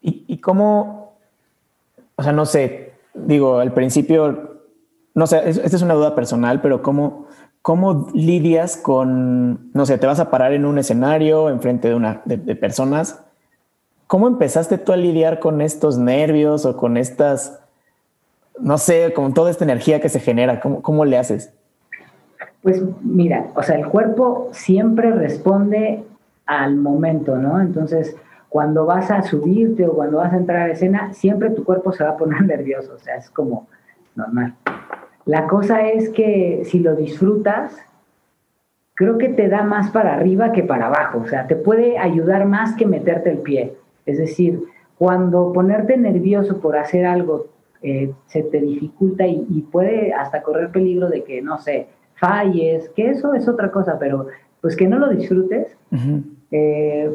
¿Y, 0.07 0.37
cómo, 0.37 1.15
o 2.15 2.21
sea, 2.21 2.31
no 2.31 2.45
sé, 2.45 2.93
digo, 3.15 3.57
al 3.57 3.73
principio, 3.73 4.59
no 5.15 5.25
sé, 5.25 5.49
esta 5.49 5.65
es 5.65 5.81
una 5.81 5.95
duda 5.95 6.13
personal, 6.13 6.61
pero 6.61 6.83
cómo, 6.83 7.25
cómo 7.65 8.09
lidias 8.13 8.77
con, 8.77 9.71
no 9.73 9.87
sé, 9.87 9.97
te 9.97 10.05
vas 10.05 10.19
a 10.19 10.29
parar 10.29 10.53
en 10.53 10.65
un 10.65 10.77
escenario 10.77 11.49
enfrente 11.49 11.87
de, 11.87 11.95
una, 11.95 12.21
de 12.25 12.55
personas 12.55 13.25
¿Cómo 14.07 14.27
empezaste 14.27 14.77
tú 14.77 14.91
a 14.91 14.97
lidiar 14.97 15.39
con 15.39 15.61
estos 15.61 15.97
nervios 15.97 16.65
o 16.65 16.77
con 16.77 16.95
estas, 16.95 17.59
no 18.59 18.77
sé, 18.77 19.13
con 19.13 19.33
toda 19.33 19.49
esta 19.49 19.63
energía 19.63 19.99
que 19.99 20.09
se 20.09 20.19
genera? 20.19 20.59
¿Cómo, 20.59 20.81
cómo 20.83 21.05
le 21.05 21.17
haces? 21.17 21.51
Pues 22.61 22.83
mira, 23.01 23.47
o 23.55 23.63
sea, 23.63 23.77
el 23.77 23.87
cuerpo 23.87 24.49
siempre 24.51 25.11
responde 25.11 26.03
al 26.45 26.75
momento, 26.75 27.37
¿no? 27.37 27.59
Entonces, 27.59 28.15
cuando 28.49 28.85
vas 28.85 29.09
a 29.09 29.23
subirte 29.23 29.87
o 29.87 29.93
cuando 29.93 30.17
vas 30.17 30.33
a 30.33 30.37
entrar 30.37 30.69
a 30.69 30.71
escena, 30.71 31.13
siempre 31.13 31.49
tu 31.49 31.63
cuerpo 31.63 31.91
se 31.91 32.03
va 32.03 32.11
a 32.11 32.17
poner 32.17 32.41
nervioso, 32.45 32.93
o 32.95 32.99
sea, 32.99 33.15
es 33.15 33.31
como 33.31 33.67
normal. 34.15 34.53
La 35.25 35.47
cosa 35.47 35.87
es 35.89 36.09
que 36.09 36.61
si 36.65 36.79
lo 36.79 36.95
disfrutas, 36.95 37.75
creo 38.93 39.17
que 39.17 39.29
te 39.29 39.49
da 39.49 39.63
más 39.63 39.91
para 39.91 40.13
arriba 40.13 40.51
que 40.51 40.63
para 40.63 40.87
abajo, 40.87 41.19
o 41.23 41.27
sea, 41.27 41.47
te 41.47 41.55
puede 41.55 41.97
ayudar 41.97 42.45
más 42.45 42.75
que 42.75 42.85
meterte 42.85 43.31
el 43.31 43.39
pie. 43.39 43.73
Es 44.05 44.17
decir, 44.17 44.61
cuando 44.97 45.51
ponerte 45.51 45.97
nervioso 45.97 46.61
por 46.61 46.77
hacer 46.77 47.05
algo 47.05 47.47
eh, 47.81 48.11
se 48.25 48.41
te 48.41 48.61
dificulta 48.61 49.27
y, 49.27 49.67
puede 49.71 50.11
hasta 50.13 50.41
correr 50.41 50.71
peligro 50.71 51.09
de 51.09 51.23
que, 51.23 51.41
no 51.41 51.59
sé, 51.59 51.87
falles, 52.15 52.89
que 52.95 53.09
eso 53.09 53.33
es 53.35 53.47
otra 53.47 53.69
cosa, 53.69 53.99
pero 53.99 54.27
pues 54.61 54.75
que 54.75 54.87
no 54.87 54.97
lo 54.97 55.09
disfrutes. 55.09 55.77
Eh, 56.49 57.13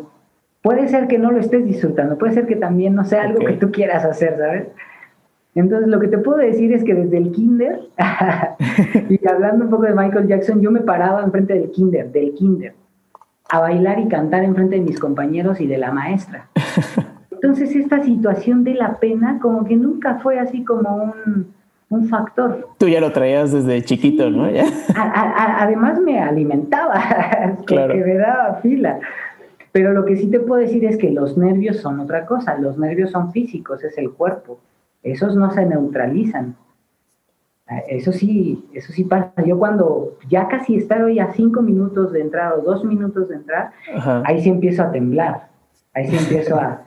puede 0.63 0.87
ser 0.87 1.09
que 1.09 1.19
no 1.19 1.33
lo 1.33 1.41
estés 1.41 1.65
disfrutando, 1.65 2.19
puede 2.19 2.35
ser 2.35 2.47
que 2.47 2.55
también 2.55 2.95
no 2.95 3.05
sea 3.05 3.23
algo 3.23 3.45
que 3.45 3.55
tú 3.55 3.73
quieras 3.73 4.05
hacer, 4.05 4.37
¿sabes? 4.39 4.69
Entonces, 5.55 5.89
lo 5.89 5.99
que 5.99 6.09
te 6.09 6.19
puedo 6.19 6.39
decir 6.39 6.73
es 6.73 6.85
que 6.85 6.95
desde 6.95 7.19
el 7.19 7.33
kinder, 7.33 7.81
y 9.09 9.27
hablando 9.27 9.65
un 9.65 9.71
poco 9.71 9.83
de 9.83 9.95
Michael 9.95 10.29
Jackson, 10.29 10.61
yo 10.61 10.71
me 10.71 10.81
paraba 10.81 11.23
enfrente 11.23 11.55
del 11.55 11.71
kinder, 11.71 12.13
del 12.13 12.35
kinder, 12.35 12.75
a 13.49 13.61
bailar 13.61 13.99
y 13.99 14.07
cantar 14.07 14.45
enfrente 14.45 14.77
de 14.77 14.83
mis 14.83 15.01
compañeros 15.01 15.61
y 15.61 15.67
de 15.67 15.79
la 15.79 15.91
maestra. 15.91 16.49
Entonces, 17.33 17.75
esta 17.75 18.03
situación 18.05 18.63
de 18.63 18.75
la 18.75 19.01
pena 19.01 19.39
como 19.41 19.65
que 19.65 19.77
nunca 19.77 20.21
fue 20.21 20.39
así 20.39 20.63
como 20.63 20.95
un, 21.03 21.53
un 21.89 22.09
factor. 22.09 22.69
Tú 22.79 22.87
ya 22.87 23.01
lo 23.01 23.11
traías 23.11 23.51
desde 23.51 23.83
chiquito, 23.83 24.31
¿no? 24.31 24.49
además 24.95 26.01
me 26.01 26.21
alimentaba, 26.21 26.95
claro. 27.65 27.95
que 27.95 28.01
me 28.05 28.15
daba 28.15 28.55
fila. 28.57 29.01
Pero 29.73 29.93
lo 29.93 30.05
que 30.05 30.17
sí 30.17 30.29
te 30.29 30.39
puedo 30.39 30.61
decir 30.61 30.85
es 30.85 30.97
que 30.97 31.11
los 31.11 31.37
nervios 31.37 31.79
son 31.79 31.99
otra 31.99 32.27
cosa, 32.27 32.57
los 32.59 32.79
nervios 32.79 33.11
son 33.11 33.33
físicos, 33.33 33.83
es 33.83 33.97
el 33.99 34.11
cuerpo 34.11 34.59
esos 35.03 35.37
no 35.37 35.51
se 35.51 35.65
neutralizan. 35.65 36.57
Ah, 37.67 37.83
eso 37.89 38.13
sí, 38.13 38.69
eso 38.73 38.93
sí 38.93 39.05
pasa. 39.05 39.33
Yo 39.47 39.59
cuando 39.59 40.19
ya 40.29 40.49
casi 40.49 40.77
estoy 40.77 41.21
a 41.21 41.33
cinco 41.33 41.63
minutos 41.63 42.13
de 42.13 42.21
entrar 42.21 42.53
o 42.55 42.63
dos 42.63 42.85
minutos 42.85 43.29
de 43.29 43.37
entrar, 43.37 43.71
ahí 44.25 44.43
sí 44.43 44.51
empiezo 44.51 44.83
a 44.83 44.91
temblar. 44.91 45.49
Ahí 45.95 46.09
sí 46.09 46.17
empiezo 46.17 46.57
a, 46.57 46.83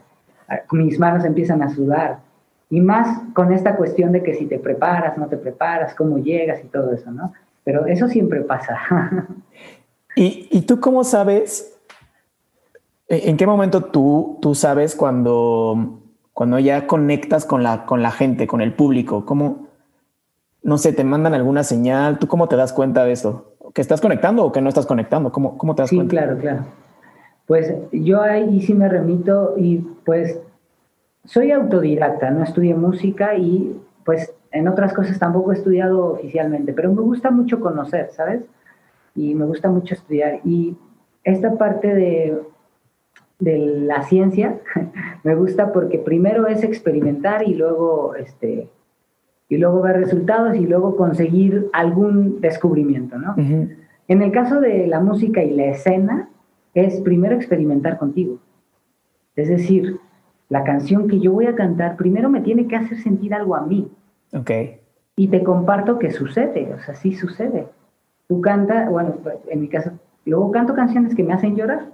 mis 0.72 0.98
manos 0.98 1.24
empiezan 1.24 1.62
a 1.62 1.70
sudar. 1.70 2.20
Y 2.70 2.80
más 2.80 3.22
con 3.34 3.52
esta 3.52 3.76
cuestión 3.76 4.12
de 4.12 4.22
que 4.22 4.34
si 4.34 4.46
te 4.46 4.58
preparas, 4.58 5.16
no 5.16 5.26
te 5.26 5.36
preparas, 5.36 5.94
cómo 5.94 6.18
llegas 6.18 6.62
y 6.64 6.68
todo 6.68 6.92
eso, 6.92 7.10
¿no? 7.10 7.32
Pero 7.62 7.86
eso 7.86 8.08
siempre 8.08 8.42
pasa. 8.42 8.78
¿Y, 10.16 10.48
¿Y, 10.50 10.62
tú 10.62 10.80
cómo 10.80 11.02
sabes? 11.02 11.78
¿En 13.08 13.36
qué 13.36 13.46
momento 13.46 13.82
tú, 13.82 14.38
tú 14.40 14.54
sabes 14.54 14.94
cuando 14.94 16.03
cuando 16.34 16.58
ya 16.58 16.86
conectas 16.86 17.46
con 17.46 17.62
la, 17.62 17.86
con 17.86 18.02
la 18.02 18.10
gente, 18.10 18.46
con 18.46 18.60
el 18.60 18.74
público? 18.74 19.24
¿Cómo, 19.24 19.68
no 20.62 20.76
sé, 20.78 20.92
te 20.92 21.04
mandan 21.04 21.32
alguna 21.32 21.62
señal? 21.62 22.18
¿Tú 22.18 22.26
cómo 22.26 22.48
te 22.48 22.56
das 22.56 22.72
cuenta 22.72 23.04
de 23.04 23.12
eso? 23.12 23.54
¿Que 23.72 23.80
estás 23.80 24.00
conectando 24.00 24.44
o 24.44 24.52
que 24.52 24.60
no 24.60 24.68
estás 24.68 24.84
conectando? 24.84 25.32
¿Cómo, 25.32 25.56
cómo 25.56 25.74
te 25.74 25.82
das 25.82 25.90
cuenta? 25.90 26.10
Sí, 26.10 26.16
claro, 26.16 26.38
claro. 26.38 26.64
Pues 27.46 27.72
yo 27.92 28.20
ahí 28.20 28.60
sí 28.62 28.74
me 28.74 28.88
remito 28.88 29.54
y 29.56 29.78
pues 30.04 30.40
soy 31.24 31.52
autodidacta, 31.52 32.30
no 32.30 32.42
estudié 32.42 32.74
música 32.74 33.36
y 33.36 33.80
pues 34.04 34.34
en 34.50 34.68
otras 34.68 34.92
cosas 34.92 35.18
tampoco 35.18 35.52
he 35.52 35.56
estudiado 35.56 36.12
oficialmente, 36.12 36.72
pero 36.72 36.92
me 36.92 37.02
gusta 37.02 37.30
mucho 37.30 37.60
conocer, 37.60 38.10
¿sabes? 38.12 38.42
Y 39.14 39.34
me 39.34 39.44
gusta 39.44 39.70
mucho 39.70 39.94
estudiar. 39.94 40.40
Y 40.44 40.76
esta 41.22 41.56
parte 41.56 41.94
de 41.94 42.42
de 43.38 43.58
la 43.58 44.02
ciencia 44.04 44.60
me 45.24 45.34
gusta 45.34 45.72
porque 45.72 45.98
primero 45.98 46.46
es 46.46 46.62
experimentar 46.62 47.46
y 47.46 47.54
luego 47.54 48.14
este 48.14 48.68
y 49.48 49.58
luego 49.58 49.82
ver 49.82 49.98
resultados 49.98 50.56
y 50.56 50.66
luego 50.66 50.96
conseguir 50.96 51.68
algún 51.72 52.40
descubrimiento, 52.40 53.18
¿no? 53.18 53.34
En 53.36 54.22
el 54.22 54.32
caso 54.32 54.60
de 54.60 54.86
la 54.86 55.00
música 55.00 55.42
y 55.42 55.50
la 55.50 55.66
escena 55.66 56.28
es 56.72 57.00
primero 57.02 57.36
experimentar 57.36 57.98
contigo. 57.98 58.38
Es 59.36 59.48
decir, 59.48 59.98
la 60.48 60.64
canción 60.64 61.08
que 61.08 61.20
yo 61.20 61.32
voy 61.32 61.46
a 61.46 61.54
cantar 61.54 61.96
primero 61.96 62.30
me 62.30 62.40
tiene 62.40 62.66
que 62.66 62.76
hacer 62.76 62.98
sentir 62.98 63.34
algo 63.34 63.54
a 63.54 63.66
mí. 63.66 63.88
Ok. 64.32 64.50
Y 65.16 65.28
te 65.28 65.44
comparto 65.44 65.98
que 65.98 66.10
sucede, 66.10 66.72
o 66.74 66.80
sea, 66.80 66.94
sí 66.94 67.14
sucede. 67.14 67.66
Tú 68.28 68.40
cantas, 68.40 68.90
bueno, 68.90 69.16
en 69.48 69.60
mi 69.60 69.68
caso, 69.68 69.92
luego 70.24 70.50
canto 70.50 70.74
canciones 70.74 71.14
que 71.14 71.22
me 71.22 71.34
hacen 71.34 71.54
llorar 71.54 71.86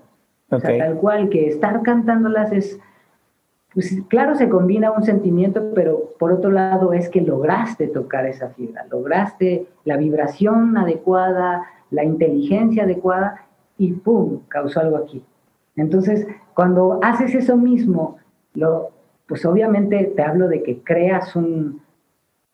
o 0.50 0.58
sea, 0.60 0.76
tal 0.78 0.96
cual, 0.96 1.28
que 1.28 1.48
estar 1.48 1.82
cantándolas 1.82 2.52
es, 2.52 2.78
pues 3.72 4.02
claro, 4.08 4.34
se 4.34 4.48
combina 4.48 4.90
un 4.90 5.04
sentimiento, 5.04 5.72
pero 5.74 6.10
por 6.18 6.32
otro 6.32 6.50
lado 6.50 6.92
es 6.92 7.08
que 7.08 7.20
lograste 7.20 7.86
tocar 7.86 8.26
esa 8.26 8.48
fibra, 8.50 8.84
lograste 8.90 9.66
la 9.84 9.96
vibración 9.96 10.76
adecuada, 10.76 11.64
la 11.90 12.04
inteligencia 12.04 12.82
adecuada 12.82 13.46
y 13.78 13.92
¡pum! 13.92 14.40
causó 14.48 14.80
algo 14.80 14.96
aquí. 14.96 15.24
Entonces, 15.76 16.26
cuando 16.54 16.98
haces 17.02 17.34
eso 17.34 17.56
mismo, 17.56 18.18
lo, 18.54 18.90
pues 19.26 19.44
obviamente 19.46 20.12
te 20.16 20.22
hablo 20.22 20.48
de 20.48 20.62
que 20.62 20.82
creas 20.82 21.36
un, 21.36 21.80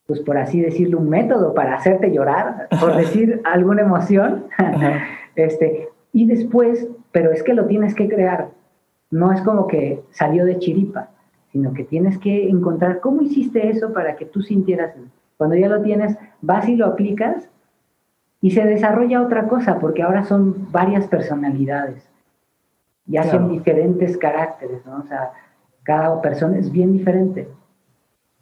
pues 0.06 0.20
por 0.20 0.38
así 0.38 0.61
decirlo, 0.61 0.98
un 0.98 1.09
método 1.09 1.54
para 1.54 1.74
hacerte 1.74 2.12
llorar, 2.12 2.68
por 2.78 2.94
decir 2.98 3.40
alguna 3.44 3.82
emoción, 3.82 4.44
este, 5.35 5.88
y 6.16 6.26
después 6.26 6.88
pero 7.16 7.33
es 7.33 7.42
que 7.42 7.55
lo 7.55 7.64
tienes 7.64 7.94
que 7.94 8.11
crear. 8.11 8.50
No 9.11 9.33
es 9.33 9.40
como 9.40 9.66
que 9.68 10.02
salió 10.11 10.44
de 10.44 10.59
chiripa, 10.59 11.09
sino 11.50 11.72
que 11.72 11.83
tienes 11.83 12.18
que 12.18 12.50
encontrar 12.50 13.00
cómo 13.00 13.22
hiciste 13.22 13.70
eso 13.70 13.94
para 13.94 14.16
que 14.16 14.26
tú 14.26 14.42
sintieras. 14.42 14.94
Cuando 15.38 15.57
ya 15.57 15.66
lo 15.70 15.81
tienes, 15.81 16.14
vas 16.42 16.68
y 16.68 16.76
lo 16.76 16.85
aplicas 16.85 17.48
y 18.42 18.50
se 18.50 18.66
desarrolla 18.66 19.22
otra 19.22 19.48
cosa, 19.48 19.79
porque 19.79 20.02
ahora 20.02 20.24
son 20.24 20.70
varias 20.72 21.07
personalidades. 21.07 22.07
Ya 23.07 23.22
son 23.22 23.48
diferentes 23.50 24.18
caracteres, 24.18 24.85
¿no? 24.85 24.98
O 24.98 25.07
sea, 25.07 25.33
cada 25.85 26.20
persona 26.20 26.59
es 26.59 26.70
bien 26.70 26.92
diferente. 26.92 27.48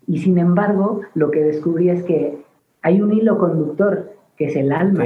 Y 0.08 0.18
sin 0.18 0.36
embargo, 0.38 1.02
lo 1.14 1.30
que 1.30 1.44
descubrí 1.44 1.90
es 1.90 2.02
que 2.02 2.42
hay 2.82 3.00
un 3.00 3.12
hilo 3.12 3.38
conductor, 3.38 4.16
que 4.36 4.46
es 4.46 4.56
el 4.56 4.72
alma. 4.72 5.04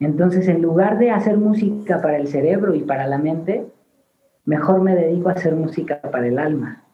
Entonces, 0.00 0.48
en 0.48 0.62
lugar 0.62 0.98
de 0.98 1.10
hacer 1.10 1.36
música 1.38 2.02
para 2.02 2.16
el 2.16 2.28
cerebro 2.28 2.74
y 2.74 2.80
para 2.80 3.06
la 3.06 3.18
mente, 3.18 3.66
mejor 4.44 4.80
me 4.80 4.94
dedico 4.94 5.28
a 5.28 5.32
hacer 5.32 5.54
música 5.54 6.00
para 6.00 6.26
el 6.26 6.38
alma. 6.38 6.84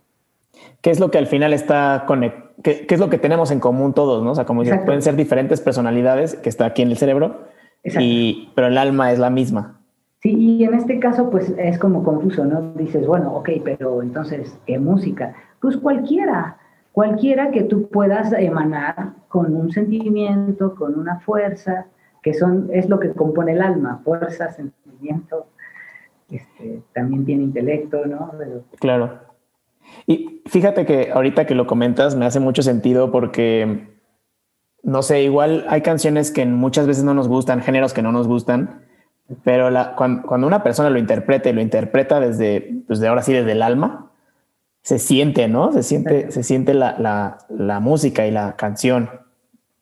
¿Qué 0.80 0.90
es 0.90 1.00
lo 1.00 1.10
que 1.10 1.18
al 1.18 1.26
final 1.26 1.52
está 1.52 2.04
conectado? 2.06 2.50
¿Qué, 2.62 2.86
es 2.88 3.00
lo 3.00 3.08
que 3.08 3.18
tenemos 3.18 3.50
en 3.50 3.60
común 3.60 3.94
todos? 3.94 4.22
¿no? 4.22 4.32
O 4.32 4.34
sea, 4.34 4.44
como 4.44 4.62
dicen, 4.62 4.84
pueden 4.84 5.00
ser 5.00 5.16
diferentes 5.16 5.60
personalidades 5.62 6.34
que 6.34 6.50
está 6.50 6.66
aquí 6.66 6.82
en 6.82 6.90
el 6.90 6.98
cerebro, 6.98 7.46
y, 7.82 8.50
pero 8.54 8.66
el 8.66 8.76
alma 8.76 9.12
es 9.12 9.18
la 9.18 9.30
misma. 9.30 9.80
Sí, 10.22 10.36
y 10.36 10.64
en 10.64 10.74
este 10.74 10.98
caso, 10.98 11.30
pues 11.30 11.54
es 11.56 11.78
como 11.78 12.04
confuso, 12.04 12.44
¿no? 12.44 12.74
Dices, 12.74 13.06
bueno, 13.06 13.34
ok, 13.34 13.48
pero 13.64 14.02
entonces, 14.02 14.58
¿qué 14.66 14.78
música? 14.78 15.34
Pues 15.62 15.78
cualquiera, 15.78 16.58
cualquiera 16.92 17.50
que 17.50 17.62
tú 17.62 17.88
puedas 17.88 18.30
emanar 18.34 19.14
con 19.28 19.56
un 19.56 19.70
sentimiento, 19.70 20.74
con 20.74 20.98
una 20.98 21.20
fuerza, 21.20 21.86
que 22.22 22.34
son, 22.34 22.68
es 22.72 22.88
lo 22.88 23.00
que 23.00 23.10
compone 23.12 23.52
el 23.52 23.62
alma, 23.62 24.00
fuerza, 24.04 24.52
sentimiento, 24.52 25.46
este, 26.30 26.82
también 26.92 27.24
tiene 27.24 27.42
intelecto, 27.44 28.06
¿no? 28.06 28.32
Claro. 28.78 29.20
Y 30.06 30.42
fíjate 30.46 30.86
que 30.86 31.10
ahorita 31.12 31.46
que 31.46 31.54
lo 31.54 31.66
comentas 31.66 32.14
me 32.14 32.26
hace 32.26 32.40
mucho 32.40 32.62
sentido 32.62 33.10
porque, 33.10 33.88
no 34.82 35.02
sé, 35.02 35.22
igual 35.22 35.64
hay 35.68 35.80
canciones 35.80 36.30
que 36.30 36.46
muchas 36.46 36.86
veces 36.86 37.04
no 37.04 37.14
nos 37.14 37.28
gustan, 37.28 37.62
géneros 37.62 37.92
que 37.92 38.02
no 38.02 38.12
nos 38.12 38.28
gustan, 38.28 38.84
pero 39.42 39.70
la, 39.70 39.94
cuando, 39.96 40.46
una 40.46 40.62
persona 40.62 40.90
lo 40.90 40.98
interpreta 40.98 41.48
y 41.48 41.52
lo 41.52 41.60
interpreta 41.60 42.20
desde, 42.20 42.82
pues 42.86 43.00
de 43.00 43.08
ahora 43.08 43.22
sí, 43.22 43.32
desde 43.32 43.52
el 43.52 43.62
alma, 43.62 44.10
se 44.82 44.98
siente, 44.98 45.48
¿no? 45.48 45.72
Se 45.72 45.82
siente, 45.82 46.30
se 46.30 46.42
siente 46.42 46.74
la, 46.74 46.98
la, 46.98 47.38
la 47.48 47.80
música 47.80 48.26
y 48.26 48.30
la 48.30 48.56
canción. 48.56 49.10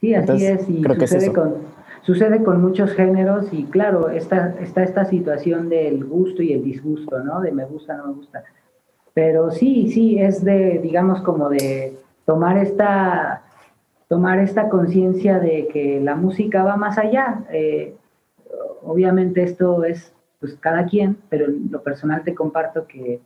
Sí, 0.01 0.15
así 0.15 0.47
es. 0.47 0.69
Y 0.69 0.83
creo 0.83 0.97
que 0.97 1.05
es 1.05 1.13
eso. 1.13 1.33
Con, 1.33 1.78
Sucede 2.09 2.43
con 2.43 2.63
muchos 2.63 2.95
géneros 2.95 3.53
y 3.53 3.65
claro, 3.65 4.09
está, 4.09 4.55
esta 4.61 5.05
situación 5.05 5.69
del 5.69 6.07
gusto 6.07 6.43
y 6.43 6.55
el 6.55 6.65
disgusto, 6.65 7.23
¿no? 7.23 7.43
De 7.43 7.53
me 7.53 7.67
gusta, 7.67 7.99
no 7.99 8.07
me 8.07 8.15
gusta. 8.15 8.45
Pero 9.13 9.51
sí, 9.51 9.93
sí, 9.93 10.19
es 10.19 10.43
de, 10.43 10.79
digamos, 10.83 11.21
como 11.21 11.51
de 11.51 11.99
tomar 12.25 12.57
esta, 12.57 13.43
tomar 14.09 14.39
esta 14.39 14.71
conciencia 14.71 15.39
de 15.39 15.69
que 15.71 16.01
la 16.01 16.17
música 16.17 16.65
va 16.65 16.79
más 16.79 16.97
allá. 16.97 17.45
Eh, 17.53 17.95
obviamente 18.85 19.43
esto 19.43 19.85
es 19.85 20.11
pues 20.41 20.57
cada 20.57 20.87
quien, 20.87 21.19
pero 21.29 21.45
lo 21.71 21.83
personal 21.83 22.23
te 22.25 22.35
comparto 22.35 22.87
que 22.87 23.21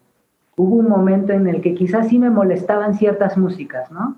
hubo 0.57 0.75
un 0.75 0.88
momento 0.88 1.33
en 1.33 1.47
el 1.47 1.61
que 1.61 1.75
quizás 1.75 2.09
sí 2.09 2.18
me 2.18 2.31
molestaban 2.31 2.95
ciertas 2.95 3.38
músicas, 3.38 3.92
¿no? 3.92 4.16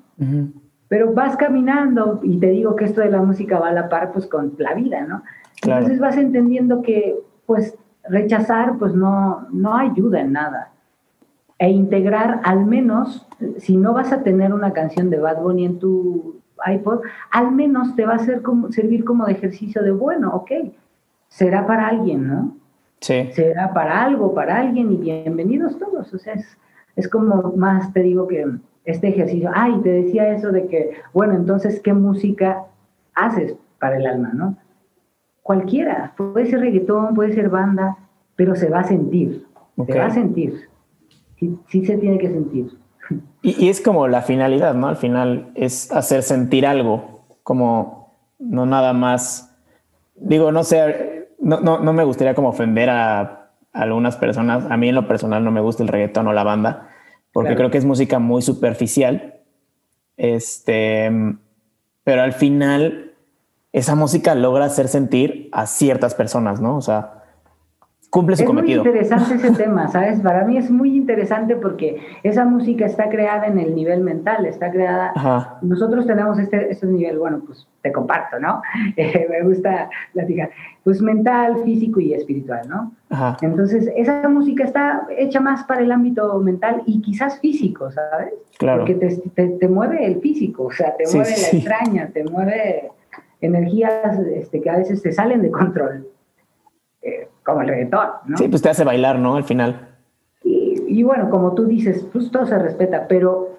Pero 0.94 1.12
vas 1.12 1.36
caminando 1.36 2.20
y 2.22 2.38
te 2.38 2.50
digo 2.50 2.76
que 2.76 2.84
esto 2.84 3.00
de 3.00 3.10
la 3.10 3.20
música 3.20 3.58
va 3.58 3.70
a 3.70 3.72
la 3.72 3.88
par 3.88 4.12
pues 4.12 4.28
con 4.28 4.54
la 4.58 4.74
vida, 4.74 5.04
¿no? 5.04 5.24
Entonces 5.60 5.98
vas 5.98 6.16
entendiendo 6.16 6.82
que 6.82 7.16
pues 7.46 7.76
rechazar 8.08 8.78
pues 8.78 8.94
no, 8.94 9.48
no 9.50 9.76
ayuda 9.76 10.20
en 10.20 10.30
nada. 10.30 10.70
E 11.58 11.68
integrar 11.68 12.42
al 12.44 12.64
menos, 12.64 13.26
si 13.58 13.76
no 13.76 13.92
vas 13.92 14.12
a 14.12 14.22
tener 14.22 14.54
una 14.54 14.72
canción 14.72 15.10
de 15.10 15.18
Bad 15.18 15.42
Bunny 15.42 15.64
en 15.64 15.80
tu 15.80 16.36
iPod, 16.64 17.00
al 17.32 17.50
menos 17.50 17.96
te 17.96 18.06
va 18.06 18.14
a 18.14 18.18
ser 18.20 18.42
como, 18.42 18.70
servir 18.70 19.04
como 19.04 19.26
de 19.26 19.32
ejercicio 19.32 19.82
de, 19.82 19.90
bueno, 19.90 20.32
ok, 20.32 20.52
será 21.26 21.66
para 21.66 21.88
alguien, 21.88 22.28
¿no? 22.28 22.56
Sí. 23.00 23.30
Será 23.32 23.74
para 23.74 24.00
algo, 24.00 24.32
para 24.32 24.60
alguien 24.60 24.92
y 24.92 24.96
bienvenidos 24.98 25.76
todos. 25.76 26.14
O 26.14 26.18
sea, 26.18 26.34
es, 26.34 26.56
es 26.94 27.08
como 27.08 27.52
más, 27.56 27.92
te 27.92 27.98
digo 27.98 28.28
que 28.28 28.46
este 28.84 29.08
ejercicio. 29.08 29.50
Ay, 29.54 29.80
te 29.82 29.90
decía 29.90 30.28
eso 30.32 30.52
de 30.52 30.66
que, 30.66 30.92
bueno, 31.12 31.34
entonces, 31.34 31.80
¿qué 31.80 31.92
música 31.92 32.64
haces 33.14 33.56
para 33.78 33.96
el 33.96 34.06
alma, 34.06 34.32
no? 34.34 34.56
Cualquiera, 35.42 36.14
puede 36.16 36.46
ser 36.46 36.60
reggaetón, 36.60 37.14
puede 37.14 37.32
ser 37.32 37.48
banda, 37.50 37.96
pero 38.36 38.54
se 38.56 38.70
va 38.70 38.80
a 38.80 38.84
sentir, 38.84 39.46
se 39.86 39.98
va 39.98 40.06
a 40.06 40.10
sentir. 40.10 40.68
Sí, 41.38 41.58
sí 41.68 41.84
se 41.84 41.98
tiene 41.98 42.18
que 42.18 42.30
sentir. 42.30 42.78
Y, 43.42 43.68
es 43.68 43.80
como 43.80 44.08
la 44.08 44.22
finalidad, 44.22 44.74
¿no? 44.74 44.88
Al 44.88 44.96
final 44.96 45.50
es 45.54 45.92
hacer 45.92 46.22
sentir 46.22 46.66
algo, 46.66 47.26
como 47.42 48.14
no 48.38 48.64
nada 48.64 48.92
más. 48.94 49.54
Digo, 50.16 50.50
no 50.50 50.64
sé, 50.64 51.28
no, 51.40 51.60
no, 51.60 51.92
me 51.92 52.04
gustaría 52.04 52.34
como 52.34 52.48
ofender 52.48 52.88
a, 52.88 53.50
algunas 53.72 54.16
personas. 54.16 54.64
A 54.70 54.76
mí 54.76 54.88
en 54.88 54.94
lo 54.94 55.06
personal 55.06 55.44
no 55.44 55.50
me 55.50 55.60
gusta 55.60 55.82
el 55.82 55.88
reggaetón 55.88 56.26
o 56.28 56.32
la 56.32 56.44
banda, 56.44 56.88
porque 57.34 57.56
creo 57.56 57.70
que 57.70 57.78
es 57.78 57.84
música 57.84 58.20
muy 58.20 58.42
superficial. 58.42 59.40
Este, 60.16 61.10
pero 62.04 62.22
al 62.22 62.32
final 62.32 63.12
esa 63.72 63.96
música 63.96 64.36
logra 64.36 64.66
hacer 64.66 64.86
sentir 64.86 65.48
a 65.50 65.66
ciertas 65.66 66.14
personas, 66.14 66.60
¿no? 66.60 66.76
O 66.76 66.80
sea, 66.80 67.23
cumple 68.14 68.36
su 68.36 68.44
cometido. 68.44 68.82
Es 68.82 68.86
muy 68.86 68.92
interesante 68.92 69.34
ese 69.34 69.50
tema, 69.64 69.88
¿sabes? 69.88 70.20
Para 70.20 70.44
mí 70.44 70.56
es 70.56 70.70
muy 70.70 70.96
interesante 70.96 71.56
porque 71.56 72.00
esa 72.22 72.44
música 72.44 72.86
está 72.86 73.08
creada 73.08 73.48
en 73.48 73.58
el 73.58 73.74
nivel 73.74 74.02
mental, 74.04 74.46
está 74.46 74.70
creada... 74.70 75.12
Nosotros 75.62 76.06
tenemos 76.06 76.38
este, 76.38 76.70
este 76.70 76.86
nivel, 76.86 77.18
bueno, 77.18 77.42
pues 77.44 77.66
te 77.82 77.90
comparto, 77.90 78.38
¿no? 78.38 78.62
Eh, 78.96 79.26
me 79.28 79.42
gusta 79.42 79.90
platicar. 80.12 80.50
Pues 80.84 81.02
mental, 81.02 81.64
físico 81.64 81.98
y 81.98 82.14
espiritual, 82.14 82.68
¿no? 82.68 82.92
Ajá. 83.10 83.36
Entonces, 83.42 83.90
esa 83.96 84.28
música 84.28 84.62
está 84.62 85.06
hecha 85.18 85.40
más 85.40 85.64
para 85.64 85.80
el 85.80 85.90
ámbito 85.90 86.38
mental 86.38 86.82
y 86.86 87.00
quizás 87.00 87.40
físico, 87.40 87.90
¿sabes? 87.90 88.34
Claro. 88.58 88.84
Porque 88.84 88.94
te, 89.34 89.48
te, 89.48 89.68
mueve 89.68 90.06
el 90.06 90.20
físico, 90.20 90.64
o 90.66 90.70
sea, 90.70 90.94
te 90.96 91.04
mueve 91.12 91.30
la 91.30 91.58
extraña, 91.58 92.10
te 92.12 92.22
mueve 92.22 92.90
energías 93.40 94.18
este, 94.32 94.60
que 94.60 94.70
a 94.70 94.76
veces 94.76 95.02
te 95.02 95.10
salen 95.10 95.42
de 95.42 95.50
control. 95.50 96.06
Eh, 97.02 97.28
como 97.44 97.60
el 97.60 97.68
reggaetón, 97.68 98.08
¿no? 98.26 98.36
Sí, 98.36 98.48
pues 98.48 98.62
te 98.62 98.70
hace 98.70 98.84
bailar, 98.84 99.18
¿no? 99.18 99.36
Al 99.36 99.44
final. 99.44 99.88
Y, 100.42 101.02
bueno, 101.02 101.28
como 101.30 101.54
tú 101.54 101.66
dices, 101.66 102.06
pues 102.12 102.30
todo 102.30 102.46
se 102.46 102.58
respeta, 102.58 103.06
pero 103.08 103.58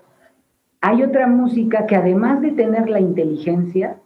hay 0.82 1.04
otra 1.04 1.28
música 1.28 1.86
que 1.86 1.95
además 1.95 2.41
de 2.41 2.52
tener 2.52 2.89
la 2.89 3.00
inteligencia 3.00 3.98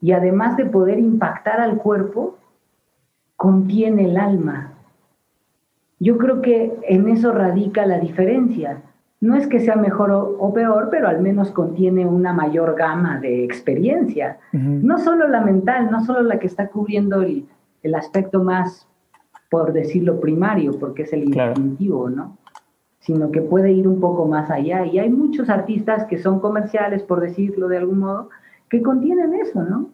y 0.00 0.12
además 0.12 0.56
de 0.56 0.66
poder 0.66 0.98
impactar 0.98 1.60
al 1.60 1.76
cuerpo, 1.76 2.38
contiene 3.36 4.04
el 4.04 4.16
alma. 4.16 4.72
Yo 5.98 6.16
creo 6.18 6.40
que 6.40 6.78
en 6.88 7.08
eso 7.08 7.32
radica 7.32 7.86
la 7.86 7.98
diferencia. 7.98 8.82
No 9.20 9.36
es 9.36 9.46
que 9.46 9.60
sea 9.60 9.76
mejor 9.76 10.10
o, 10.12 10.52
peor, 10.52 10.88
pero 10.90 11.08
al 11.08 11.20
menos 11.20 11.50
contiene 11.50 12.06
una 12.06 12.32
mayor 12.32 12.74
gama 12.76 13.18
de 13.20 13.44
experiencia. 13.44 14.38
No 14.52 14.98
solo 14.98 15.28
la 15.28 15.40
mental, 15.40 15.90
no 15.90 16.04
solo 16.04 16.22
la 16.22 16.38
que 16.38 16.46
está 16.46 16.68
cubriendo 16.68 17.22
el, 17.22 17.46
el 17.84 17.94
aspecto 17.94 18.42
más, 18.42 18.88
por 19.50 19.72
decirlo, 19.72 20.20
primario, 20.20 20.72
porque 20.80 21.02
es 21.02 21.12
el 21.12 21.24
instintivo, 21.24 22.10
¿no? 22.10 22.36
Sino 22.98 23.30
que 23.30 23.40
puede 23.40 23.70
ir 23.70 23.86
un 23.86 24.00
poco 24.00 24.26
más 24.26 24.50
allá. 24.50 24.84
Y 24.86 24.98
hay 24.98 25.10
muchos 25.10 25.48
artistas 25.48 26.06
que 26.06 26.18
son 26.18 26.40
comerciales, 26.40 27.04
por 27.04 27.20
decirlo 27.20 27.68
de 27.68 27.76
algún 27.76 28.00
modo, 28.00 28.30
que 28.68 28.82
contienen 28.82 29.34
eso, 29.34 29.62
¿no? 29.62 29.90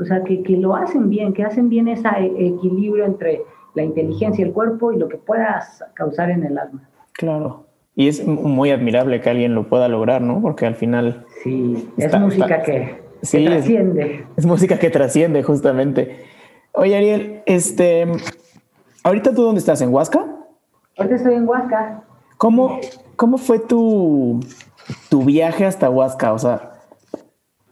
O 0.00 0.04
sea, 0.04 0.24
que, 0.24 0.42
que 0.42 0.56
lo 0.56 0.74
hacen 0.74 1.08
bien, 1.08 1.32
que 1.32 1.44
hacen 1.44 1.68
bien 1.68 1.86
ese 1.86 2.08
equilibrio 2.38 3.04
entre 3.04 3.42
la 3.74 3.84
inteligencia 3.84 4.44
y 4.44 4.48
el 4.48 4.54
cuerpo 4.54 4.92
y 4.92 4.98
lo 4.98 5.08
que 5.08 5.16
puedas 5.18 5.84
causar 5.94 6.30
en 6.30 6.44
el 6.44 6.58
alma. 6.58 6.88
Claro. 7.12 7.66
Y 7.94 8.08
es 8.08 8.26
muy 8.26 8.70
admirable 8.70 9.20
que 9.22 9.30
alguien 9.30 9.54
lo 9.54 9.68
pueda 9.68 9.88
lograr, 9.88 10.20
¿no? 10.20 10.42
Porque 10.42 10.66
al 10.66 10.74
final... 10.74 11.24
Sí, 11.42 11.88
es 11.96 12.18
música 12.18 12.62
que, 12.62 13.00
trasciende. 13.20 14.26
es, 14.36 14.44
música 14.44 14.78
que 14.78 14.90
trasciende, 14.90 15.42
justamente. 15.42 16.18
Oye, 16.78 16.94
Ariel, 16.94 17.42
este, 17.46 18.06
¿ahorita 19.02 19.34
tú 19.34 19.42
dónde 19.42 19.60
estás? 19.60 19.80
¿En 19.80 19.94
Huasca? 19.94 20.26
Ahorita 20.98 21.16
estoy 21.16 21.32
en 21.32 21.48
Huasca. 21.48 22.02
¿Cómo, 22.36 22.80
cómo 23.16 23.38
fue 23.38 23.58
tu, 23.58 24.40
tu 25.08 25.24
viaje 25.24 25.64
hasta 25.64 25.88
Huasca? 25.88 26.34
O 26.34 26.38
sea, 26.38 26.82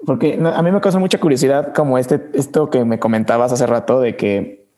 porque 0.06 0.40
a 0.42 0.62
mí 0.62 0.72
me 0.72 0.80
causa 0.80 0.98
mucha 0.98 1.20
curiosidad 1.20 1.74
como 1.74 1.98
este, 1.98 2.30
esto 2.32 2.70
que 2.70 2.86
me 2.86 2.98
comentabas 2.98 3.52
hace 3.52 3.66
rato 3.66 4.00
de 4.00 4.16
que 4.16 4.68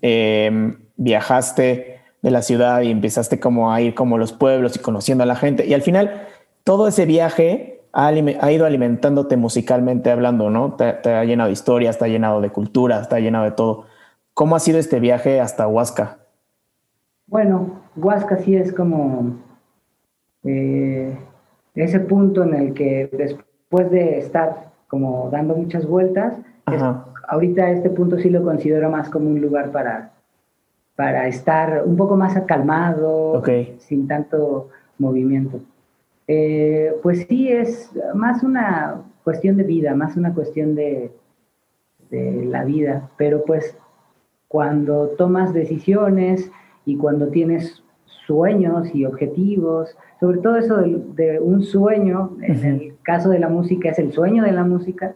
em, 0.00 0.80
viajaste 0.96 2.00
de 2.20 2.30
la 2.32 2.42
ciudad 2.42 2.82
y 2.82 2.90
empezaste 2.90 3.38
como 3.38 3.72
a 3.72 3.80
ir 3.80 3.94
como 3.94 4.18
los 4.18 4.32
pueblos 4.32 4.74
y 4.74 4.80
conociendo 4.80 5.22
a 5.22 5.26
la 5.26 5.36
gente. 5.36 5.66
Y 5.66 5.74
al 5.74 5.82
final, 5.82 6.26
todo 6.64 6.88
ese 6.88 7.06
viaje 7.06 7.71
ha, 7.92 8.52
ido 8.52 8.66
alimentándote 8.66 9.36
musicalmente 9.36 10.10
hablando, 10.10 10.50
¿no? 10.50 10.74
Te, 10.74 11.10
ha 11.10 11.24
llenado 11.24 11.48
de 11.48 11.52
historias, 11.52 11.98
te 11.98 12.06
ha 12.06 12.08
llenado 12.08 12.40
de 12.40 12.50
cultura, 12.50 13.06
te 13.06 13.16
ha 13.16 13.20
llenado 13.20 13.44
de 13.44 13.52
todo. 13.52 13.84
¿Cómo 14.34 14.56
ha 14.56 14.60
sido 14.60 14.78
este 14.78 14.98
viaje 14.98 15.40
hasta 15.40 15.68
Huasca? 15.68 16.18
Bueno, 17.26 17.82
Huasca 17.96 18.38
sí 18.38 18.56
es 18.56 18.72
como 18.72 19.36
eh, 20.44 21.16
ese 21.74 22.00
punto 22.00 22.44
en 22.44 22.54
el 22.54 22.74
que 22.74 23.10
después 23.12 23.90
de 23.90 24.18
estar 24.18 24.72
como 24.88 25.28
dando 25.30 25.54
muchas 25.54 25.86
vueltas, 25.86 26.34
ahorita 27.28 27.70
este 27.70 27.90
punto 27.90 28.18
sí 28.18 28.30
lo 28.30 28.42
considero 28.42 28.90
más 28.90 29.08
como 29.08 29.28
un 29.28 29.40
lugar 29.40 29.70
para, 29.70 30.12
para 30.96 31.26
estar 31.28 31.82
un 31.84 31.96
poco 31.96 32.16
más 32.16 32.36
acalmado, 32.36 33.42
sin 33.78 34.06
tanto 34.06 34.68
movimiento. 34.98 35.60
Eh, 36.28 36.94
pues 37.02 37.26
sí, 37.28 37.48
es 37.48 37.90
más 38.14 38.42
una 38.42 39.02
cuestión 39.24 39.56
de 39.56 39.64
vida, 39.64 39.94
más 39.94 40.16
una 40.16 40.34
cuestión 40.34 40.74
de, 40.74 41.12
la 42.10 42.62
vida, 42.64 43.08
pero 43.16 43.42
pues 43.46 43.74
cuando 44.46 45.14
tomas 45.16 45.54
decisiones 45.54 46.52
y 46.84 46.98
cuando 46.98 47.28
tienes 47.28 47.82
sueños 48.04 48.94
y 48.94 49.06
objetivos, 49.06 49.96
sobre 50.20 50.36
todo 50.40 50.56
eso 50.56 50.76
de, 50.76 51.40
un 51.40 51.62
sueño, 51.62 52.36
en 52.42 52.64
el 52.66 52.96
caso 53.02 53.30
de 53.30 53.38
la 53.38 53.48
música 53.48 53.88
es 53.88 53.98
el 53.98 54.12
sueño 54.12 54.44
de 54.44 54.52
la 54.52 54.62
música, 54.62 55.14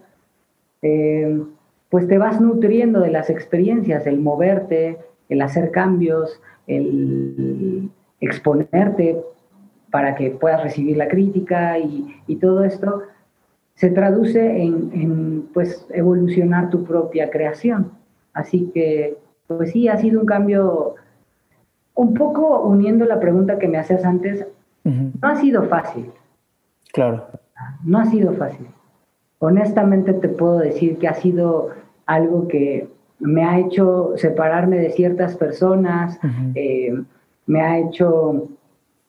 eh, 0.81 1.43
pues 1.91 2.09
te 2.09 2.17
vas 2.17 2.41
nutriendo 2.41 3.01
de 3.01 3.11
las 3.11 3.29
experiencias, 3.29 4.07
el 4.07 4.19
moverte, 4.19 4.97
el 5.29 5.43
hacer 5.43 5.73
cambios, 5.73 6.41
el 6.67 7.91
exponerte 8.21 9.23
para 9.91 10.15
que 10.15 10.31
puedas 10.31 10.63
recibir 10.63 10.97
la 10.97 11.09
crítica 11.09 11.79
y, 11.79 12.37
todo 12.41 12.65
esto 12.65 13.03
se 13.75 13.91
traduce 13.91 14.63
en, 14.63 15.49
pues 15.53 15.87
evolucionar 15.91 16.71
tu 16.71 16.85
propia 16.85 17.31
creación. 17.31 17.93
Así 18.33 18.71
que 18.75 19.17
pues 19.47 19.71
sí, 19.71 19.89
ha 19.89 19.97
sido 19.97 20.21
un 20.21 20.27
cambio 20.27 20.97
un 21.95 22.15
poco 22.15 22.61
uniendo 22.63 23.05
la 23.05 23.21
pregunta 23.21 23.59
que 23.59 23.69
me 23.69 23.79
hacías 23.79 24.05
antes, 24.05 24.47
no 24.85 25.29
ha 25.29 25.37
sido 25.37 25.65
fácil. 25.65 26.13
Claro. 26.93 27.27
No 27.85 27.99
ha 27.99 28.05
sido 28.07 28.33
fácil. 28.35 28.67
Honestamente 29.39 30.13
te 30.15 30.29
puedo 30.29 30.59
decir 30.59 30.99
que 30.99 31.09
ha 31.09 31.15
sido 31.15 31.71
algo 32.07 32.49
que 32.49 32.89
me 33.19 33.45
ha 33.45 33.59
hecho 33.59 34.13
separarme 34.17 34.77
de 34.77 34.91
ciertas 34.91 35.37
personas, 35.37 36.19
eh, 36.55 36.95
me 37.47 37.61
ha 37.61 37.79
hecho 37.79 38.49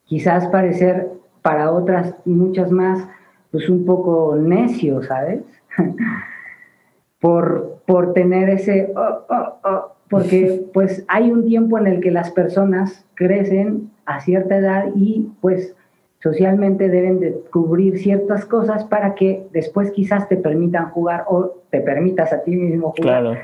quizás 0.08 0.48
parecer 0.48 1.08
para 1.42 1.70
otras 1.70 2.14
muchas 2.24 2.72
más, 2.72 3.06
pues 3.52 3.68
un 3.68 3.84
poco 3.84 4.36
necio, 4.36 5.02
¿sabes? 5.02 5.40
por, 7.20 7.80
por 7.86 8.12
tener 8.14 8.48
ese, 8.48 8.92
oh, 8.96 9.24
oh, 9.28 9.58
oh", 9.64 9.92
porque 10.10 10.66
pues 10.74 11.04
hay 11.08 11.30
un 11.30 11.46
tiempo 11.46 11.78
en 11.78 11.86
el 11.86 12.00
que 12.00 12.10
las 12.10 12.30
personas 12.30 13.06
crecen 13.14 13.90
a 14.06 14.20
cierta 14.20 14.56
edad 14.56 14.86
y 14.94 15.28
pues 15.40 15.74
socialmente 16.20 16.88
deben 16.88 17.20
de 17.20 17.40
cubrir 17.52 17.98
ciertas 17.98 18.44
cosas 18.44 18.84
para 18.84 19.14
que 19.14 19.46
después 19.52 19.92
quizás 19.92 20.28
te 20.28 20.36
permitan 20.36 20.90
jugar 20.90 21.24
o 21.28 21.58
te 21.70 21.80
permitas 21.80 22.32
a 22.32 22.42
ti 22.42 22.56
mismo 22.56 22.94
jugar. 22.96 23.22
Claro. 23.22 23.38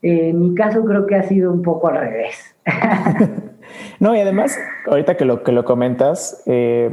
en 0.00 0.40
mi 0.40 0.54
caso 0.54 0.84
creo 0.84 1.06
que 1.06 1.14
ha 1.14 1.22
sido 1.22 1.52
un 1.52 1.62
poco 1.62 1.88
al 1.88 1.98
revés. 1.98 2.56
No, 4.02 4.16
y 4.16 4.18
además, 4.18 4.58
ahorita 4.88 5.16
que 5.16 5.24
lo, 5.24 5.44
que 5.44 5.52
lo 5.52 5.64
comentas, 5.64 6.42
eh, 6.46 6.90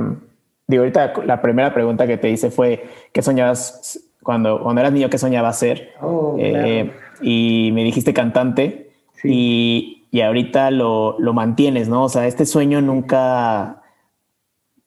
digo, 0.67 0.83
ahorita 0.83 1.13
la 1.25 1.41
primera 1.41 1.73
pregunta 1.73 2.05
que 2.05 2.17
te 2.17 2.29
hice 2.29 2.51
fue, 2.51 2.87
¿qué 3.11 3.23
soñabas 3.23 3.99
cuando, 4.21 4.61
cuando 4.61 4.81
eras 4.81 4.93
niño, 4.93 5.09
qué 5.09 5.17
soñabas 5.17 5.57
ser? 5.57 5.89
Oh, 6.01 6.35
eh, 6.37 6.93
y 7.19 7.71
me 7.73 7.83
dijiste 7.83 8.13
cantante 8.13 8.91
y, 9.23 10.05
y, 10.11 10.21
ahorita 10.21 10.69
lo, 10.69 11.15
lo, 11.17 11.33
mantienes, 11.33 11.89
¿no? 11.89 12.03
O 12.03 12.09
sea, 12.09 12.27
este 12.27 12.45
sueño 12.45 12.79
nunca, 12.79 13.81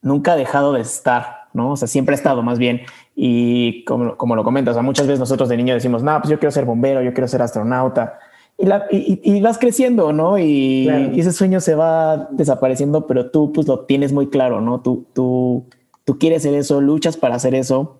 nunca 0.00 0.34
ha 0.34 0.36
dejado 0.36 0.74
de 0.74 0.82
estar, 0.82 1.48
¿no? 1.52 1.72
O 1.72 1.76
sea, 1.76 1.88
siempre 1.88 2.14
ha 2.14 2.18
estado 2.18 2.44
más 2.44 2.60
bien. 2.60 2.82
Y 3.16 3.84
como, 3.84 4.16
como 4.16 4.36
lo 4.36 4.44
comentas, 4.44 4.70
o 4.70 4.74
sea, 4.74 4.84
muchas 4.84 5.08
veces 5.08 5.18
nosotros 5.18 5.48
de 5.48 5.56
niño 5.56 5.74
decimos, 5.74 6.04
no, 6.04 6.20
pues 6.20 6.30
yo 6.30 6.38
quiero 6.38 6.52
ser 6.52 6.66
bombero, 6.66 7.02
yo 7.02 7.12
quiero 7.14 7.26
ser 7.26 7.42
astronauta 7.42 8.20
y, 8.58 9.40
vas 9.40 9.58
creciendo, 9.58 10.12
¿no? 10.12 10.38
Y, 10.38 10.88
ese 11.16 11.32
sueño 11.32 11.60
se 11.60 11.74
va 11.74 12.28
desapareciendo, 12.30 13.06
pero 13.06 13.30
tú 13.30 13.52
pues 13.52 13.66
lo 13.66 13.80
tienes 13.80 14.12
muy 14.12 14.28
claro, 14.28 14.60
¿no? 14.60 14.80
Tú, 14.80 15.06
tú 15.12 15.66
tú 16.04 16.18
quieres 16.18 16.42
hacer 16.42 16.54
eso, 16.54 16.80
luchas 16.80 17.16
para 17.16 17.36
hacer 17.36 17.54
eso. 17.54 17.98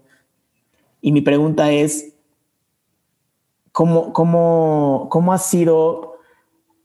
Y 1.01 1.13
mi 1.13 1.21
pregunta 1.21 1.73
es, 1.73 2.15
¿cómo, 3.73 4.13
cómo, 4.13 5.09
cómo 5.11 5.33
ha 5.33 5.39
sido 5.39 6.17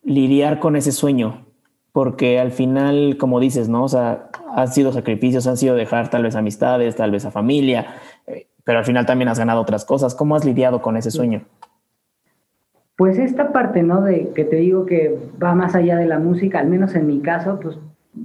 lidiar 0.04 0.60
con 0.60 0.76
ese 0.76 0.92
sueño? 0.92 1.46
Porque 1.92 2.40
al 2.40 2.52
final, 2.52 3.18
como 3.18 3.40
dices, 3.40 3.70
¿no? 3.70 3.84
O 3.84 3.90
sea, 3.90 4.30
han 4.56 4.72
sido 4.72 4.92
sacrificios, 4.92 5.48
han 5.48 5.58
sido 5.58 5.76
dejar 5.76 6.10
tal 6.10 6.24
vez 6.24 6.36
amistades, 6.36 6.96
tal 6.96 7.12
vez 7.12 7.26
a 7.26 7.32
familia, 7.32 7.96
eh, 8.28 8.48
pero 8.64 8.80
al 8.80 8.86
final 8.86 9.06
también 9.06 9.30
has 9.30 9.40
ganado 9.40 9.62
otras 9.62 9.86
cosas. 9.86 10.14
¿Cómo 10.14 10.36
has 10.36 10.46
lidiado 10.46 10.82
con 10.82 10.98
ese 10.98 11.12
sueño? 11.12 11.46
Pues 12.98 13.20
esta 13.20 13.54
parte, 13.54 13.84
¿no? 13.84 14.02
De 14.02 14.32
que 14.34 14.44
te 14.44 14.56
digo 14.56 14.88
que 14.88 15.16
va 15.42 15.54
más 15.54 15.76
allá 15.76 15.98
de 15.98 16.08
la 16.08 16.18
música, 16.18 16.60
al 16.60 16.68
menos 16.68 16.96
en 16.96 17.06
mi 17.06 17.22
caso, 17.22 17.60
pues 17.62 17.78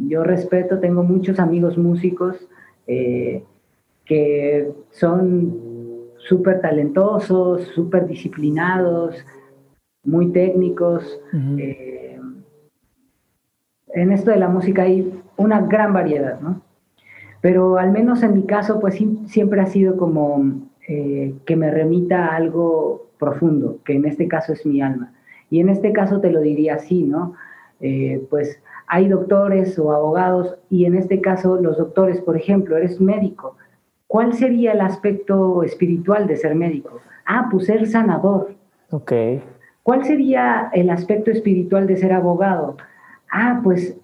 yo 0.09 0.25
respeto, 0.25 0.81
tengo 0.81 1.03
muchos 1.03 1.39
amigos 1.39 1.77
músicos 1.77 2.49
eh, 2.87 3.45
que 4.07 4.73
son 4.91 5.55
súper 6.17 6.63
talentosos, 6.63 7.65
súper 7.75 8.07
disciplinados, 8.07 9.15
muy 10.05 10.33
técnicos. 10.33 11.21
Eh, 11.59 12.19
en 13.89 14.13
esto 14.13 14.31
de 14.31 14.39
la 14.39 14.49
música 14.49 14.85
hay 14.85 15.21
una 15.37 15.61
gran 15.61 15.93
variedad, 15.93 16.41
¿no? 16.41 16.63
Pero 17.43 17.77
al 17.77 17.93
menos 17.93 18.23
en 18.23 18.35
mi 18.35 18.45
caso, 18.45 18.81
pues 18.81 18.99
siempre 19.27 19.61
ha 19.61 19.67
sido 19.67 19.99
como 19.99 20.63
eh, 20.89 21.35
que 21.45 21.57
me 21.57 21.71
remita 21.71 22.27
a 22.27 22.37
algo 22.37 23.11
profundo, 23.23 23.79
que 23.85 23.95
en 23.95 24.05
este 24.05 24.27
caso 24.27 24.53
es 24.53 24.67
mi 24.67 24.83
alma. 24.83 25.13
Y 25.49 25.61
en 25.61 25.69
este 25.69 25.93
caso 25.93 26.21
te 26.21 26.33
lo 26.33 26.41
diría 26.41 26.75
así, 26.75 27.05
¿no? 27.05 27.35
Eh, 27.81 28.27
pues 28.29 28.61
hay 28.89 29.09
doctores 29.09 29.79
o 29.79 29.93
abogados 29.93 30.57
y 30.69 30.87
en 30.87 30.97
este 30.97 31.21
caso 31.21 31.57
los 31.57 31.79
doctores, 31.79 32.21
por 32.21 32.37
ejemplo, 32.37 32.77
eres 32.77 33.01
médico. 33.01 33.57
¿Cuál 34.09 34.35
sería 34.35 34.73
el 34.73 34.81
aspecto 34.81 35.63
espiritual 35.63 36.27
de 36.27 36.37
ser 36.37 36.57
médico? 36.57 37.01
Ah, 37.25 37.49
pues 37.51 37.67
ser 37.67 37.87
sanador. 37.87 38.55
Ok. 38.91 39.13
¿Cuál 39.85 40.05
sería 40.05 40.71
el 40.73 40.91
aspecto 40.91 41.31
espiritual 41.31 41.87
de 41.87 41.97
ser 41.97 42.13
abogado? 42.13 42.77
Ah, 43.31 43.61
pues 43.63 43.97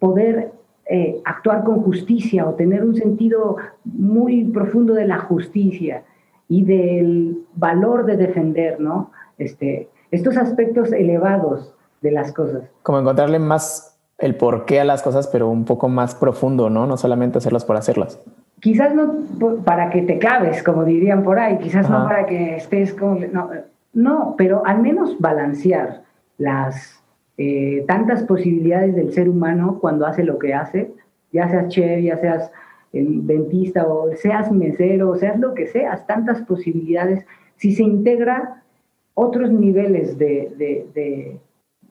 poder 0.00 0.52
eh, 0.86 1.20
actuar 1.24 1.62
con 1.62 1.80
justicia 1.82 2.48
o 2.48 2.54
tener 2.54 2.84
un 2.84 2.96
sentido 2.96 3.56
muy 3.84 4.44
profundo 4.44 4.94
de 4.94 5.06
la 5.06 5.18
justicia 5.18 6.02
y 6.48 6.64
del 6.64 7.44
valor 7.54 8.04
de 8.04 8.16
defender, 8.16 8.80
¿no? 8.80 9.10
Este, 9.38 9.88
estos 10.10 10.36
aspectos 10.36 10.92
elevados 10.92 11.74
de 12.00 12.10
las 12.10 12.32
cosas. 12.32 12.62
Como 12.82 12.98
encontrarle 12.98 13.38
más 13.38 13.98
el 14.18 14.36
porqué 14.36 14.80
a 14.80 14.84
las 14.84 15.02
cosas, 15.02 15.28
pero 15.28 15.48
un 15.48 15.64
poco 15.64 15.88
más 15.88 16.14
profundo, 16.14 16.70
¿no? 16.70 16.86
No 16.86 16.96
solamente 16.96 17.38
hacerlas 17.38 17.64
por 17.64 17.76
hacerlas. 17.76 18.20
Quizás 18.60 18.94
no 18.94 19.16
para 19.64 19.90
que 19.90 20.02
te 20.02 20.18
claves, 20.18 20.62
como 20.62 20.84
dirían 20.84 21.24
por 21.24 21.38
ahí, 21.38 21.58
quizás 21.58 21.90
no 21.90 22.04
para 22.04 22.26
que 22.26 22.56
estés 22.56 22.94
como... 22.94 23.18
No, 23.32 23.50
no, 23.92 24.34
pero 24.38 24.64
al 24.64 24.80
menos 24.80 25.18
balancear 25.18 26.02
las 26.38 27.02
eh, 27.36 27.84
tantas 27.88 28.22
posibilidades 28.22 28.94
del 28.94 29.12
ser 29.12 29.28
humano 29.28 29.78
cuando 29.80 30.06
hace 30.06 30.22
lo 30.22 30.38
que 30.38 30.54
hace, 30.54 30.92
ya 31.32 31.48
seas 31.48 31.68
chef, 31.68 32.04
ya 32.04 32.18
seas 32.18 32.50
el 32.92 33.26
dentista 33.26 33.86
o 33.86 34.14
seas 34.16 34.52
mesero, 34.52 35.14
seas 35.16 35.38
lo 35.38 35.54
que 35.54 35.66
seas, 35.66 36.06
tantas 36.06 36.42
posibilidades, 36.42 37.24
si 37.56 37.74
se 37.74 37.82
integra 37.82 38.62
otros 39.14 39.50
niveles 39.50 40.18
de, 40.18 41.38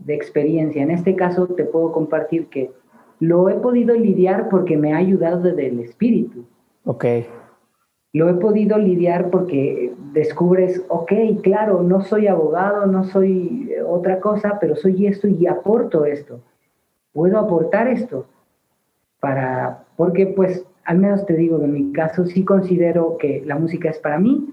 experiencia. 0.08 0.84
En 0.84 0.92
este 0.92 1.16
caso 1.16 1.48
te 1.48 1.64
puedo 1.64 1.92
compartir 1.92 2.48
que 2.48 2.72
lo 3.20 3.50
he 3.50 3.56
podido 3.56 3.96
lidiar 3.96 4.50
porque 4.50 4.78
me 4.78 4.94
ha 4.94 4.98
ayudado 4.98 5.42
desde 5.42 5.68
el 5.68 5.80
espíritu. 5.80 6.46
Ok. 6.86 7.06
Lo 8.14 8.28
he 8.28 8.34
podido 8.34 8.78
lidiar 8.78 9.30
porque 9.30 9.94
descubres, 10.12 10.84
ok, 10.90 11.14
claro, 11.42 11.82
no 11.82 12.02
soy 12.02 12.28
abogado, 12.28 12.86
no 12.88 13.06
soy 13.06 13.72
otra 13.88 14.20
cosa, 14.20 14.58
pero 14.60 14.76
soy 14.76 15.08
esto 15.08 15.28
y 15.28 15.48
aporto 15.48 16.06
esto. 16.06 16.42
Puedo 17.14 17.40
aportar 17.40 17.88
esto 17.88 18.26
para, 19.22 19.86
porque 19.96 20.28
pues 20.28 20.66
al 20.86 20.98
menos 20.98 21.26
te 21.26 21.34
digo, 21.34 21.62
en 21.64 21.74
mi 21.74 21.92
caso 21.92 22.26
sí 22.26 22.44
considero 22.44 23.18
que 23.18 23.44
la 23.46 23.58
música 23.58 23.90
es 23.90 24.00
para 24.00 24.20
mí, 24.20 24.50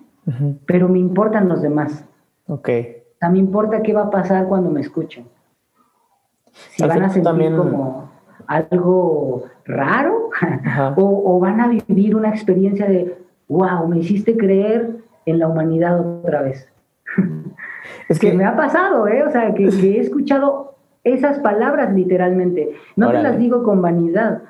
pero 0.67 0.89
me 0.89 0.99
importan 0.99 1.49
los 1.49 1.63
demás. 1.63 2.05
Ok. 2.47 2.69
O 2.69 3.19
sea, 3.19 3.31
me 3.31 3.39
importa 3.39 3.83
qué 3.83 3.93
va 3.93 4.03
a 4.03 4.11
pasar 4.11 4.47
cuando 4.47 4.71
me 4.71 4.81
escuchen. 4.81 5.25
Si 6.53 6.87
van 6.87 7.03
a 7.03 7.09
sentir 7.09 7.57
como 7.57 8.11
algo 8.47 9.45
raro 9.65 10.31
o, 10.97 11.39
van 11.41 11.61
a 11.61 11.69
vivir 11.69 12.17
una 12.17 12.31
experiencia 12.31 12.87
de, 12.87 13.17
wow, 13.49 13.87
me 13.87 13.99
hiciste 13.99 14.37
creer 14.37 14.97
en 15.27 15.39
la 15.39 15.49
humanidad 15.49 16.01
otra 16.01 16.43
vez. 16.43 16.69
Es 18.09 18.19
que, 18.19 18.33
me 18.33 18.45
ha 18.45 18.57
pasado, 18.57 19.07
¿eh? 19.07 19.23
O 19.23 19.31
sea, 19.31 19.55
que, 19.55 19.65
he 19.65 20.01
escuchado 20.01 20.77
esas 21.05 21.39
palabras 21.41 21.95
literalmente. 21.95 22.75
No 22.97 23.11
te 23.11 23.23
las 23.23 23.39
digo 23.39 23.63
con 23.63 23.81
vanidad, 23.83 24.43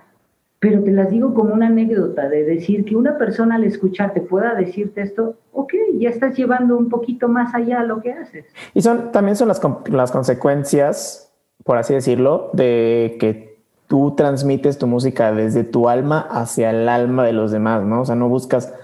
pero 0.61 0.83
te 0.83 0.91
las 0.91 1.11
digo 1.11 1.35
como 1.35 1.55
una 1.55 1.69
anécdota 1.69 2.29
de 2.29 2.43
decir 2.45 2.85
que 2.85 2.97
una 2.97 3.17
persona 3.17 3.57
al 3.57 3.65
escucharte 3.65 4.21
pueda 4.21 4.55
decirte 4.55 5.03
esto, 5.03 5.37
ok, 5.53 5.73
ya 5.99 6.11
estás 6.11 6.37
llevando 6.37 6.77
un 6.77 6.89
poquito 6.89 7.29
más 7.29 7.55
allá 7.55 7.83
lo 7.85 8.01
que 8.01 8.13
haces. 8.13 8.47
Y 8.75 8.83
son 8.83 9.13
también 9.13 9.37
son 9.37 9.49
las, 9.49 9.61
las 9.87 10.11
consecuencias, 10.11 11.33
por 11.65 11.79
así 11.79 11.95
decirlo, 11.95 12.51
de 12.55 13.17
que 13.21 13.59
tú 13.87 14.15
transmites 14.17 14.79
tu 14.79 14.89
música 14.89 15.33
desde 15.33 15.63
tu 15.63 15.89
alma 15.89 16.27
hacia 16.29 16.71
el 16.71 16.89
alma 16.89 17.25
de 17.25 17.33
los 17.33 17.53
demás, 17.53 17.85
¿no? 17.85 18.03
O 18.03 18.05
sea, 18.05 18.17
no 18.17 18.29
buscas 18.29 18.75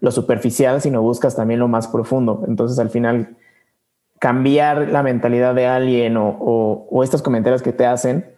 lo 0.00 0.10
superficial, 0.10 0.80
sino 0.80 1.02
buscas 1.02 1.36
también 1.36 1.60
lo 1.60 1.68
más 1.68 1.88
profundo. 1.88 2.44
Entonces, 2.48 2.78
al 2.78 2.88
final, 2.88 3.36
cambiar 4.18 4.88
la 4.88 5.02
mentalidad 5.02 5.54
de 5.54 5.66
alguien 5.66 6.16
o, 6.16 6.30
o 6.30 7.04
estos 7.04 7.20
comentarios 7.20 7.62
que 7.62 7.72
te 7.72 7.84
hacen, 7.84 8.34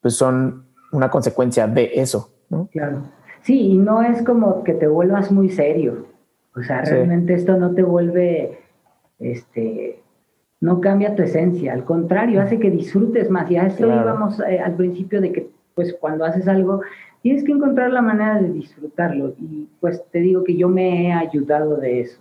pues 0.00 0.14
son 0.16 0.71
una 0.92 1.10
consecuencia 1.10 1.66
de 1.66 1.90
eso, 1.94 2.30
¿no? 2.48 2.68
Claro. 2.70 3.02
Sí, 3.42 3.72
y 3.72 3.78
no 3.78 4.02
es 4.02 4.22
como 4.22 4.62
que 4.62 4.74
te 4.74 4.86
vuelvas 4.86 5.32
muy 5.32 5.50
serio. 5.50 6.06
O 6.54 6.62
sea, 6.62 6.82
realmente 6.82 7.34
esto 7.34 7.56
no 7.56 7.74
te 7.74 7.82
vuelve, 7.82 8.58
este, 9.18 10.00
no 10.60 10.80
cambia 10.80 11.16
tu 11.16 11.22
esencia, 11.22 11.72
al 11.72 11.84
contrario, 11.84 12.40
hace 12.40 12.60
que 12.60 12.70
disfrutes 12.70 13.30
más. 13.30 13.50
Y 13.50 13.56
a 13.56 13.66
esto 13.66 13.86
íbamos 13.86 14.38
eh, 14.40 14.60
al 14.60 14.74
principio 14.74 15.20
de 15.20 15.32
que, 15.32 15.50
pues, 15.74 15.94
cuando 15.98 16.24
haces 16.24 16.46
algo, 16.46 16.82
tienes 17.22 17.42
que 17.42 17.52
encontrar 17.52 17.90
la 17.90 18.02
manera 18.02 18.40
de 18.40 18.50
disfrutarlo. 18.50 19.34
Y 19.40 19.68
pues 19.80 20.04
te 20.10 20.18
digo 20.18 20.44
que 20.44 20.56
yo 20.56 20.68
me 20.68 21.06
he 21.06 21.12
ayudado 21.12 21.76
de 21.76 22.02
eso. 22.02 22.20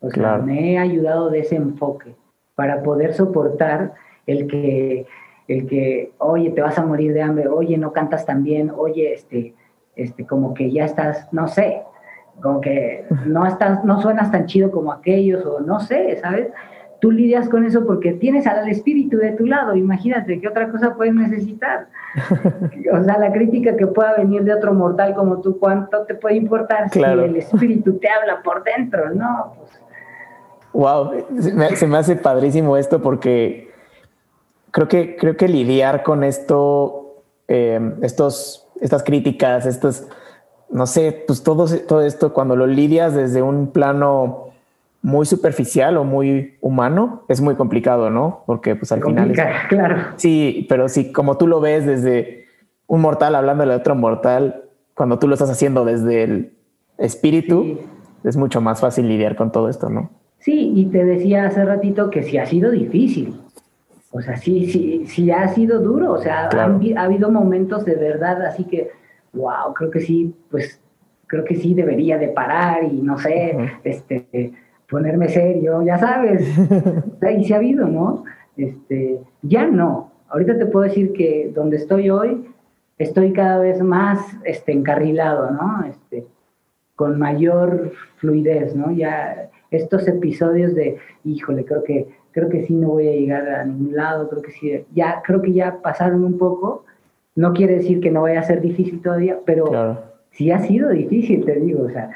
O 0.00 0.10
sea, 0.10 0.38
me 0.38 0.72
he 0.72 0.78
ayudado 0.78 1.30
de 1.30 1.40
ese 1.40 1.56
enfoque 1.56 2.14
para 2.54 2.82
poder 2.82 3.12
soportar 3.12 3.94
el 4.26 4.46
que 4.46 5.06
el 5.50 5.66
que, 5.66 6.12
oye, 6.18 6.50
te 6.50 6.62
vas 6.62 6.78
a 6.78 6.86
morir 6.86 7.12
de 7.12 7.22
hambre, 7.22 7.48
oye, 7.48 7.76
no 7.76 7.92
cantas 7.92 8.24
tan 8.24 8.44
bien, 8.44 8.70
oye, 8.76 9.14
este, 9.14 9.54
este, 9.96 10.24
como 10.24 10.54
que 10.54 10.70
ya 10.70 10.84
estás, 10.84 11.28
no 11.32 11.48
sé, 11.48 11.82
como 12.40 12.60
que 12.60 13.04
no 13.26 13.44
estás, 13.46 13.84
no 13.84 14.00
suenas 14.00 14.30
tan 14.30 14.46
chido 14.46 14.70
como 14.70 14.92
aquellos, 14.92 15.44
o 15.44 15.60
no 15.60 15.80
sé, 15.80 16.16
¿sabes? 16.18 16.48
Tú 17.00 17.10
lidias 17.10 17.48
con 17.48 17.64
eso 17.64 17.84
porque 17.86 18.12
tienes 18.12 18.46
al 18.46 18.68
espíritu 18.68 19.16
de 19.16 19.32
tu 19.32 19.46
lado, 19.46 19.74
imagínate 19.74 20.40
qué 20.40 20.46
otra 20.46 20.70
cosa 20.70 20.94
puedes 20.94 21.14
necesitar. 21.14 21.88
o 22.92 23.02
sea, 23.02 23.18
la 23.18 23.32
crítica 23.32 23.74
que 23.76 23.86
pueda 23.86 24.16
venir 24.18 24.44
de 24.44 24.52
otro 24.52 24.74
mortal 24.74 25.14
como 25.14 25.40
tú, 25.40 25.58
¿cuánto 25.58 26.02
te 26.04 26.14
puede 26.14 26.36
importar 26.36 26.90
si 26.90 27.00
el 27.00 27.36
espíritu 27.36 27.98
te 27.98 28.08
habla 28.08 28.42
por 28.42 28.62
dentro? 28.62 29.14
No, 29.14 29.54
pues. 29.56 29.80
Wow, 30.72 31.26
se 31.74 31.86
me 31.88 31.96
hace 31.96 32.14
padrísimo 32.14 32.76
esto 32.76 33.02
porque 33.02 33.69
creo 34.70 34.88
que, 34.88 35.16
creo 35.16 35.36
que 35.36 35.48
lidiar 35.48 36.02
con 36.02 36.24
esto, 36.24 37.22
eh, 37.48 37.80
estos, 38.02 38.66
estas 38.80 39.02
críticas, 39.02 39.66
estos, 39.66 40.06
no 40.70 40.86
sé, 40.86 41.24
pues 41.26 41.42
todo, 41.42 41.66
todo 41.86 42.02
esto, 42.02 42.32
cuando 42.32 42.56
lo 42.56 42.66
lidias 42.66 43.14
desde 43.14 43.42
un 43.42 43.68
plano 43.68 44.50
muy 45.02 45.24
superficial 45.26 45.96
o 45.96 46.04
muy 46.04 46.58
humano, 46.60 47.24
es 47.28 47.40
muy 47.40 47.54
complicado, 47.54 48.10
¿no? 48.10 48.42
Porque 48.46 48.76
pues 48.76 48.92
al 48.92 49.02
final... 49.02 49.32
claro. 49.68 49.96
Sí, 50.16 50.66
pero 50.68 50.88
sí, 50.88 51.12
como 51.12 51.38
tú 51.38 51.46
lo 51.46 51.60
ves 51.60 51.86
desde 51.86 52.46
un 52.86 53.00
mortal 53.00 53.34
hablando 53.34 53.64
de 53.64 53.74
otro 53.74 53.94
mortal, 53.94 54.64
cuando 54.94 55.18
tú 55.18 55.26
lo 55.26 55.34
estás 55.34 55.50
haciendo 55.50 55.84
desde 55.84 56.24
el 56.24 56.52
espíritu, 56.98 57.78
es 58.24 58.36
mucho 58.36 58.60
más 58.60 58.80
fácil 58.80 59.08
lidiar 59.08 59.36
con 59.36 59.50
todo 59.50 59.68
esto, 59.68 59.88
¿no? 59.88 60.10
Sí, 60.38 60.72
y 60.74 60.86
te 60.86 61.04
decía 61.04 61.46
hace 61.46 61.64
ratito 61.64 62.10
que 62.10 62.22
sí 62.22 62.38
ha 62.38 62.46
sido 62.46 62.70
difícil. 62.70 63.34
O 64.12 64.20
sea, 64.20 64.36
sí, 64.36 64.66
sí, 64.66 65.04
sí 65.06 65.30
ha 65.30 65.46
sido 65.48 65.80
duro, 65.80 66.12
o 66.12 66.18
sea, 66.18 66.48
ha 66.48 67.02
habido 67.04 67.30
momentos 67.30 67.84
de 67.84 67.94
verdad, 67.94 68.42
así 68.42 68.64
que, 68.64 68.90
wow, 69.32 69.72
creo 69.74 69.90
que 69.90 70.00
sí, 70.00 70.34
pues, 70.50 70.80
creo 71.28 71.44
que 71.44 71.54
sí 71.54 71.74
debería 71.74 72.18
de 72.18 72.28
parar 72.28 72.82
y 72.82 73.00
no 73.02 73.16
sé, 73.18 73.56
este, 73.84 74.52
ponerme 74.88 75.28
serio, 75.28 75.82
ya 75.82 75.96
sabes, 75.98 76.42
y 77.38 77.44
sí 77.44 77.52
ha 77.52 77.56
habido, 77.56 77.86
¿no? 77.86 78.24
Este, 78.56 79.20
ya 79.42 79.66
no, 79.66 80.10
ahorita 80.28 80.58
te 80.58 80.66
puedo 80.66 80.86
decir 80.86 81.12
que 81.12 81.52
donde 81.54 81.76
estoy 81.76 82.10
hoy, 82.10 82.46
estoy 82.98 83.32
cada 83.32 83.58
vez 83.58 83.80
más 83.80 84.18
este, 84.44 84.72
encarrilado, 84.72 85.50
¿no? 85.50 85.84
Este, 85.84 86.26
con 86.96 87.18
mayor 87.18 87.92
fluidez, 88.16 88.74
¿no? 88.74 88.90
Ya 88.90 89.50
estos 89.70 90.06
episodios 90.08 90.74
de, 90.74 90.98
híjole, 91.24 91.64
creo 91.64 91.82
que, 91.84 92.08
creo 92.32 92.48
que 92.48 92.66
sí 92.66 92.74
no 92.74 92.88
voy 92.88 93.08
a 93.08 93.12
llegar 93.12 93.48
a 93.48 93.64
ningún 93.64 93.94
lado, 93.94 94.28
creo 94.28 94.42
que 94.42 94.52
sí, 94.52 94.84
ya, 94.94 95.22
creo 95.24 95.42
que 95.42 95.52
ya 95.52 95.80
pasaron 95.82 96.24
un 96.24 96.38
poco, 96.38 96.84
no 97.34 97.52
quiere 97.52 97.76
decir 97.76 98.00
que 98.00 98.10
no 98.10 98.22
vaya 98.22 98.40
a 98.40 98.44
ser 98.44 98.60
difícil 98.60 99.00
todavía, 99.02 99.38
pero 99.44 99.98
sí 100.30 100.50
ha 100.50 100.58
sido 100.60 100.90
difícil, 100.90 101.44
te 101.44 101.54
digo, 101.58 101.84
o 101.84 101.90
sea, 101.90 102.10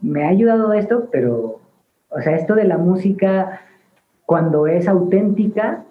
me 0.00 0.24
ha 0.24 0.28
ayudado 0.28 0.72
esto, 0.72 1.08
pero, 1.10 1.60
o 2.08 2.20
sea, 2.20 2.36
esto 2.36 2.54
de 2.54 2.64
la 2.64 2.78
música, 2.78 3.62
cuando 4.26 4.66
es 4.66 4.88
auténtica, 4.88 5.84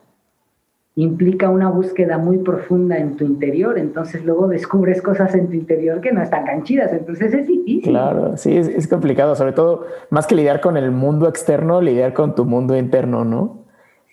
implica 0.95 1.49
una 1.49 1.69
búsqueda 1.69 2.17
muy 2.17 2.39
profunda 2.39 2.97
en 2.97 3.15
tu 3.15 3.23
interior, 3.23 3.77
entonces 3.77 4.25
luego 4.25 4.47
descubres 4.47 5.01
cosas 5.01 5.33
en 5.33 5.47
tu 5.47 5.53
interior 5.53 6.01
que 6.01 6.11
no 6.11 6.21
están 6.21 6.45
canchidas, 6.45 6.91
entonces 6.91 7.33
es 7.33 7.47
difícil. 7.47 7.91
Claro, 7.91 8.35
sí, 8.35 8.57
es, 8.57 8.87
complicado, 8.87 9.35
sobre 9.35 9.53
todo, 9.53 9.85
más 10.09 10.27
que 10.27 10.35
lidiar 10.35 10.59
con 10.59 10.75
el 10.75 10.91
mundo 10.91 11.29
externo, 11.29 11.81
lidiar 11.81 12.13
con 12.13 12.35
tu 12.35 12.43
mundo 12.43 12.75
interno, 12.75 13.23
¿no? 13.23 13.59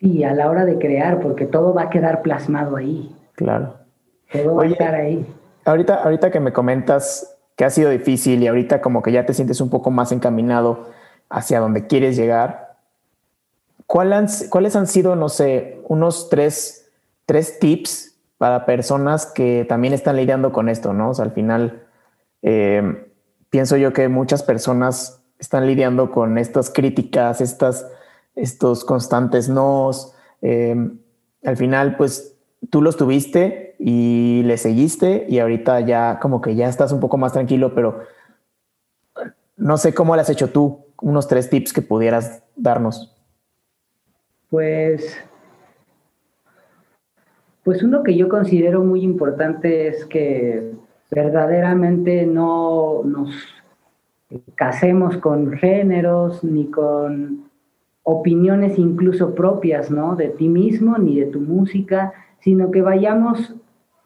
Sí, 0.01 0.25
a 0.25 0.35
la 0.35 0.51
hora 0.51 0.65
de 0.65 0.79
crear, 0.79 1.21
porque 1.21 1.47
todo 1.47 1.73
va 1.73 1.85
a 1.85 1.91
quedar 1.91 2.23
plasmado 2.23 2.77
ahí. 2.77 3.15
Claro. 3.35 3.75
Todo 4.33 4.57
va 4.57 4.65
a 4.65 4.67
estar 4.67 4.95
ahí. 4.95 5.27
Ahorita, 5.65 6.03
ahorita 6.03 6.31
que 6.31 6.41
me 6.41 6.53
comentas 6.53 7.37
que 7.57 7.65
ha 7.65 7.71
sido 7.71 7.91
difícil 7.91 8.43
y 8.43 8.47
ahorita 8.47 8.81
como 8.81 9.03
que 9.03 9.13
ya 9.13 9.25
te 9.25 9.33
sientes 9.33 9.61
un 9.61 9.71
poco 9.71 9.91
más 9.91 10.13
encaminado 10.13 10.91
hacia 11.31 11.59
donde 11.59 11.87
quieres 11.87 12.17
llegar, 12.17 12.77
¿cuáles 13.87 14.77
han 14.77 14.87
sido, 14.87 15.17
no 15.17 15.29
sé, 15.29 15.81
unos 15.89 16.29
tres, 16.29 16.91
tres 17.25 17.59
tips 17.59 18.17
para 18.39 18.67
personas 18.67 19.27
que 19.27 19.65
también 19.69 19.95
están 19.95 20.17
lidiando 20.17 20.53
con 20.53 20.69
esto, 20.69 20.93
¿no? 20.93 21.11
O 21.11 21.15
sea, 21.15 21.25
al 21.25 21.33
final, 21.33 21.83
eh, 22.43 23.07
pienso 23.49 23.77
yo 23.77 23.93
que 23.93 24.09
muchas 24.09 24.43
personas 24.43 25.23
están 25.39 25.67
lidiando 25.67 26.11
con 26.11 26.37
estas 26.37 26.71
críticas, 26.71 27.41
estas, 27.41 27.87
estos 28.37 28.85
constantes 28.85 29.49
nos. 29.49 30.15
Eh, 30.43 30.77
al 31.43 31.57
final, 31.57 31.97
pues 31.97 32.37
tú 32.71 32.83
los 32.83 32.97
tuviste 32.97 33.75
y 33.79 34.43
le 34.45 34.57
seguiste 34.59 35.27
y 35.29 35.39
ahorita 35.39 35.81
ya 35.81 36.19
como 36.21 36.41
que 36.41 36.55
ya 36.55 36.69
estás 36.69 36.93
un 36.93 37.01
poco 37.01 37.17
más 37.17 37.33
tranquilo, 37.33 37.75
pero 37.75 38.01
no 39.57 39.77
sé 39.79 39.95
cómo 39.95 40.15
lo 40.15 40.21
has 40.21 40.31
hecho 40.31 40.51
tú, 40.51 40.85
unos 41.01 41.29
tres 41.29 41.51
tips 41.51 41.73
que 41.73 41.83
pudieras 41.83 42.43
darnos. 42.55 43.15
Pues, 44.51 45.17
pues 47.65 47.83
uno 47.83 48.03
que 48.03 48.17
yo 48.17 48.29
considero 48.29 48.83
muy 48.85 49.03
importante 49.03 49.89
es 49.89 50.05
que 50.05 50.73
verdaderamente 51.11 52.27
no 52.27 53.03
nos 53.05 53.31
casemos 54.55 55.17
con 55.19 55.53
géneros 55.53 56.43
ni 56.43 56.71
con 56.71 57.46
opiniones 58.09 58.79
incluso 58.79 59.35
propias, 59.35 59.91
¿no? 59.91 60.15
De 60.15 60.29
ti 60.29 60.49
mismo 60.49 60.97
ni 60.97 61.19
de 61.19 61.27
tu 61.27 61.41
música, 61.41 62.13
sino 62.39 62.71
que 62.71 62.81
vayamos, 62.81 63.57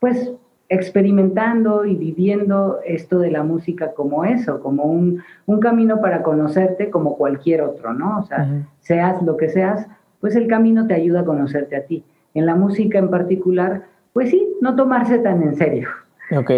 pues, 0.00 0.32
experimentando 0.70 1.84
y 1.84 1.96
viviendo 1.96 2.78
esto 2.86 3.18
de 3.18 3.30
la 3.30 3.42
música 3.42 3.92
como 3.92 4.24
eso, 4.24 4.60
como 4.60 4.84
un, 4.84 5.22
camino 5.60 6.00
para 6.00 6.22
conocerte 6.22 6.88
como 6.88 7.18
cualquier 7.18 7.60
otro, 7.60 7.92
¿no? 7.92 8.20
O 8.20 8.22
sea, 8.22 8.48
seas 8.78 9.20
lo 9.22 9.36
que 9.36 9.50
seas, 9.50 9.86
pues 10.20 10.34
el 10.34 10.46
camino 10.46 10.86
te 10.86 10.94
ayuda 10.94 11.20
a 11.20 11.24
conocerte 11.24 11.76
a 11.76 11.84
ti. 11.84 12.02
En 12.32 12.46
la 12.46 12.54
música 12.54 12.98
en 12.98 13.10
particular, 13.10 13.82
pues 14.14 14.30
sí, 14.30 14.48
no 14.62 14.76
tomarse 14.76 15.18
tan 15.18 15.42
en 15.42 15.56
serio. 15.56 15.88
Ok. 16.34 16.50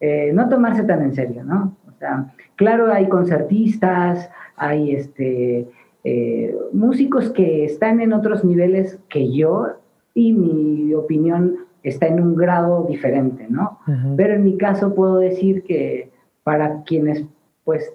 Eh, 0.00 0.30
no 0.32 0.48
tomarse 0.48 0.84
tan 0.84 1.02
en 1.02 1.14
serio, 1.14 1.42
¿no? 1.42 1.76
O 1.88 1.98
sea, 1.98 2.32
claro, 2.54 2.92
hay 2.92 3.08
concertistas, 3.08 4.30
hay 4.56 4.94
este, 4.94 5.66
eh, 6.04 6.56
músicos 6.72 7.30
que 7.30 7.64
están 7.64 8.00
en 8.00 8.12
otros 8.12 8.44
niveles 8.44 8.98
que 9.08 9.32
yo 9.32 9.66
y 10.14 10.32
mi 10.32 10.94
opinión 10.94 11.66
está 11.82 12.06
en 12.06 12.20
un 12.20 12.34
grado 12.36 12.86
diferente, 12.88 13.46
¿no? 13.48 13.78
Pero 14.16 14.34
en 14.34 14.44
mi 14.44 14.56
caso 14.56 14.94
puedo 14.94 15.18
decir 15.18 15.62
que 15.62 16.10
para 16.42 16.82
quienes 16.84 17.24
pues 17.64 17.92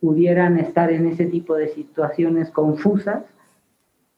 pudieran 0.00 0.58
estar 0.58 0.90
en 0.90 1.06
ese 1.06 1.26
tipo 1.26 1.54
de 1.54 1.68
situaciones 1.68 2.50
confusas, 2.50 3.24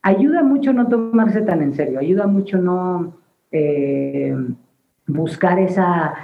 ayuda 0.03 0.43
mucho 0.43 0.73
no 0.73 0.89
tomarse 0.89 1.43
tan 1.43 1.63
en 1.63 1.75
serio, 1.75 1.99
ayuda 1.99 2.27
mucho 2.27 2.59
no 2.59 3.15
eh, 3.53 4.37
buscar 5.07 5.59
esa, 5.59 6.15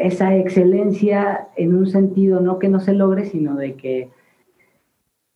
esa 0.00 0.34
excelencia 0.36 1.48
en 1.56 1.74
un 1.74 1.86
sentido 1.86 2.40
no 2.40 2.58
que 2.58 2.68
no 2.68 2.80
se 2.80 2.94
logre, 2.94 3.24
sino 3.26 3.56
de 3.56 3.74
que 3.74 4.10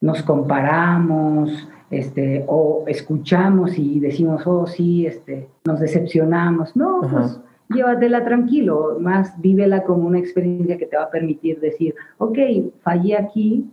nos 0.01 0.23
comparamos, 0.23 1.69
este, 1.91 2.45
o 2.47 2.85
escuchamos 2.87 3.79
y 3.79 4.01
decimos, 4.01 4.47
oh 4.47 4.67
sí, 4.67 5.07
este, 5.07 5.49
nos 5.65 5.81
decepcionamos. 5.81 6.77
No, 6.77 7.01
pues 7.01 7.41
llévatela 7.71 8.25
tranquilo, 8.25 8.97
más 9.01 9.41
vívela 9.41 9.85
como 9.85 10.07
una 10.07 10.19
experiencia 10.19 10.79
que 10.79 10.87
te 10.87 10.97
va 10.97 11.05
a 11.05 11.11
permitir 11.11 11.61
decir, 11.61 11.95
ok, 12.19 12.39
fallé 12.83 13.17
aquí, 13.17 13.71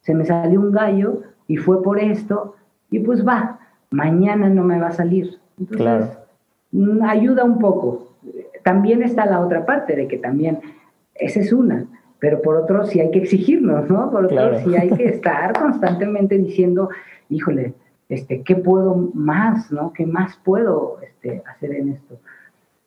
se 0.00 0.14
me 0.14 0.24
salió 0.24 0.60
un 0.60 0.72
gallo 0.72 1.22
y 1.48 1.56
fue 1.56 1.82
por 1.82 1.98
esto, 1.98 2.54
y 2.90 3.00
pues 3.00 3.26
va, 3.26 3.58
mañana 3.90 4.48
no 4.48 4.62
me 4.62 4.78
va 4.78 4.88
a 4.88 4.92
salir. 4.92 5.38
Entonces, 5.58 6.16
mm, 6.72 7.02
ayuda 7.02 7.44
un 7.44 7.58
poco. 7.58 8.08
También 8.62 9.02
está 9.02 9.26
la 9.26 9.40
otra 9.40 9.66
parte 9.66 9.96
de 9.96 10.08
que 10.08 10.18
también, 10.18 10.60
esa 11.14 11.40
es 11.40 11.52
una, 11.52 11.86
pero 12.24 12.40
por 12.40 12.56
otro 12.56 12.86
sí 12.86 13.00
hay 13.00 13.10
que 13.10 13.18
exigirnos, 13.18 13.90
¿no? 13.90 14.10
Por 14.10 14.24
otro 14.24 14.58
sí 14.60 14.74
hay 14.74 14.88
que 14.88 15.04
estar 15.04 15.52
constantemente 15.60 16.38
diciendo, 16.38 16.88
híjole, 17.28 17.74
este, 18.08 18.40
¿qué 18.40 18.56
puedo 18.56 19.10
más, 19.12 19.70
no? 19.70 19.92
¿Qué 19.92 20.06
más 20.06 20.40
puedo 20.42 21.00
este, 21.02 21.42
hacer 21.44 21.74
en 21.74 21.90
esto? 21.90 22.18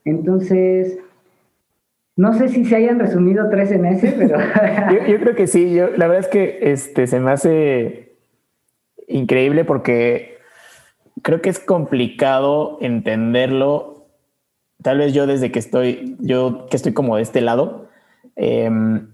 Entonces, 0.06 0.98
no 2.16 2.34
sé 2.34 2.48
si 2.48 2.66
se 2.66 2.78
hayan 2.78 2.98
resumido 2.98 3.48
tres 3.52 3.72
en 3.72 3.86
ese, 3.86 4.12
pero... 4.18 4.40
yo, 5.08 5.20
creo 5.20 5.36
que 5.36 5.46
sí, 5.46 5.72
yo, 5.72 5.90
la 5.96 6.08
verdad 6.08 6.26
es 6.26 6.30
que 6.30 6.58
este, 6.72 7.06
se 7.06 7.20
me 7.20 7.30
hace 7.30 8.16
increíble 9.08 9.66
porque 9.66 10.40
creo 11.22 11.44
que 11.44 11.50
es 11.50 11.60
complicado 11.60 12.80
entenderlo. 12.82 14.08
Tal 14.82 14.98
vez 14.98 15.14
yo 15.14 15.28
desde 15.28 15.52
que 15.52 15.60
estoy, 15.60 16.16
yo 16.22 16.66
que 16.72 16.78
estoy 16.78 16.94
como 16.94 17.18
de 17.18 17.22
este 17.22 17.42
lado, 17.42 17.88
em, 18.36 19.10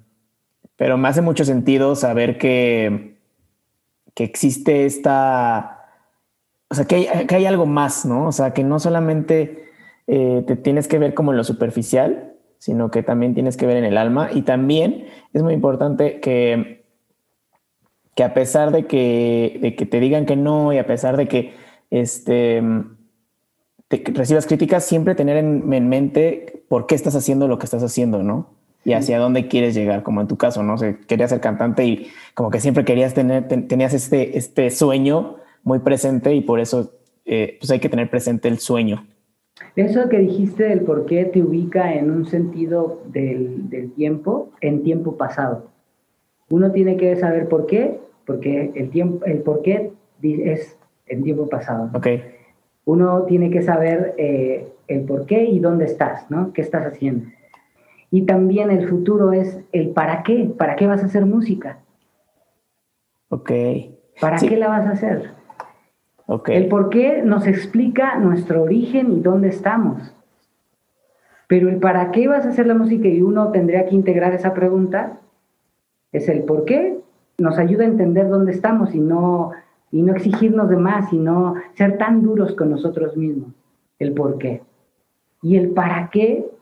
pero 0.75 0.97
me 0.97 1.07
hace 1.07 1.21
mucho 1.21 1.45
sentido 1.45 1.95
saber 1.95 2.37
que, 2.37 3.17
que 4.13 4.23
existe 4.23 4.85
esta, 4.85 5.85
o 6.69 6.75
sea, 6.75 6.85
que 6.85 6.95
hay, 6.95 7.27
que 7.27 7.35
hay 7.35 7.45
algo 7.45 7.65
más, 7.65 8.05
¿no? 8.05 8.27
O 8.27 8.31
sea, 8.31 8.53
que 8.53 8.63
no 8.63 8.79
solamente 8.79 9.69
eh, 10.07 10.43
te 10.47 10.55
tienes 10.55 10.87
que 10.87 10.99
ver 10.99 11.13
como 11.13 11.31
en 11.31 11.37
lo 11.37 11.43
superficial, 11.43 12.33
sino 12.57 12.91
que 12.91 13.03
también 13.03 13.33
tienes 13.33 13.57
que 13.57 13.65
ver 13.65 13.77
en 13.77 13.85
el 13.85 13.97
alma. 13.97 14.29
Y 14.33 14.43
también 14.43 15.07
es 15.33 15.43
muy 15.43 15.53
importante 15.53 16.19
que 16.19 16.83
que 18.15 18.23
a 18.23 18.33
pesar 18.33 18.71
de 18.71 18.85
que, 18.85 19.75
que 19.77 19.85
te 19.85 19.99
digan 19.99 20.25
que 20.25 20.35
no 20.35 20.73
y 20.73 20.77
a 20.77 20.85
pesar 20.85 21.17
de 21.17 21.27
que 21.27 21.53
este, 21.89 22.61
recibas 23.89 24.45
críticas, 24.45 24.85
siempre 24.85 25.15
tener 25.15 25.37
en, 25.37 25.67
mente 25.89 26.63
por 26.67 26.85
qué 26.85 26.95
estás 26.95 27.15
haciendo 27.15 27.47
lo 27.47 27.57
que 27.57 27.65
estás 27.65 27.83
haciendo, 27.83 28.23
¿no? 28.23 28.62
Y 28.85 28.93
hacia 28.93 29.17
dónde 29.17 29.47
quieres 29.47 29.75
llegar, 29.75 30.03
como 30.03 30.21
en 30.21 30.27
tu 30.27 30.37
caso, 30.37 30.61
¿no? 30.63 30.75
O 30.75 30.77
querías 31.07 31.29
ser 31.29 31.39
cantante 31.39 31.85
y 31.85 32.07
como 32.33 32.49
que 32.49 32.59
siempre 32.59 32.83
querías 32.83 33.13
tener, 33.13 33.47
tenías 33.47 33.93
este, 33.93 34.37
este 34.37 34.69
sueño 34.69 35.37
muy 35.63 35.79
presente 35.79 36.33
y 36.35 36.41
por 36.41 36.59
eso 36.59 36.91
eh, 37.25 37.57
pues 37.59 37.71
hay 37.71 37.79
que 37.79 37.89
tener 37.89 38.09
presente 38.09 38.49
el 38.49 38.59
sueño. 38.59 39.05
Eso 39.75 40.09
que 40.09 40.19
dijiste 40.19 40.63
del 40.63 40.81
por 40.81 41.05
qué 41.05 41.25
te 41.25 41.41
ubica 41.41 41.93
en 41.93 42.11
un 42.11 42.25
sentido 42.25 43.01
del, 43.07 43.69
del 43.69 43.91
tiempo, 43.93 44.51
en 44.61 44.83
tiempo 44.83 45.15
pasado. 45.15 45.71
Uno 46.49 46.71
tiene 46.71 46.97
que 46.97 47.15
saber 47.15 47.47
por 47.47 47.65
qué, 47.65 47.99
porque 48.25 48.71
el, 48.75 48.89
tiempo, 48.89 49.25
el 49.25 49.39
por 49.39 49.61
qué 49.61 49.91
es 50.21 50.77
en 51.07 51.23
tiempo 51.23 51.47
pasado. 51.47 51.89
Okay. 51.93 52.23
Uno 52.85 53.23
tiene 53.23 53.49
que 53.49 53.61
saber 53.61 54.13
eh, 54.17 54.67
el 54.87 55.01
por 55.01 55.25
qué 55.25 55.45
y 55.45 55.59
dónde 55.59 55.85
estás, 55.85 56.29
¿no? 56.29 56.53
¿Qué 56.53 56.61
estás 56.61 56.85
haciendo? 56.85 57.29
Y 58.13 58.27
también 58.27 58.69
el 58.69 58.87
futuro 58.87 59.31
es 59.31 59.59
el 59.71 59.89
para 59.89 60.21
qué, 60.21 60.45
para 60.55 60.75
qué 60.75 60.85
vas 60.85 61.01
a 61.01 61.07
hacer 61.07 61.25
música. 61.25 61.79
Ok. 63.29 63.51
¿Para 64.21 64.37
qué 64.37 64.55
la 64.55 64.67
vas 64.67 64.85
a 64.85 64.91
hacer? 64.91 65.31
Okay. 66.27 66.57
El 66.57 66.67
por 66.67 66.91
qué 66.91 67.23
nos 67.23 67.47
explica 67.47 68.19
nuestro 68.19 68.61
origen 68.61 69.13
y 69.13 69.21
dónde 69.21 69.47
estamos. 69.47 70.13
Pero 71.47 71.69
el 71.69 71.77
para 71.77 72.11
qué 72.11 72.27
vas 72.27 72.45
a 72.45 72.49
hacer 72.49 72.67
la 72.67 72.75
música 72.75 73.07
y 73.07 73.23
uno 73.23 73.49
tendría 73.49 73.87
que 73.87 73.95
integrar 73.95 74.35
esa 74.35 74.53
pregunta 74.53 75.17
es 76.11 76.29
el 76.29 76.43
por 76.43 76.65
qué, 76.65 76.99
nos 77.39 77.57
ayuda 77.57 77.83
a 77.83 77.87
entender 77.87 78.29
dónde 78.29 78.51
estamos 78.51 78.93
y 78.93 78.99
no, 78.99 79.53
y 79.89 80.03
no 80.03 80.13
exigirnos 80.13 80.69
de 80.69 80.77
más 80.77 81.11
y 81.11 81.17
no 81.17 81.55
ser 81.73 81.97
tan 81.97 82.21
duros 82.21 82.53
con 82.53 82.69
nosotros 82.69 83.17
mismos, 83.17 83.53
el 83.97 84.13
por 84.13 84.37
qué. 84.37 84.61
Y 85.41 85.57
el 85.57 85.71
para 85.71 86.11
qué 86.11 86.52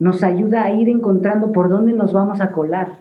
nos 0.00 0.24
ayuda 0.24 0.64
a 0.64 0.72
ir 0.72 0.88
encontrando 0.88 1.52
por 1.52 1.68
dónde 1.68 1.92
nos 1.92 2.12
vamos 2.12 2.40
a 2.40 2.50
colar, 2.50 2.98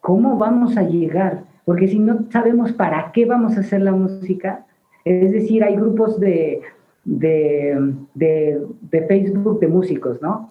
cómo 0.00 0.36
vamos 0.36 0.76
a 0.76 0.82
llegar, 0.82 1.44
porque 1.64 1.88
si 1.88 1.98
no 1.98 2.24
sabemos 2.30 2.72
para 2.72 3.12
qué 3.12 3.24
vamos 3.24 3.56
a 3.56 3.60
hacer 3.60 3.80
la 3.80 3.92
música, 3.92 4.66
es 5.04 5.32
decir, 5.32 5.64
hay 5.64 5.76
grupos 5.76 6.18
de, 6.20 6.60
de, 7.04 7.94
de, 8.14 9.06
Facebook 9.06 9.60
de 9.60 9.68
músicos, 9.68 10.20
¿no? 10.20 10.50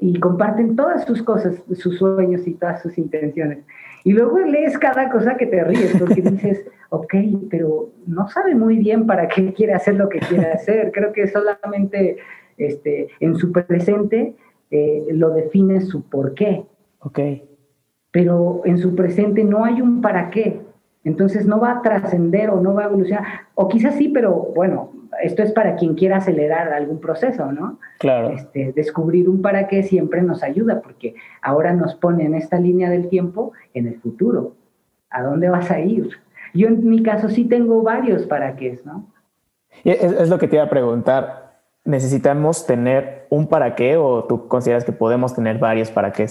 y 0.00 0.18
comparten 0.18 0.74
todas 0.74 1.04
sus 1.04 1.22
cosas, 1.22 1.62
sus 1.74 1.98
sueños 1.98 2.46
y 2.46 2.54
todas 2.54 2.82
sus 2.82 2.96
intenciones. 2.98 3.58
Y 4.02 4.12
luego 4.12 4.38
lees 4.38 4.78
cada 4.78 5.10
cosa 5.10 5.36
que 5.36 5.46
te 5.46 5.62
ríes, 5.62 5.96
porque 5.98 6.22
dices, 6.22 6.64
ok, 6.90 7.14
pero 7.50 7.90
no 8.06 8.28
sabe 8.28 8.54
muy 8.54 8.78
bien 8.78 9.06
para 9.06 9.28
qué 9.28 9.52
quiere 9.52 9.74
hacer 9.74 9.94
lo 9.94 10.08
que 10.08 10.20
quiere 10.20 10.46
hacer. 10.46 10.90
Creo 10.92 11.12
que 11.12 11.28
solamente 11.28 12.16
este, 12.56 13.08
en 13.20 13.36
su 13.36 13.52
presente 13.52 14.34
eh, 14.70 15.06
lo 15.10 15.30
define 15.30 15.80
su 15.80 16.02
por 16.02 16.34
qué. 16.34 16.64
Ok. 17.00 17.18
Pero 18.10 18.62
en 18.64 18.78
su 18.78 18.94
presente 18.94 19.44
no 19.44 19.64
hay 19.64 19.80
un 19.80 20.00
para 20.00 20.30
qué. 20.30 20.60
Entonces 21.04 21.46
no 21.46 21.60
va 21.60 21.72
a 21.72 21.82
trascender 21.82 22.50
o 22.50 22.60
no 22.60 22.74
va 22.74 22.82
a 22.82 22.86
evolucionar. 22.86 23.24
O 23.54 23.68
quizás 23.68 23.94
sí, 23.94 24.08
pero 24.08 24.34
bueno, 24.54 24.92
esto 25.22 25.42
es 25.42 25.52
para 25.52 25.76
quien 25.76 25.94
quiera 25.94 26.18
acelerar 26.18 26.72
algún 26.72 27.00
proceso, 27.00 27.50
¿no? 27.52 27.78
Claro. 27.98 28.30
Este, 28.30 28.72
descubrir 28.72 29.28
un 29.28 29.40
para 29.40 29.66
qué 29.66 29.82
siempre 29.82 30.22
nos 30.22 30.42
ayuda, 30.42 30.80
porque 30.82 31.14
ahora 31.42 31.72
nos 31.72 31.94
pone 31.94 32.24
en 32.24 32.34
esta 32.34 32.58
línea 32.58 32.90
del 32.90 33.08
tiempo 33.08 33.52
en 33.74 33.86
el 33.86 33.98
futuro. 34.00 34.54
¿A 35.08 35.22
dónde 35.22 35.48
vas 35.48 35.70
a 35.70 35.80
ir? 35.80 36.10
Yo 36.52 36.68
en 36.68 36.88
mi 36.88 37.02
caso 37.02 37.28
sí 37.28 37.44
tengo 37.44 37.82
varios 37.82 38.26
para 38.26 38.56
qué, 38.56 38.78
¿no? 38.84 39.06
Es, 39.84 40.02
es 40.02 40.28
lo 40.28 40.38
que 40.38 40.48
te 40.48 40.56
iba 40.56 40.64
a 40.64 40.70
preguntar 40.70 41.49
necesitamos 41.84 42.66
tener 42.66 43.26
un 43.30 43.46
para 43.46 43.74
qué 43.74 43.96
o 43.96 44.24
tú 44.24 44.48
consideras 44.48 44.84
que 44.84 44.92
podemos 44.92 45.34
tener 45.34 45.58
varios 45.58 45.90
para 45.90 46.12
qué? 46.12 46.26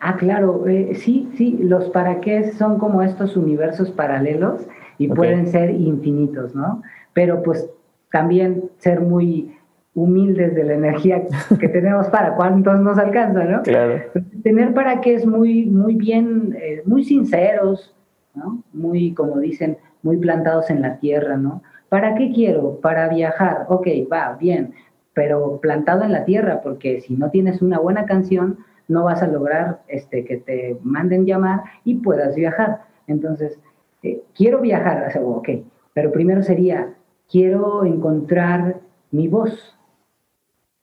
Ah, 0.00 0.16
claro, 0.16 0.66
eh, 0.66 0.94
sí, 0.94 1.28
sí, 1.36 1.58
los 1.60 1.90
para 1.90 2.20
qué 2.20 2.52
son 2.52 2.78
como 2.78 3.02
estos 3.02 3.36
universos 3.36 3.90
paralelos 3.90 4.66
y 4.96 5.08
pueden 5.08 5.48
ser 5.48 5.70
infinitos, 5.70 6.54
¿no? 6.54 6.82
Pero 7.12 7.42
pues 7.42 7.68
también 8.10 8.70
ser 8.78 9.00
muy 9.00 9.56
humildes 9.94 10.54
de 10.54 10.64
la 10.64 10.74
energía 10.74 11.22
que 11.58 11.68
tenemos 11.68 12.06
para 12.08 12.36
cuántos 12.36 12.78
nos 12.80 12.98
alcanza, 12.98 13.44
¿no? 13.44 13.62
Claro. 13.62 14.00
Tener 14.42 14.72
para 14.72 15.00
qué 15.00 15.14
es 15.14 15.26
muy, 15.26 15.66
muy 15.66 15.96
bien, 15.96 16.56
eh, 16.60 16.82
muy 16.84 17.04
sinceros, 17.04 17.94
¿no? 18.34 18.62
Muy, 18.72 19.14
como 19.14 19.40
dicen, 19.40 19.78
muy 20.02 20.16
plantados 20.16 20.70
en 20.70 20.80
la 20.80 20.98
tierra, 20.98 21.36
¿no? 21.36 21.62
¿Para 21.88 22.14
qué 22.14 22.30
quiero? 22.32 22.78
Para 22.80 23.08
viajar. 23.08 23.66
Ok, 23.68 23.88
va, 24.12 24.36
bien 24.38 24.74
pero 25.18 25.58
plantado 25.60 26.04
en 26.04 26.12
la 26.12 26.24
tierra, 26.24 26.60
porque 26.62 27.00
si 27.00 27.16
no 27.16 27.28
tienes 27.28 27.60
una 27.60 27.80
buena 27.80 28.06
canción, 28.06 28.58
no 28.86 29.02
vas 29.02 29.20
a 29.20 29.26
lograr 29.26 29.80
este, 29.88 30.24
que 30.24 30.36
te 30.36 30.78
manden 30.84 31.26
llamar 31.26 31.62
y 31.82 31.96
puedas 31.96 32.36
viajar. 32.36 32.82
Entonces, 33.08 33.58
eh, 34.04 34.22
quiero 34.32 34.60
viajar, 34.60 35.10
ok, 35.20 35.48
pero 35.92 36.12
primero 36.12 36.44
sería, 36.44 36.94
quiero 37.28 37.84
encontrar 37.84 38.76
mi 39.10 39.26
voz. 39.26 39.76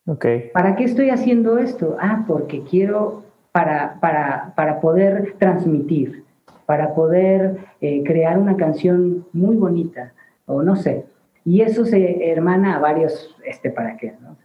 Ok. 0.05 0.25
¿Para 0.53 0.75
qué 0.75 0.83
estoy 0.83 1.11
haciendo 1.11 1.57
esto? 1.57 1.95
Ah, 2.01 2.25
porque 2.27 2.61
quiero, 2.63 3.23
para, 3.53 4.01
para, 4.01 4.51
para 4.57 4.81
poder 4.81 5.35
transmitir, 5.39 6.25
para 6.65 6.93
poder 6.93 7.59
eh, 7.79 8.03
crear 8.03 8.37
una 8.37 8.57
canción 8.57 9.25
muy 9.31 9.55
bonita, 9.55 10.11
o 10.45 10.61
no 10.61 10.75
sé, 10.75 11.05
y 11.45 11.61
eso 11.61 11.85
se 11.85 12.31
hermana 12.31 12.75
a 12.75 12.79
varios, 12.79 13.35
este, 13.45 13.69
¿para 13.69 13.95
qué? 13.97 14.15
¿no? 14.19 14.35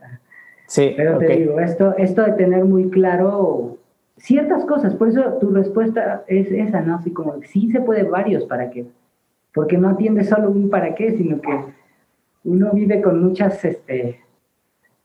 sí. 0.66 0.92
Pero 0.96 1.18
te 1.18 1.36
digo, 1.36 1.58
esto, 1.58 1.96
esto 1.96 2.22
de 2.22 2.32
tener 2.32 2.64
muy 2.66 2.90
claro 2.90 3.78
ciertas 4.18 4.66
cosas, 4.66 4.94
por 4.94 5.08
eso 5.08 5.38
tu 5.40 5.50
respuesta 5.50 6.24
es 6.26 6.52
esa, 6.52 6.82
¿no? 6.82 6.96
Así 6.96 7.10
como, 7.10 7.40
sí 7.42 7.70
se 7.72 7.80
puede 7.80 8.02
varios 8.02 8.44
para 8.44 8.70
qué, 8.70 8.86
porque 9.54 9.78
no 9.78 9.88
atiende 9.88 10.24
solo 10.24 10.50
un 10.50 10.68
para 10.68 10.94
qué, 10.94 11.16
sino 11.16 11.40
que 11.40 11.64
uno 12.44 12.70
vive 12.72 13.00
con 13.00 13.24
muchas, 13.24 13.64
este, 13.64 14.20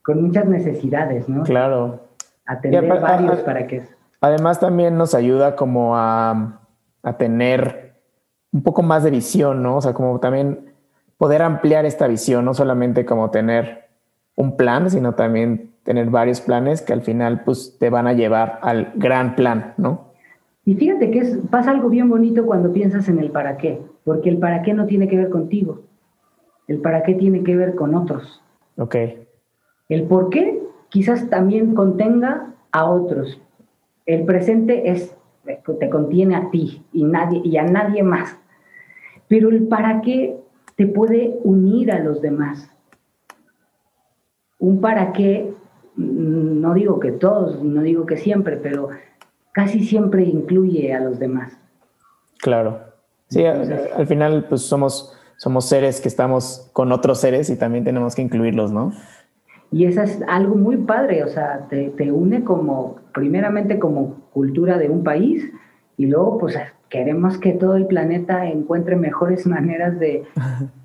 con 0.03 0.21
muchas 0.21 0.45
necesidades, 0.45 1.29
¿no? 1.29 1.43
Claro. 1.43 2.01
Atender 2.45 2.87
varios 2.99 3.39
para 3.39 3.65
qué. 3.67 3.83
Además 4.19 4.59
también 4.59 4.97
nos 4.97 5.15
ayuda 5.15 5.55
como 5.55 5.95
a, 5.95 6.59
a 7.03 7.17
tener 7.17 7.93
un 8.51 8.63
poco 8.63 8.83
más 8.83 9.03
de 9.03 9.11
visión, 9.11 9.63
¿no? 9.63 9.77
O 9.77 9.81
sea, 9.81 9.93
como 9.93 10.19
también 10.19 10.74
poder 11.17 11.41
ampliar 11.41 11.85
esta 11.85 12.07
visión, 12.07 12.45
no 12.45 12.53
solamente 12.53 13.05
como 13.05 13.31
tener 13.31 13.85
un 14.35 14.57
plan, 14.57 14.89
sino 14.89 15.15
también 15.15 15.71
tener 15.83 16.09
varios 16.09 16.41
planes 16.41 16.81
que 16.81 16.93
al 16.93 17.01
final 17.01 17.43
pues 17.43 17.77
te 17.79 17.89
van 17.89 18.07
a 18.07 18.13
llevar 18.13 18.59
al 18.61 18.91
gran 18.95 19.35
plan, 19.35 19.73
¿no? 19.77 20.13
Y 20.65 20.75
fíjate 20.75 21.11
que 21.11 21.19
es, 21.19 21.37
pasa 21.51 21.71
algo 21.71 21.89
bien 21.89 22.09
bonito 22.09 22.45
cuando 22.45 22.73
piensas 22.73 23.07
en 23.07 23.19
el 23.19 23.29
para 23.31 23.57
qué, 23.57 23.79
porque 24.03 24.29
el 24.29 24.39
para 24.39 24.63
qué 24.63 24.73
no 24.73 24.87
tiene 24.87 25.07
que 25.07 25.17
ver 25.17 25.29
contigo, 25.29 25.81
el 26.67 26.81
para 26.81 27.03
qué 27.03 27.13
tiene 27.13 27.43
que 27.43 27.55
ver 27.55 27.75
con 27.75 27.93
otros. 27.93 28.41
Ok. 28.77 28.95
El 29.89 30.03
por 30.07 30.29
qué 30.29 30.59
quizás 30.89 31.29
también 31.29 31.75
contenga 31.75 32.55
a 32.71 32.85
otros. 32.85 33.39
El 34.07 34.25
presente 34.25 34.89
es, 34.89 35.15
te 35.79 35.89
contiene 35.89 36.35
a 36.35 36.49
ti 36.49 36.83
y, 36.91 37.03
nadie, 37.03 37.41
y 37.43 37.57
a 37.57 37.63
nadie 37.63 38.01
más. 38.01 38.37
Pero 39.27 39.49
el 39.49 39.67
para 39.67 40.01
qué 40.01 40.39
te 40.75 40.87
puede 40.87 41.39
unir 41.43 41.91
a 41.91 41.99
los 41.99 42.21
demás. 42.21 42.69
Un 44.59 44.81
para 44.81 45.13
qué, 45.13 45.53
mm, 45.95 46.61
no 46.61 46.73
digo 46.73 46.99
que 46.99 47.11
todos, 47.11 47.63
no 47.63 47.81
digo 47.81 48.05
que 48.05 48.17
siempre, 48.17 48.57
pero 48.57 48.89
casi 49.51 49.83
siempre 49.83 50.23
incluye 50.23 50.93
a 50.93 50.99
los 50.99 51.19
demás. 51.19 51.57
Claro. 52.39 52.79
Sí, 53.29 53.43
al, 53.43 54.05
final 54.05 54.45
pues 54.47 54.61
somos, 54.61 55.17
somos 55.37 55.65
seres 55.65 55.99
que 55.99 56.07
estamos 56.07 56.69
con 56.73 56.91
otros 56.91 57.19
seres 57.19 57.49
y 57.49 57.57
también 57.57 57.83
tenemos 57.83 58.13
que 58.13 58.21
incluirlos, 58.21 58.71
¿no? 58.71 58.91
Y 59.71 59.85
eso 59.85 60.03
es 60.03 60.21
algo 60.27 60.55
muy 60.55 60.77
padre, 60.77 61.23
o 61.23 61.27
sea, 61.27 61.67
te, 61.69 61.89
te 61.89 62.11
une 62.11 62.43
como, 62.43 62.97
primeramente 63.13 63.79
como 63.79 64.21
cultura 64.31 64.77
de 64.77 64.89
un 64.89 65.03
país 65.03 65.51
y 65.97 66.05
luego 66.05 66.37
pues 66.37 66.55
queremos 66.89 67.37
que 67.37 67.51
todo 67.53 67.75
el 67.75 67.87
planeta 67.87 68.45
encuentre 68.47 68.95
mejores 68.95 69.45
maneras 69.47 69.99
de, 69.99 70.23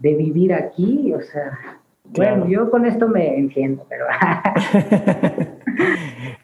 vivir 0.01 0.53
aquí, 0.55 1.12
o 1.12 1.20
sea, 1.20 1.59
bueno, 2.05 2.48
yo 2.48 2.70
con 2.70 2.86
esto 2.86 3.07
me 3.09 3.36
entiendo, 3.38 3.86
pero... 3.88 4.07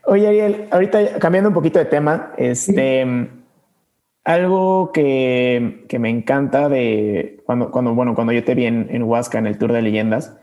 Oye, 0.05 0.29
Ariel, 0.29 0.69
ahorita 0.71 1.19
cambiando 1.19 1.51
un 1.51 1.55
poquito 1.55 1.81
de 1.81 1.87
tema, 1.87 2.33
este, 2.37 3.29
algo 4.23 4.93
que, 4.93 5.85
me 5.99 6.09
encanta 6.09 6.69
de 6.69 7.43
cuando, 7.45 7.73
cuando, 7.73 7.95
bueno, 7.95 8.15
cuando 8.15 8.33
yo 8.33 8.45
te 8.45 8.55
vi 8.55 8.67
en, 8.67 8.87
en 8.91 9.03
Huasca, 9.03 9.39
en 9.39 9.49
el 9.49 9.59
Tour 9.59 9.73
de 9.73 9.83
Leyendas, 9.83 10.39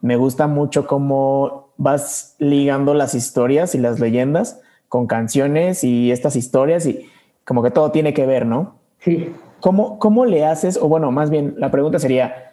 me 0.00 0.14
gusta 0.14 0.46
mucho 0.46 0.86
cómo 0.86 1.72
vas 1.76 2.36
ligando 2.38 2.94
las 2.94 3.14
historias 3.14 3.74
y 3.74 3.78
las 3.78 3.98
leyendas 3.98 4.60
con 4.88 5.06
canciones 5.06 5.84
y 5.84 6.10
estas 6.12 6.36
historias 6.36 6.86
y 6.86 7.08
como 7.44 7.62
que 7.62 7.70
todo 7.70 7.90
tiene 7.90 8.14
que 8.14 8.26
ver, 8.26 8.46
¿no? 8.46 8.76
Sí. 8.98 9.32
¿Cómo, 9.60 9.98
¿Cómo 9.98 10.24
le 10.24 10.44
haces? 10.44 10.78
O 10.80 10.88
bueno, 10.88 11.10
más 11.12 11.30
bien, 11.30 11.54
la 11.58 11.70
pregunta 11.70 11.98
sería, 11.98 12.52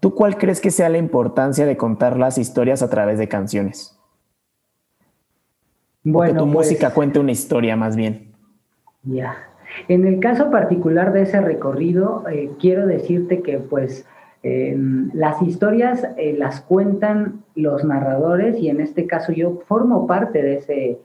¿tú 0.00 0.14
cuál 0.14 0.36
crees 0.36 0.60
que 0.60 0.70
sea 0.70 0.88
la 0.88 0.98
importancia 0.98 1.66
de 1.66 1.76
contar 1.76 2.18
las 2.18 2.38
historias 2.38 2.82
a 2.82 2.90
través 2.90 3.18
de 3.18 3.28
canciones? 3.28 3.98
Bueno, 6.02 6.32
que 6.32 6.38
tu 6.38 6.44
pues 6.44 6.54
música 6.54 6.92
cuente 6.92 7.18
una 7.18 7.32
historia 7.32 7.76
más 7.76 7.96
bien. 7.96 8.32
Ya. 9.02 9.36
En 9.88 10.06
el 10.06 10.18
caso 10.20 10.50
particular 10.50 11.12
de 11.12 11.22
ese 11.22 11.40
recorrido, 11.40 12.24
eh, 12.28 12.50
quiero 12.58 12.86
decirte 12.86 13.42
que 13.42 13.58
pues 13.58 14.06
las 14.42 15.42
historias 15.42 16.08
eh, 16.16 16.34
las 16.36 16.62
cuentan 16.62 17.44
los 17.54 17.84
narradores 17.84 18.58
y 18.58 18.70
en 18.70 18.80
este 18.80 19.06
caso 19.06 19.32
yo 19.32 19.60
formo 19.66 20.06
parte 20.06 20.42
de 20.42 20.54
ese, 20.54 20.98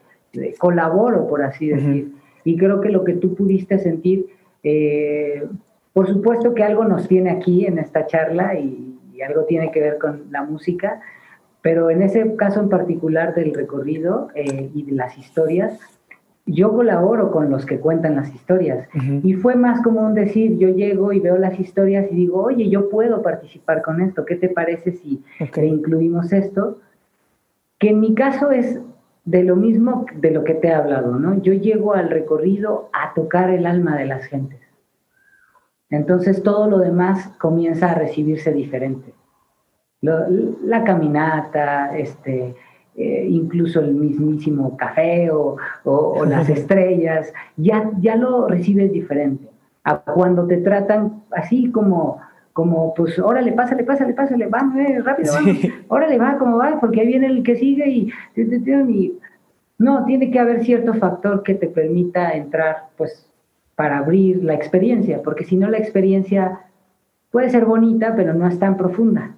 colaboro, 0.57 1.27
por 1.27 1.43
así 1.43 1.67
decir. 1.67 2.13
Y 2.45 2.55
creo 2.55 2.79
que 2.79 2.89
lo 2.89 3.03
que 3.03 3.13
tú 3.13 3.35
pudiste 3.35 3.79
sentir, 3.79 4.27
eh, 4.63 5.43
por 5.91 6.07
supuesto 6.07 6.53
que 6.53 6.63
algo 6.63 6.85
nos 6.85 7.07
tiene 7.07 7.31
aquí 7.31 7.65
en 7.65 7.79
esta 7.79 8.05
charla 8.05 8.57
y, 8.57 8.93
algo 9.25 9.45
tiene 9.45 9.71
que 9.71 9.79
ver 9.79 9.97
con 9.97 10.25
la 10.29 10.43
música, 10.43 10.99
pero 11.61 11.89
en 11.89 12.01
ese 12.01 12.35
caso 12.35 12.59
en 12.59 12.67
particular 12.67 13.33
del 13.33 13.53
recorrido 13.53 14.27
eh, 14.35 14.69
y 14.75 14.83
de 14.83 14.91
las 14.91 15.17
historias, 15.17 15.79
yo 16.45 16.73
colaboro 16.73 17.31
con 17.31 17.49
los 17.49 17.65
que 17.65 17.79
cuentan 17.79 18.17
las 18.17 18.35
historias. 18.35 18.87
Y 19.23 19.33
fue 19.35 19.55
más 19.55 19.81
como 19.81 20.01
un 20.01 20.13
decir, 20.13 20.57
yo 20.57 20.67
llego 20.67 21.13
y 21.13 21.21
veo 21.21 21.37
las 21.37 21.57
historias 21.57 22.11
y 22.11 22.15
digo, 22.15 22.43
oye, 22.43 22.69
yo 22.69 22.89
puedo 22.89 23.21
participar 23.21 23.81
con 23.81 24.01
esto, 24.01 24.25
¿qué 24.25 24.35
te 24.35 24.49
parece 24.49 24.91
si 24.91 25.23
incluimos 25.55 26.33
esto? 26.33 26.79
Que 27.79 27.91
en 27.91 28.01
mi 28.01 28.13
caso 28.13 28.51
es 28.51 28.79
de 29.25 29.43
lo 29.43 29.55
mismo 29.55 30.05
de 30.15 30.31
lo 30.31 30.43
que 30.43 30.53
te 30.53 30.67
he 30.67 30.73
hablado, 30.73 31.17
¿no? 31.19 31.41
Yo 31.41 31.53
llego 31.53 31.93
al 31.93 32.09
recorrido 32.09 32.89
a 32.93 33.13
tocar 33.13 33.49
el 33.49 33.65
alma 33.65 33.97
de 33.97 34.05
las 34.05 34.25
gentes. 34.25 34.59
Entonces 35.89 36.43
todo 36.43 36.69
lo 36.69 36.77
demás 36.79 37.27
comienza 37.39 37.91
a 37.91 37.95
recibirse 37.95 38.53
diferente. 38.53 39.13
la 40.01 40.83
caminata, 40.83 41.97
este, 41.97 42.55
eh, 42.95 43.27
incluso 43.29 43.79
el 43.79 43.93
mismísimo 43.95 44.77
café 44.77 45.29
o, 45.31 45.57
las 46.27 46.49
estrellas, 46.49 47.33
ya, 47.57 47.91
ya 47.99 48.15
lo 48.15 48.47
recibes 48.47 48.91
diferente. 48.91 49.49
A 49.83 49.97
cuando 49.97 50.47
te 50.47 50.57
tratan 50.57 51.23
así 51.31 51.71
como, 51.71 52.19
como 52.55 52.93
pues, 52.93 53.19
órale, 53.19 53.51
pásale, 53.51 53.83
pásale, 53.83 54.13
pásale, 54.13 54.47
vamos, 54.47 54.77
eh, 54.77 55.01
rápido, 55.03 55.33
vamos, 55.33 55.57
órale, 55.89 56.17
va, 56.17 56.37
como 56.37 56.55
va, 56.55 56.79
porque 56.79 57.01
ahí 57.01 57.07
viene 57.07 57.27
el 57.27 57.43
que 57.43 57.57
sigue 57.57 57.85
y, 57.89 58.09
y, 58.37 59.19
no, 59.77 60.05
tiene 60.05 60.31
que 60.31 60.39
haber 60.39 60.63
cierto 60.63 60.93
factor 60.93 61.43
que 61.43 61.55
te 61.55 61.67
permita 61.67 62.31
entrar, 62.31 62.87
pues, 62.95 63.29
para 63.75 63.97
abrir 63.97 64.41
la 64.41 64.53
experiencia, 64.53 65.21
porque 65.21 65.43
si 65.43 65.57
no 65.57 65.69
la 65.69 65.79
experiencia 65.79 66.61
puede 67.29 67.49
ser 67.49 67.65
bonita, 67.65 68.15
pero 68.15 68.33
no 68.33 68.47
es 68.47 68.57
tan 68.57 68.77
profunda. 68.77 69.35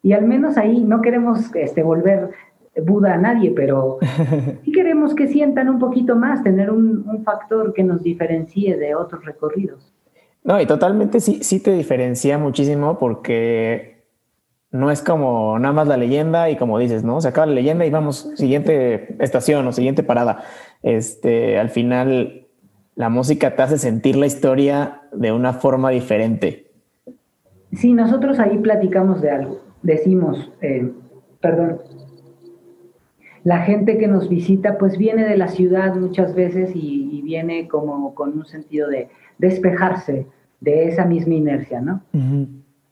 Y 0.00 0.12
al 0.12 0.24
menos 0.24 0.56
ahí 0.56 0.84
no 0.84 1.02
queremos 1.02 1.52
este, 1.56 1.82
volver 1.82 2.30
Buda 2.80 3.14
a 3.14 3.18
nadie, 3.18 3.50
pero 3.50 3.98
sí 4.64 4.70
queremos 4.70 5.16
que 5.16 5.26
sientan 5.26 5.68
un 5.68 5.80
poquito 5.80 6.14
más, 6.14 6.44
tener 6.44 6.70
un, 6.70 7.04
factor 7.24 7.72
que 7.72 7.82
nos 7.82 8.00
diferencie 8.04 8.76
de 8.76 8.94
otros 8.94 9.24
recorridos. 9.24 9.93
No, 10.44 10.60
y 10.60 10.66
totalmente 10.66 11.20
sí, 11.20 11.42
sí 11.42 11.58
te 11.58 11.72
diferencia 11.72 12.38
muchísimo 12.38 12.98
porque 12.98 14.04
no 14.70 14.90
es 14.90 15.02
como 15.02 15.58
nada 15.58 15.72
más 15.72 15.88
la 15.88 15.96
leyenda 15.96 16.50
y 16.50 16.56
como 16.56 16.78
dices, 16.78 17.02
¿no? 17.02 17.20
Se 17.20 17.28
acaba 17.28 17.46
la 17.46 17.54
leyenda 17.54 17.86
y 17.86 17.90
vamos, 17.90 18.30
siguiente 18.34 19.16
estación 19.22 19.66
o 19.66 19.72
siguiente 19.72 20.02
parada. 20.02 20.44
Este, 20.82 21.58
al 21.58 21.70
final, 21.70 22.46
la 22.94 23.08
música 23.08 23.56
te 23.56 23.62
hace 23.62 23.78
sentir 23.78 24.16
la 24.16 24.26
historia 24.26 25.02
de 25.12 25.32
una 25.32 25.54
forma 25.54 25.90
diferente. 25.90 26.66
Sí, 27.72 27.92
nosotros 27.92 28.38
ahí 28.38 28.58
platicamos 28.58 29.22
de 29.22 29.30
algo. 29.30 29.60
Decimos, 29.82 30.52
eh, 30.60 30.92
perdón, 31.40 31.80
la 33.44 33.58
gente 33.58 33.98
que 33.98 34.08
nos 34.08 34.28
visita 34.28 34.78
pues 34.78 34.96
viene 34.96 35.24
de 35.24 35.36
la 35.36 35.48
ciudad 35.48 35.94
muchas 35.94 36.34
veces 36.34 36.72
y, 36.74 37.02
viene 37.24 37.68
como 37.68 38.14
con 38.14 38.36
un 38.36 38.44
sentido 38.44 38.88
de 38.88 39.08
despejarse 39.38 40.26
de 40.60 40.88
esa 40.88 41.04
misma 41.04 41.34
inercia, 41.34 41.80
¿no? 41.80 42.02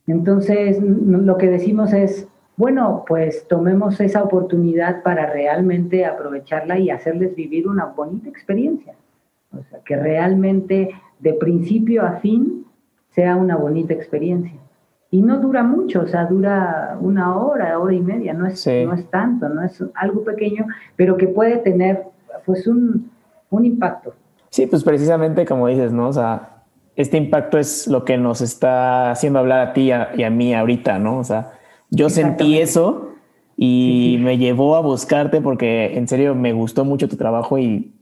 Entonces, 0.06 0.80
lo 0.82 1.38
que 1.38 1.48
decimos 1.48 1.92
es, 1.92 2.28
bueno, 2.56 3.04
pues 3.06 3.46
tomemos 3.48 4.00
esa 4.00 4.22
oportunidad 4.22 5.02
para 5.02 5.26
realmente 5.26 6.04
aprovecharla 6.04 6.78
y 6.78 6.90
hacerles 6.90 7.34
vivir 7.34 7.68
una 7.68 7.86
bonita 7.86 8.28
experiencia. 8.28 8.94
O 9.56 9.62
sea, 9.64 9.80
que 9.84 9.96
realmente 9.96 10.90
de 11.18 11.34
principio 11.34 12.02
a 12.04 12.16
fin 12.16 12.66
sea 13.10 13.36
una 13.36 13.56
bonita 13.56 13.94
experiencia 13.94 14.58
y 15.12 15.20
no 15.20 15.38
dura 15.40 15.62
mucho, 15.62 16.00
o 16.00 16.06
sea, 16.06 16.24
dura 16.24 16.96
una 16.98 17.36
hora, 17.36 17.78
hora 17.78 17.92
y 17.94 18.00
media, 18.00 18.32
no 18.32 18.46
es, 18.46 18.66
no 18.66 18.94
es 18.94 19.10
tanto, 19.10 19.46
no 19.50 19.62
es 19.62 19.84
algo 19.94 20.24
pequeño, 20.24 20.66
pero 20.96 21.18
que 21.18 21.28
puede 21.28 21.58
tener 21.58 22.04
pues 22.46 22.66
un, 22.66 23.10
impacto. 23.50 24.14
Sí, 24.52 24.66
pues 24.66 24.84
precisamente 24.84 25.46
como 25.46 25.66
dices, 25.66 25.92
¿no? 25.92 26.08
O 26.08 26.12
sea, 26.12 26.64
este 26.94 27.16
impacto 27.16 27.58
es 27.58 27.86
lo 27.86 28.04
que 28.04 28.18
nos 28.18 28.42
está 28.42 29.10
haciendo 29.10 29.38
hablar 29.38 29.60
a 29.60 29.72
ti 29.72 29.90
y 29.90 30.22
a, 30.22 30.30
mí 30.30 30.54
ahorita, 30.54 30.98
¿no? 30.98 31.18
O 31.18 31.24
sea, 31.24 31.52
yo 31.88 32.10
sentí 32.10 32.58
eso 32.58 33.12
y 33.56 34.18
me 34.20 34.36
llevó 34.36 34.76
a 34.76 34.80
buscarte 34.80 35.40
porque 35.40 35.96
en 35.96 36.06
serio 36.06 36.34
me 36.34 36.52
gustó 36.52 36.84
mucho 36.84 37.08
tu 37.08 37.16
trabajo 37.16 37.58
y, 37.58 37.94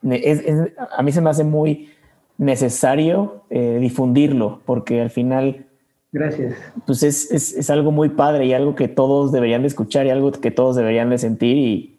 a 0.00 1.02
mí 1.02 1.12
se 1.12 1.20
me 1.20 1.30
hace 1.30 1.42
muy 1.42 1.90
necesario 2.36 3.42
eh, 3.50 3.78
difundirlo 3.80 4.60
porque 4.64 5.00
al 5.00 5.10
final 5.10 5.66
Gracias. 6.12 6.54
Pues 6.86 7.02
es, 7.02 7.30
es, 7.32 7.52
es, 7.52 7.68
algo 7.68 7.90
muy 7.90 8.08
padre 8.10 8.46
y 8.46 8.54
algo 8.54 8.74
que 8.74 8.88
todos 8.88 9.30
deberían 9.30 9.60
de 9.60 9.68
escuchar 9.68 10.06
y 10.06 10.10
algo 10.10 10.32
que 10.32 10.50
todos 10.50 10.74
deberían 10.74 11.10
de 11.10 11.18
sentir 11.18 11.58
y, 11.58 11.97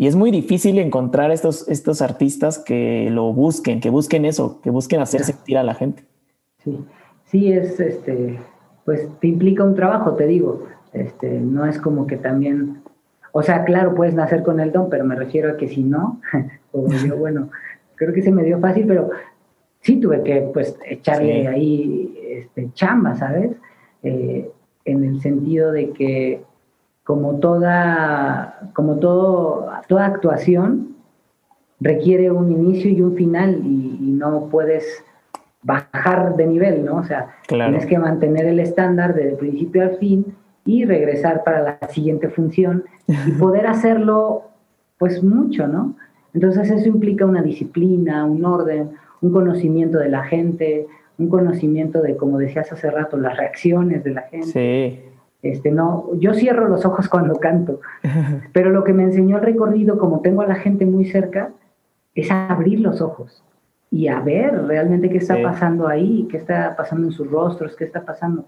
y, 0.00 0.06
es 0.06 0.16
muy 0.16 0.30
difícil 0.30 0.78
encontrar 0.78 1.30
estos, 1.30 1.68
estos 1.68 2.02
artistas 2.02 2.58
que 2.58 3.08
lo 3.10 3.32
busquen, 3.32 3.80
que 3.80 3.90
busquen 3.90 4.24
eso, 4.24 4.60
que 4.62 4.70
busquen 4.70 5.00
hacer 5.00 5.22
sentir 5.22 5.58
a 5.58 5.62
la 5.62 5.74
gente. 5.74 6.04
Sí, 6.64 6.78
sí 7.26 7.52
es, 7.52 7.78
este, 7.78 8.38
pues 8.84 9.08
te 9.20 9.28
implica 9.28 9.62
un 9.62 9.74
trabajo, 9.74 10.14
te 10.14 10.26
digo, 10.26 10.66
este, 10.92 11.40
no 11.40 11.66
es 11.66 11.78
como 11.78 12.06
que 12.06 12.16
también, 12.16 12.82
o 13.32 13.42
sea, 13.42 13.64
claro, 13.64 13.94
puedes 13.94 14.14
nacer 14.14 14.42
con 14.42 14.58
el 14.60 14.72
don, 14.72 14.88
pero 14.88 15.04
me 15.04 15.14
refiero 15.14 15.52
a 15.52 15.56
que 15.56 15.68
si 15.68 15.82
no, 15.82 16.20
yo, 16.72 17.16
bueno, 17.18 17.50
creo 17.94 18.12
que 18.12 18.22
se 18.22 18.32
me 18.32 18.42
dio 18.42 18.58
fácil, 18.58 18.86
pero 18.86 19.10
sí 19.80 20.00
tuve 20.00 20.22
que 20.22 20.50
pues 20.52 20.76
echarle 20.86 21.46
ahí 21.46 22.18
este, 22.28 22.70
chamba, 22.74 23.16
¿sabes? 23.16 23.52
Eh, 24.02 24.50
en 24.84 25.04
el 25.04 25.20
sentido 25.20 25.72
de 25.72 25.90
que 25.90 26.42
como 27.10 27.40
toda, 27.40 28.70
como 28.72 29.00
todo, 29.00 29.68
toda 29.88 30.06
actuación 30.06 30.94
requiere 31.80 32.30
un 32.30 32.52
inicio 32.52 32.88
y 32.88 33.00
un 33.00 33.16
final 33.16 33.62
y, 33.64 34.12
no 34.12 34.46
puedes 34.48 35.02
bajar 35.64 36.36
de 36.36 36.46
nivel, 36.46 36.84
¿no? 36.84 36.98
O 36.98 37.02
sea, 37.02 37.34
tienes 37.48 37.84
que 37.86 37.98
mantener 37.98 38.46
el 38.46 38.60
estándar 38.60 39.14
desde 39.14 39.30
el 39.30 39.38
principio 39.38 39.82
al 39.82 39.96
fin 39.96 40.36
y 40.64 40.84
regresar 40.84 41.42
para 41.42 41.62
la 41.62 41.88
siguiente 41.88 42.28
función 42.28 42.84
y 43.08 43.32
poder 43.40 43.66
hacerlo 43.66 44.42
pues 44.96 45.20
mucho, 45.20 45.66
¿no? 45.66 45.96
Entonces 46.32 46.70
eso 46.70 46.86
implica 46.86 47.26
una 47.26 47.42
disciplina, 47.42 48.24
un 48.24 48.44
orden, 48.44 48.90
un 49.20 49.32
conocimiento 49.32 49.98
de 49.98 50.10
la 50.10 50.22
gente, 50.22 50.86
un 51.18 51.28
conocimiento 51.28 52.02
de, 52.02 52.16
como 52.16 52.38
decías 52.38 52.70
hace 52.70 52.88
rato, 52.88 53.16
las 53.16 53.36
reacciones 53.36 54.04
de 54.04 54.10
la 54.14 54.22
gente. 54.22 54.46
Sí. 54.46 55.09
Este, 55.42 55.70
no, 55.70 56.10
yo 56.18 56.34
cierro 56.34 56.68
los 56.68 56.84
ojos 56.84 57.08
cuando 57.08 57.36
canto, 57.36 57.80
pero 58.52 58.70
lo 58.70 58.84
que 58.84 58.92
me 58.92 59.04
enseñó 59.04 59.38
el 59.38 59.42
recorrido, 59.42 59.98
como 59.98 60.20
tengo 60.20 60.42
a 60.42 60.46
la 60.46 60.56
gente 60.56 60.84
muy 60.86 61.06
cerca, 61.06 61.50
es 62.14 62.30
abrir 62.30 62.80
los 62.80 63.00
ojos 63.00 63.42
y 63.90 64.08
a 64.08 64.20
ver 64.20 64.66
realmente 64.66 65.10
qué 65.10 65.18
está 65.18 65.40
pasando 65.42 65.88
ahí, 65.88 66.28
qué 66.30 66.36
está 66.36 66.76
pasando 66.76 67.06
en 67.06 67.12
sus 67.12 67.30
rostros, 67.30 67.74
qué 67.76 67.84
está 67.84 68.04
pasando. 68.04 68.46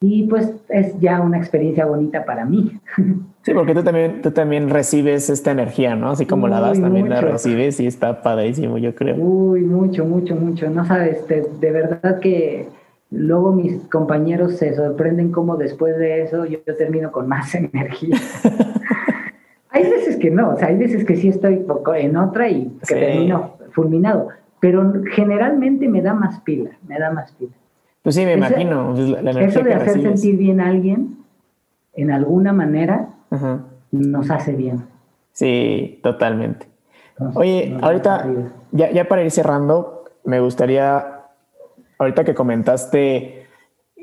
Y 0.00 0.24
pues 0.24 0.52
es 0.68 0.98
ya 1.00 1.20
una 1.22 1.38
experiencia 1.38 1.86
bonita 1.86 2.24
para 2.24 2.44
mí. 2.44 2.78
Sí, 3.44 3.52
porque 3.52 3.74
tú 3.74 3.82
también, 3.82 4.22
tú 4.22 4.30
también 4.30 4.70
recibes 4.70 5.28
esta 5.28 5.50
energía, 5.50 5.94
¿no? 5.94 6.08
Así 6.08 6.24
como 6.24 6.48
la 6.48 6.60
das, 6.60 6.80
también 6.80 7.10
la 7.10 7.20
recibes 7.20 7.78
y 7.78 7.86
está 7.86 8.22
padrísimo, 8.22 8.78
yo 8.78 8.94
creo. 8.94 9.16
Uy, 9.16 9.60
mucho, 9.60 10.06
mucho, 10.06 10.34
mucho. 10.34 10.70
No 10.70 10.86
sabes, 10.86 11.28
de, 11.28 11.70
verdad 11.70 12.20
que 12.20 12.70
luego 13.10 13.52
mis 13.52 13.82
compañeros 13.88 14.56
se 14.56 14.74
sorprenden 14.74 15.30
cómo 15.30 15.56
después 15.56 15.96
de 15.96 16.22
eso 16.22 16.44
yo, 16.46 16.60
termino 16.76 17.12
con 17.12 17.28
más 17.28 17.54
energía. 17.54 18.16
hay 19.70 19.90
veces 19.90 20.16
que 20.16 20.30
no, 20.30 20.50
o 20.50 20.56
sea, 20.56 20.68
hay 20.68 20.76
veces 20.76 21.04
que 21.04 21.16
sí 21.16 21.28
estoy 21.28 21.64
en 21.96 22.16
otra 22.16 22.48
y 22.48 22.76
que 22.86 22.94
termino 22.94 23.56
fulminado, 23.72 24.28
pero 24.60 24.92
generalmente 25.12 25.88
me 25.88 26.00
da 26.00 26.14
más 26.14 26.40
pila, 26.40 26.70
me 26.86 26.98
da 26.98 27.10
más 27.10 27.32
pila. 27.32 27.52
Pues 28.04 28.16
sí, 28.16 28.24
me 28.26 28.34
imagino. 28.34 28.94
Pues, 28.94 29.36
eso 29.36 29.62
de 29.62 29.74
hacer 29.74 30.02
sentir 30.02 30.36
bien 30.36 30.60
a 30.60 30.68
alguien, 30.68 31.16
en 31.94 32.10
alguna 32.10 32.52
manera, 32.52 33.08
nos 33.90 34.30
hace 34.30 34.52
bien. 34.52 34.84
Sí, 35.32 36.00
totalmente. 36.02 36.66
Oye, 37.34 37.76
ahorita, 37.80 38.26
ya, 38.72 38.90
ya 38.90 39.08
para 39.08 39.22
ir 39.22 39.30
cerrando, 39.30 40.04
me 40.24 40.40
gustaría, 40.40 41.13
ahorita 41.98 42.24
que 42.24 42.34
comentaste 42.34 43.46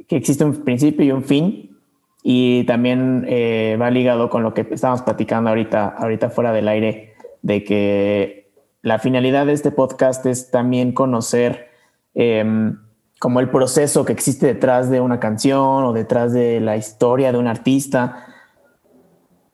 que 0.08 0.16
existe 0.16 0.44
un 0.44 0.64
principio 0.64 1.06
y 1.06 1.12
un 1.12 1.24
fin, 1.24 1.78
y 2.24 2.64
también 2.66 3.26
eh, 3.28 3.78
va 3.82 3.90
ligado 3.90 4.30
con 4.30 4.44
lo 4.44 4.54
que 4.54 4.68
estábamos 4.70 5.02
platicando 5.02 5.50
ahorita, 5.50 5.88
ahorita 5.88 6.30
fuera 6.30 6.52
del 6.52 6.68
aire, 6.68 7.16
de 7.42 7.64
que 7.64 8.52
la 8.82 9.00
finalidad 9.00 9.46
de 9.46 9.54
este 9.54 9.72
podcast 9.72 10.26
es 10.26 10.52
también 10.52 10.92
conocer 10.92 11.70
eh, 12.14 12.74
como 13.20 13.40
el 13.40 13.50
proceso 13.50 14.06
que 14.06 14.14
existe 14.14 14.48
detrás 14.48 14.90
de 14.90 15.00
una 15.00 15.20
canción 15.20 15.84
o 15.84 15.94
detrás 15.94 16.34
de 16.34 16.60
la 16.60 16.78
historia 16.78 17.32
de 17.32 17.38
un 17.38 17.48
artista. 17.48 18.26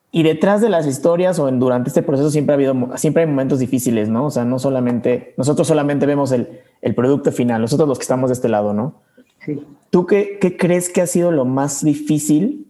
Y 0.09 0.23
detrás 0.23 0.61
de 0.61 0.69
las 0.69 0.87
historias 0.87 1.37
o 1.39 1.49
en, 1.49 1.59
durante 1.59 1.89
este 1.89 2.01
proceso 2.01 2.31
siempre 2.31 2.53
ha 2.53 2.55
habido, 2.55 2.97
siempre 2.97 3.23
hay 3.23 3.29
momentos 3.29 3.59
difíciles, 3.59 4.07
¿no? 4.07 4.27
O 4.27 4.31
sea, 4.31 4.45
no 4.45 4.57
solamente, 4.57 5.33
nosotros 5.37 5.67
solamente 5.67 6.05
vemos 6.05 6.31
el, 6.31 6.61
el 6.81 6.95
producto 6.95 7.31
final, 7.31 7.61
nosotros 7.61 7.87
los 7.87 7.97
que 7.97 8.03
estamos 8.03 8.29
de 8.29 8.33
este 8.33 8.49
lado, 8.49 8.73
¿no? 8.73 9.01
Sí. 9.45 9.63
¿Tú 9.89 10.05
qué, 10.05 10.37
qué 10.39 10.57
crees 10.57 10.89
que 10.89 11.01
ha 11.01 11.07
sido 11.07 11.31
lo 11.31 11.45
más 11.45 11.83
difícil 11.83 12.67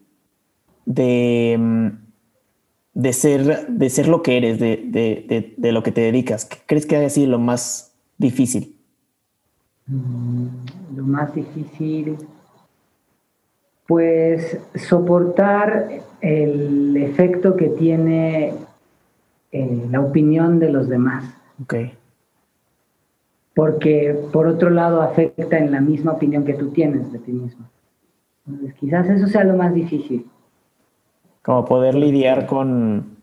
de, 0.86 1.92
de, 2.94 3.14
ser, 3.14 3.68
de 3.68 3.90
ser 3.90 4.08
lo 4.08 4.22
que 4.22 4.38
eres, 4.38 4.60
de, 4.60 4.84
de, 4.86 5.54
de 5.58 5.72
lo 5.72 5.84
que 5.84 5.92
te 5.92 6.02
dedicas? 6.02 6.46
¿Qué 6.46 6.58
crees 6.66 6.86
que 6.86 6.96
haya 6.96 7.10
sido 7.10 7.32
lo 7.32 7.40
más 7.40 7.94
difícil? 8.18 8.76
Mm, 9.88 10.48
lo 10.96 11.04
más 11.04 11.34
difícil, 11.34 12.18
pues 13.88 14.60
soportar 14.76 16.02
el 16.22 16.98
efecto 16.98 17.56
que 17.56 17.70
tiene 17.70 18.54
eh, 19.52 19.88
la 19.90 20.02
opinión 20.02 20.60
de 20.60 20.72
los 20.72 20.90
demás. 20.90 21.24
Okay. 21.64 21.94
Porque 23.58 24.16
por 24.32 24.46
otro 24.46 24.70
lado 24.70 25.02
afecta 25.02 25.58
en 25.58 25.72
la 25.72 25.82
misma 25.82 26.12
opinión 26.12 26.46
que 26.46 26.54
tú 26.54 26.70
tienes 26.70 27.12
de 27.12 27.18
ti 27.18 27.32
mismo. 27.32 27.66
Entonces, 28.46 28.76
quizás 28.76 29.10
eso 29.10 29.26
sea 29.26 29.44
lo 29.46 29.58
más 29.58 29.74
difícil. 29.74 30.28
Como 31.42 31.66
poder 31.66 31.96
lidiar 31.96 32.46
con... 32.46 33.18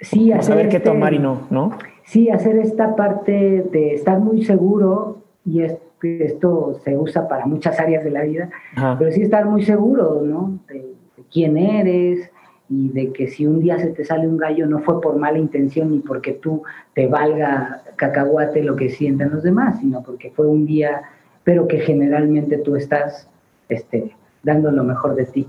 Sí, 0.00 0.32
saber 0.40 0.68
qué 0.68 0.78
este 0.78 0.90
tomar 0.90 1.14
y 1.14 1.20
no, 1.20 1.42
¿no? 1.50 1.70
Sí, 2.02 2.30
hacer 2.30 2.56
esta 2.58 2.96
parte 2.96 3.64
de 3.70 3.94
estar 3.94 4.18
muy 4.18 4.44
seguro, 4.44 5.22
y 5.44 5.62
esto 5.62 6.80
se 6.84 6.98
usa 6.98 7.28
para 7.28 7.46
muchas 7.46 7.78
áreas 7.78 8.02
de 8.02 8.10
la 8.10 8.22
vida, 8.22 8.50
pero 8.98 9.12
sí 9.12 9.22
estar 9.22 9.46
muy 9.46 9.62
seguro, 9.62 10.20
¿no? 10.24 10.58
De, 10.66 10.94
quién 11.30 11.56
eres, 11.56 12.28
y 12.68 12.88
de 12.90 13.12
que 13.12 13.28
si 13.28 13.46
un 13.46 13.60
día 13.60 13.78
se 13.78 13.88
te 13.88 14.04
sale 14.04 14.26
un 14.26 14.38
gallo 14.38 14.66
no 14.66 14.80
fue 14.80 15.00
por 15.00 15.16
mala 15.16 15.38
intención 15.38 15.90
ni 15.90 15.98
porque 15.98 16.32
tú 16.32 16.62
te 16.94 17.06
valga 17.06 17.82
cacahuate 17.96 18.62
lo 18.62 18.76
que 18.76 18.88
sienten 18.88 19.30
los 19.30 19.42
demás, 19.42 19.80
sino 19.80 20.02
porque 20.02 20.30
fue 20.30 20.46
un 20.46 20.66
día, 20.66 21.02
pero 21.44 21.68
que 21.68 21.78
generalmente 21.78 22.58
tú 22.58 22.76
estás 22.76 23.28
este, 23.68 24.12
dando 24.42 24.70
lo 24.70 24.84
mejor 24.84 25.14
de 25.14 25.26
ti. 25.26 25.46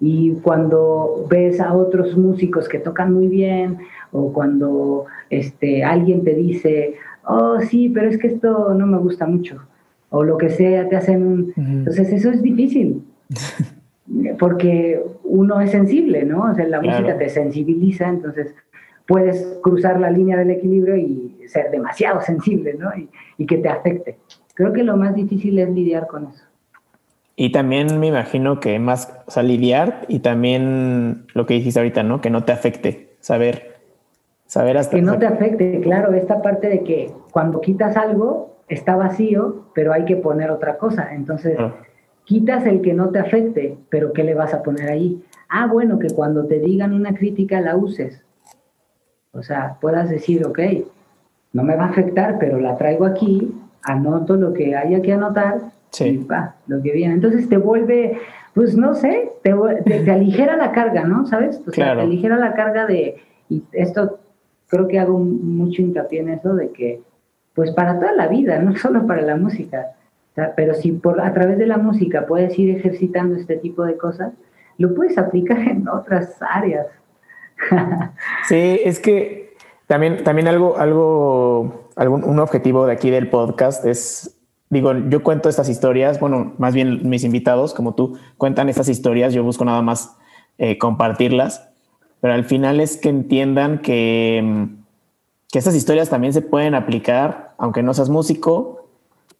Y 0.00 0.34
cuando 0.42 1.26
ves 1.30 1.60
a 1.60 1.72
otros 1.72 2.16
músicos 2.16 2.68
que 2.68 2.78
tocan 2.78 3.14
muy 3.14 3.28
bien, 3.28 3.78
o 4.12 4.32
cuando 4.32 5.06
este, 5.30 5.84
alguien 5.84 6.22
te 6.22 6.34
dice, 6.34 6.96
oh 7.24 7.60
sí, 7.60 7.88
pero 7.88 8.08
es 8.08 8.18
que 8.18 8.26
esto 8.26 8.74
no 8.74 8.86
me 8.86 8.98
gusta 8.98 9.26
mucho, 9.26 9.62
o 10.10 10.22
lo 10.22 10.36
que 10.36 10.50
sea, 10.50 10.88
te 10.88 10.96
hacen 10.96 11.26
un... 11.26 11.52
Entonces 11.56 12.12
eso 12.12 12.30
es 12.30 12.42
difícil, 12.42 13.02
porque 14.38 15.02
uno 15.24 15.60
es 15.60 15.70
sensible, 15.70 16.24
¿no? 16.24 16.50
O 16.50 16.54
sea, 16.54 16.66
la 16.66 16.80
música 16.80 17.18
te 17.18 17.28
sensibiliza, 17.28 18.08
entonces 18.08 18.54
puedes 19.06 19.58
cruzar 19.62 20.00
la 20.00 20.10
línea 20.10 20.36
del 20.36 20.50
equilibrio 20.50 20.96
y 20.96 21.36
ser 21.46 21.70
demasiado 21.70 22.20
sensible, 22.20 22.74
¿no? 22.74 22.90
Y, 22.96 23.08
y 23.38 23.46
que 23.46 23.58
te 23.58 23.68
afecte. 23.68 24.18
Creo 24.54 24.72
que 24.72 24.82
lo 24.82 24.96
más 24.96 25.14
difícil 25.14 25.58
es 25.58 25.68
lidiar 25.70 26.06
con 26.06 26.26
eso. 26.26 26.44
Y 27.38 27.52
también 27.52 28.00
me 28.00 28.06
imagino 28.06 28.60
que 28.60 28.78
más, 28.78 29.14
o 29.26 29.30
sea, 29.30 29.42
lidiar 29.42 30.06
y 30.08 30.20
también 30.20 31.26
lo 31.34 31.44
que 31.44 31.54
dijiste 31.54 31.78
ahorita, 31.78 32.02
¿no? 32.02 32.22
Que 32.22 32.30
no 32.30 32.44
te 32.44 32.52
afecte, 32.52 33.10
saber, 33.20 33.76
saber 34.46 34.78
hasta... 34.78 34.96
Que 34.96 35.02
no 35.02 35.18
te 35.18 35.26
afecte, 35.26 35.80
claro, 35.80 36.14
esta 36.14 36.40
parte 36.40 36.68
de 36.68 36.82
que 36.82 37.12
cuando 37.32 37.60
quitas 37.60 37.94
algo 37.98 38.56
está 38.68 38.96
vacío, 38.96 39.66
pero 39.74 39.92
hay 39.92 40.06
que 40.06 40.16
poner 40.16 40.50
otra 40.50 40.78
cosa. 40.78 41.14
Entonces, 41.14 41.58
quitas 42.26 42.66
el 42.66 42.82
que 42.82 42.92
no 42.92 43.08
te 43.08 43.20
afecte, 43.20 43.78
pero 43.88 44.12
¿qué 44.12 44.22
le 44.24 44.34
vas 44.34 44.52
a 44.52 44.62
poner 44.62 44.90
ahí? 44.90 45.24
Ah, 45.48 45.66
bueno, 45.66 45.98
que 45.98 46.10
cuando 46.10 46.44
te 46.44 46.58
digan 46.58 46.92
una 46.92 47.14
crítica 47.14 47.60
la 47.62 47.76
uses. 47.76 48.22
O 49.32 49.42
sea, 49.42 49.78
puedas 49.80 50.10
decir, 50.10 50.44
ok, 50.44 50.58
no 51.52 51.62
me 51.62 51.76
va 51.76 51.84
a 51.84 51.90
afectar, 51.90 52.38
pero 52.38 52.60
la 52.60 52.76
traigo 52.76 53.06
aquí, 53.06 53.54
anoto 53.82 54.36
lo 54.36 54.52
que 54.52 54.76
haya 54.76 55.00
que 55.00 55.12
anotar 55.12 55.60
Sí. 55.90 56.26
lo 56.66 56.82
que 56.82 56.92
viene. 56.92 57.14
Entonces 57.14 57.48
te 57.48 57.56
vuelve, 57.56 58.18
pues 58.54 58.76
no 58.76 58.94
sé, 58.94 59.30
te, 59.42 59.54
te, 59.84 60.10
aligera 60.10 60.56
la 60.56 60.72
carga, 60.72 61.04
¿no? 61.04 61.26
¿Sabes? 61.26 61.62
O 61.66 61.70
sea, 61.70 61.94
te 61.94 62.02
aligera 62.02 62.36
la 62.36 62.54
carga 62.54 62.86
de, 62.86 63.16
y 63.48 63.62
esto 63.72 64.18
creo 64.68 64.88
que 64.88 64.98
hago 64.98 65.18
mucho 65.18 65.80
hincapié 65.80 66.20
en 66.20 66.30
eso, 66.30 66.54
de 66.54 66.70
que, 66.72 67.00
pues 67.54 67.70
para 67.70 67.98
toda 67.98 68.12
la 68.12 68.28
vida, 68.28 68.58
no 68.58 68.76
solo 68.76 69.06
para 69.06 69.22
la 69.22 69.36
música, 69.36 69.92
pero 70.56 70.74
si 70.74 70.92
por, 70.92 71.20
a 71.20 71.32
través 71.32 71.58
de 71.58 71.66
la 71.66 71.78
música 71.78 72.26
puedes 72.26 72.58
ir 72.58 72.76
ejercitando 72.76 73.36
este 73.36 73.56
tipo 73.56 73.84
de 73.84 73.96
cosas, 73.96 74.32
lo 74.78 74.94
puedes 74.94 75.16
aplicar 75.18 75.58
en 75.58 75.88
otras 75.88 76.36
áreas. 76.40 76.86
sí, 78.48 78.80
es 78.84 79.00
que 79.00 79.54
también, 79.86 80.22
también 80.24 80.48
algo, 80.48 80.76
algo, 80.76 81.90
algún, 81.96 82.24
un 82.24 82.38
objetivo 82.38 82.86
de 82.86 82.92
aquí 82.92 83.10
del 83.10 83.30
podcast 83.30 83.84
es 83.86 84.36
digo, 84.70 84.92
yo 85.08 85.22
cuento 85.22 85.48
estas 85.48 85.68
historias, 85.68 86.20
bueno, 86.20 86.54
más 86.58 86.74
bien 86.74 87.08
mis 87.08 87.24
invitados, 87.24 87.74
como 87.74 87.94
tú, 87.94 88.18
cuentan 88.36 88.68
estas 88.68 88.88
historias, 88.88 89.32
yo 89.32 89.44
busco 89.44 89.64
nada 89.64 89.82
más 89.82 90.16
eh, 90.58 90.78
compartirlas, 90.78 91.68
pero 92.20 92.34
al 92.34 92.44
final 92.44 92.80
es 92.80 92.96
que 92.96 93.08
entiendan 93.08 93.78
que, 93.78 94.40
mm, 94.42 94.64
que 95.52 95.58
estas 95.58 95.76
historias 95.76 96.08
también 96.08 96.32
se 96.32 96.42
pueden 96.42 96.74
aplicar, 96.74 97.54
aunque 97.58 97.82
no 97.82 97.94
seas 97.94 98.08
músico, 98.08 98.75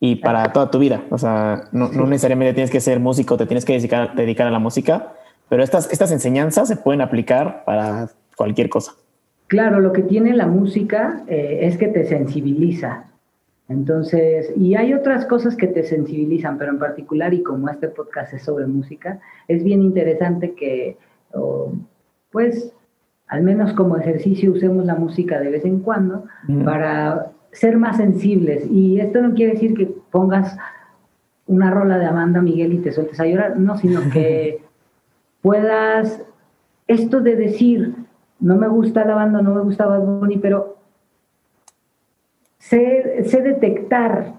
y 0.00 0.16
para 0.16 0.52
toda 0.52 0.70
tu 0.70 0.78
vida. 0.78 1.02
O 1.10 1.18
sea, 1.18 1.64
no, 1.72 1.88
necesariamente 1.88 2.54
tienes 2.54 2.70
que 2.70 2.80
ser 2.80 3.00
músico, 3.00 3.36
te 3.36 3.46
tienes 3.46 3.64
que 3.64 3.74
dedicar, 3.74 4.14
dedicar 4.14 4.46
a 4.46 4.50
la 4.50 4.58
música, 4.58 5.14
pero 5.48 5.62
estas, 5.62 5.90
estas 5.92 6.12
enseñanzas 6.12 6.68
se 6.68 6.76
pueden 6.76 7.00
aplicar 7.00 7.64
para 7.64 8.10
cualquier 8.36 8.68
cosa. 8.68 8.92
Claro, 9.46 9.80
lo 9.80 9.92
que 9.92 10.02
tiene 10.02 10.34
la 10.34 10.46
música 10.46 11.22
eh, 11.28 11.60
es 11.62 11.78
que 11.78 11.88
te 11.88 12.04
sensibiliza. 12.04 13.04
Entonces, 13.68 14.52
y 14.56 14.76
hay 14.76 14.94
otras 14.94 15.26
cosas 15.26 15.56
que 15.56 15.66
te 15.66 15.82
sensibilizan, 15.82 16.58
pero 16.58 16.72
en 16.72 16.78
particular, 16.78 17.34
y 17.34 17.42
como 17.42 17.68
este 17.68 17.88
podcast 17.88 18.32
es 18.34 18.42
sobre 18.42 18.66
música, 18.66 19.20
es 19.48 19.64
bien 19.64 19.82
interesante 19.82 20.54
que, 20.54 20.98
pues, 22.30 22.72
al 23.26 23.42
menos 23.42 23.72
como 23.72 23.96
ejercicio 23.96 24.52
usemos 24.52 24.84
la 24.86 24.94
música 24.94 25.40
de 25.40 25.50
vez 25.50 25.64
en 25.64 25.80
cuando 25.80 26.24
para 26.64 27.32
ser 27.56 27.78
más 27.78 27.96
sensibles. 27.96 28.66
Y 28.70 29.00
esto 29.00 29.22
no 29.22 29.34
quiere 29.34 29.54
decir 29.54 29.74
que 29.74 29.86
pongas 29.86 30.56
una 31.46 31.70
rola 31.70 31.98
de 31.98 32.06
Amanda 32.06 32.42
Miguel 32.42 32.74
y 32.74 32.78
te 32.78 32.92
sueltes 32.92 33.18
a 33.18 33.26
llorar, 33.26 33.58
no, 33.58 33.76
sino 33.78 34.00
que 34.12 34.62
puedas, 35.42 36.22
esto 36.86 37.20
de 37.20 37.36
decir, 37.36 37.94
no 38.40 38.56
me 38.56 38.68
gusta 38.68 39.04
la 39.06 39.14
banda, 39.14 39.40
no 39.40 39.54
me 39.54 39.62
gusta 39.62 39.86
Bad 39.86 40.04
Bunny, 40.04 40.36
pero 40.36 40.76
sé, 42.58 43.24
detectar 43.42 44.34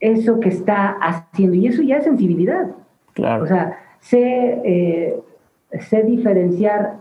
eso 0.00 0.40
que 0.40 0.48
está 0.48 0.92
haciendo. 0.92 1.56
Y 1.56 1.66
eso 1.66 1.82
ya 1.82 1.98
es 1.98 2.04
sensibilidad. 2.04 2.70
Claro. 3.12 3.44
O 3.44 3.46
sea, 3.46 3.78
sé, 4.00 4.62
eh, 4.64 5.20
sé 5.80 6.02
diferenciar 6.04 7.00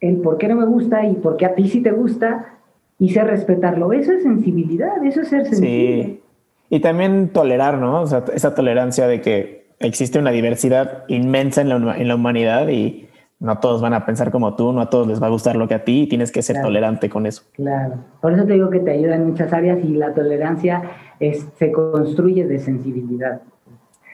el 0.00 0.18
por 0.18 0.38
qué 0.38 0.48
no 0.48 0.56
me 0.56 0.64
gusta 0.64 1.04
y 1.04 1.16
por 1.16 1.36
qué 1.36 1.44
a 1.44 1.54
ti 1.54 1.68
sí 1.68 1.82
te 1.82 1.90
gusta 1.90 2.59
y 3.00 3.08
sé 3.08 3.24
respetarlo. 3.24 3.92
Eso 3.92 4.12
es 4.12 4.22
sensibilidad, 4.22 5.04
eso 5.04 5.22
es 5.22 5.28
ser 5.28 5.46
sensible. 5.46 6.04
Sí. 6.04 6.22
Y 6.68 6.80
también 6.80 7.30
tolerar, 7.30 7.78
¿no? 7.78 8.02
O 8.02 8.06
sea, 8.06 8.24
esa 8.32 8.54
tolerancia 8.54 9.08
de 9.08 9.20
que 9.20 9.66
existe 9.80 10.18
una 10.20 10.30
diversidad 10.30 11.04
inmensa 11.08 11.62
en 11.62 11.70
la, 11.70 11.96
en 11.96 12.06
la 12.06 12.14
humanidad 12.14 12.68
y 12.68 13.08
no 13.40 13.58
todos 13.58 13.80
van 13.80 13.94
a 13.94 14.04
pensar 14.04 14.30
como 14.30 14.54
tú, 14.54 14.70
no 14.72 14.82
a 14.82 14.90
todos 14.90 15.08
les 15.08 15.20
va 15.20 15.26
a 15.26 15.30
gustar 15.30 15.56
lo 15.56 15.66
que 15.66 15.74
a 15.74 15.82
ti 15.82 16.02
y 16.02 16.06
tienes 16.06 16.30
que 16.30 16.42
ser 16.42 16.60
tolerante 16.60 17.08
con 17.08 17.26
eso. 17.26 17.42
Claro, 17.54 17.94
por 18.20 18.34
eso 18.34 18.44
te 18.44 18.52
digo 18.52 18.68
que 18.68 18.80
te 18.80 18.90
ayuda 18.90 19.16
en 19.16 19.28
muchas 19.28 19.50
áreas 19.52 19.82
y 19.82 19.94
la 19.94 20.12
tolerancia 20.12 20.82
es, 21.18 21.48
se 21.56 21.72
construye 21.72 22.46
de 22.46 22.58
sensibilidad. 22.58 23.40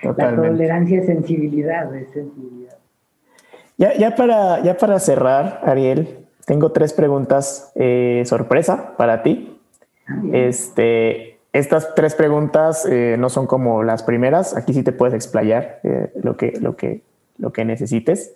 Totalmente. 0.00 0.42
La 0.42 0.52
tolerancia 0.52 1.00
es 1.00 1.06
sensibilidad, 1.06 1.94
es 1.94 2.08
sensibilidad. 2.10 2.76
Ya, 3.76 3.94
ya, 3.94 4.14
para, 4.14 4.62
ya 4.62 4.76
para 4.76 5.00
cerrar, 5.00 5.60
Ariel, 5.64 6.25
tengo 6.46 6.70
tres 6.70 6.92
preguntas 6.92 7.72
eh, 7.74 8.22
sorpresa 8.24 8.96
para 8.96 9.22
ti. 9.22 9.58
Ah, 10.06 10.22
este, 10.32 11.38
estas 11.52 11.94
tres 11.96 12.14
preguntas 12.14 12.86
eh, 12.86 13.16
no 13.18 13.28
son 13.28 13.48
como 13.48 13.82
las 13.82 14.04
primeras, 14.04 14.56
aquí 14.56 14.72
sí 14.72 14.84
te 14.84 14.92
puedes 14.92 15.12
explayar 15.12 15.80
eh, 15.82 16.12
lo, 16.22 16.36
que, 16.36 16.52
lo, 16.60 16.76
que, 16.76 17.02
lo 17.36 17.52
que 17.52 17.64
necesites. 17.64 18.32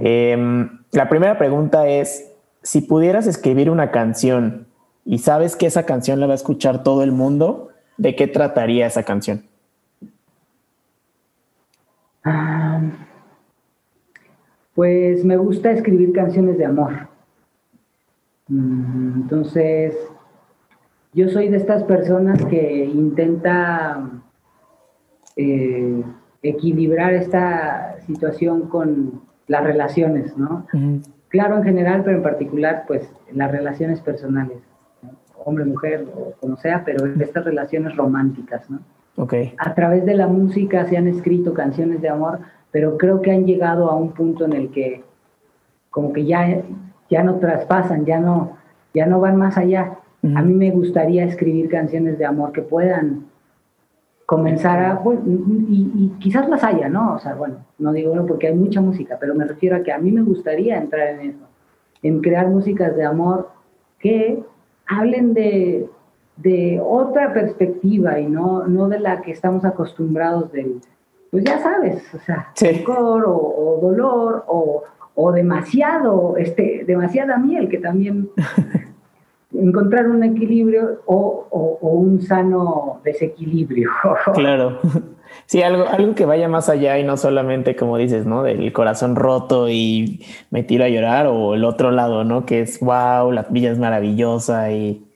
Em, 0.00 0.80
la 0.92 1.08
primera 1.10 1.36
pregunta 1.36 1.86
es, 1.86 2.32
si 2.62 2.80
pudieras 2.80 3.26
escribir 3.26 3.70
una 3.70 3.90
canción 3.90 4.66
y 5.04 5.18
sabes 5.18 5.56
que 5.56 5.66
esa 5.66 5.84
canción 5.84 6.18
la 6.18 6.26
va 6.26 6.32
a 6.32 6.36
escuchar 6.36 6.82
todo 6.82 7.02
el 7.02 7.12
mundo, 7.12 7.68
¿de 7.98 8.16
qué 8.16 8.26
trataría 8.26 8.86
esa 8.86 9.02
canción? 9.04 9.44
pues 14.74 15.24
me 15.24 15.36
gusta 15.36 15.70
escribir 15.70 16.12
canciones 16.12 16.58
de 16.58 16.64
amor. 16.64 17.08
Mm, 18.48 19.22
entonces, 19.22 19.96
yo 21.12 21.28
soy 21.28 21.48
de 21.48 21.56
estas 21.56 21.82
personas 21.84 22.44
que 22.44 22.84
intenta 22.84 24.10
eh, 25.36 26.02
equilibrar 26.42 27.14
esta 27.14 27.96
situación 28.06 28.68
con 28.68 29.22
las 29.48 29.64
relaciones, 29.64 30.36
¿no? 30.36 30.66
Claro 31.28 31.56
en 31.56 31.64
general, 31.64 32.02
pero 32.04 32.18
en 32.18 32.22
particular, 32.22 32.84
pues 32.86 33.08
las 33.32 33.50
relaciones 33.50 34.00
personales, 34.00 34.58
hombre, 35.44 35.64
mujer 35.64 36.06
o 36.14 36.32
como 36.40 36.56
sea, 36.56 36.84
pero 36.84 37.06
estas 37.06 37.44
relaciones 37.44 37.96
románticas, 37.96 38.68
¿no? 38.70 38.80
Okay. 39.16 39.54
A 39.58 39.74
través 39.74 40.04
de 40.04 40.14
la 40.14 40.26
música 40.26 40.84
se 40.86 40.96
han 40.96 41.08
escrito 41.08 41.54
canciones 41.54 42.02
de 42.02 42.08
amor, 42.10 42.40
pero 42.70 42.98
creo 42.98 43.22
que 43.22 43.32
han 43.32 43.46
llegado 43.46 43.90
a 43.90 43.96
un 43.96 44.12
punto 44.12 44.44
en 44.44 44.52
el 44.52 44.70
que 44.70 45.02
como 45.90 46.12
que 46.12 46.26
ya, 46.26 46.62
ya 47.10 47.22
no 47.22 47.36
traspasan, 47.36 48.04
ya 48.04 48.20
no, 48.20 48.56
ya 48.94 49.06
no 49.06 49.20
van 49.20 49.36
más 49.36 49.56
allá. 49.56 49.98
A 50.34 50.42
mí 50.42 50.54
me 50.54 50.72
gustaría 50.72 51.24
escribir 51.24 51.68
canciones 51.68 52.18
de 52.18 52.24
amor 52.26 52.50
que 52.50 52.62
puedan 52.62 53.26
comenzar 54.26 54.80
a, 54.80 55.00
y, 55.24 56.12
quizás 56.18 56.48
las 56.48 56.64
haya, 56.64 56.88
¿no? 56.88 57.14
O 57.14 57.18
sea, 57.20 57.34
bueno, 57.34 57.64
no 57.78 57.92
digo 57.92 58.14
no 58.14 58.26
porque 58.26 58.48
hay 58.48 58.54
mucha 58.54 58.80
música, 58.80 59.16
pero 59.20 59.36
me 59.36 59.44
refiero 59.44 59.76
a 59.76 59.82
que 59.82 59.92
a 59.92 59.98
mí 59.98 60.10
me 60.10 60.22
gustaría 60.22 60.78
entrar 60.78 61.10
en 61.10 61.30
eso, 61.30 61.44
en 62.02 62.20
crear 62.20 62.48
músicas 62.48 62.96
de 62.96 63.04
amor 63.04 63.50
que 64.00 64.42
hablen 64.88 65.32
de, 65.32 65.88
de 66.36 66.80
otra 66.84 67.32
perspectiva 67.32 68.18
y 68.18 68.26
no, 68.26 68.66
no 68.66 68.88
de 68.88 68.98
la 68.98 69.22
que 69.22 69.30
estamos 69.30 69.64
acostumbrados 69.64 70.50
del, 70.50 70.80
pues 71.30 71.44
ya 71.44 71.58
sabes, 71.60 72.02
o 72.14 72.18
sea, 72.18 72.50
sí. 72.54 72.84
o, 72.86 73.78
dolor 73.80 74.44
o, 74.48 74.82
o 75.16 75.32
demasiado, 75.32 76.36
este, 76.36 76.84
demasiada 76.86 77.38
miel, 77.38 77.68
que 77.68 77.78
también 77.78 78.28
encontrar 79.52 80.08
un 80.08 80.22
equilibrio 80.22 81.00
o, 81.06 81.48
un 81.80 82.20
sano 82.20 83.00
desequilibrio. 83.02 83.90
claro. 84.34 84.78
Sí, 85.46 85.62
algo, 85.62 85.86
algo 85.88 86.14
que 86.14 86.26
vaya 86.26 86.48
más 86.48 86.68
allá 86.68 86.98
y 86.98 87.04
no 87.04 87.16
solamente, 87.16 87.76
como 87.76 87.96
dices, 87.96 88.26
¿no? 88.26 88.42
Del 88.42 88.72
corazón 88.72 89.16
roto 89.16 89.68
y 89.68 90.22
me 90.50 90.62
tiro 90.62 90.84
a 90.84 90.88
llorar, 90.88 91.26
o 91.26 91.54
el 91.54 91.64
otro 91.64 91.90
lado, 91.90 92.24
¿no? 92.24 92.46
Que 92.46 92.60
es 92.60 92.78
wow, 92.80 93.32
la 93.32 93.46
villa 93.50 93.72
es 93.72 93.78
maravillosa 93.78 94.70
y 94.70 95.06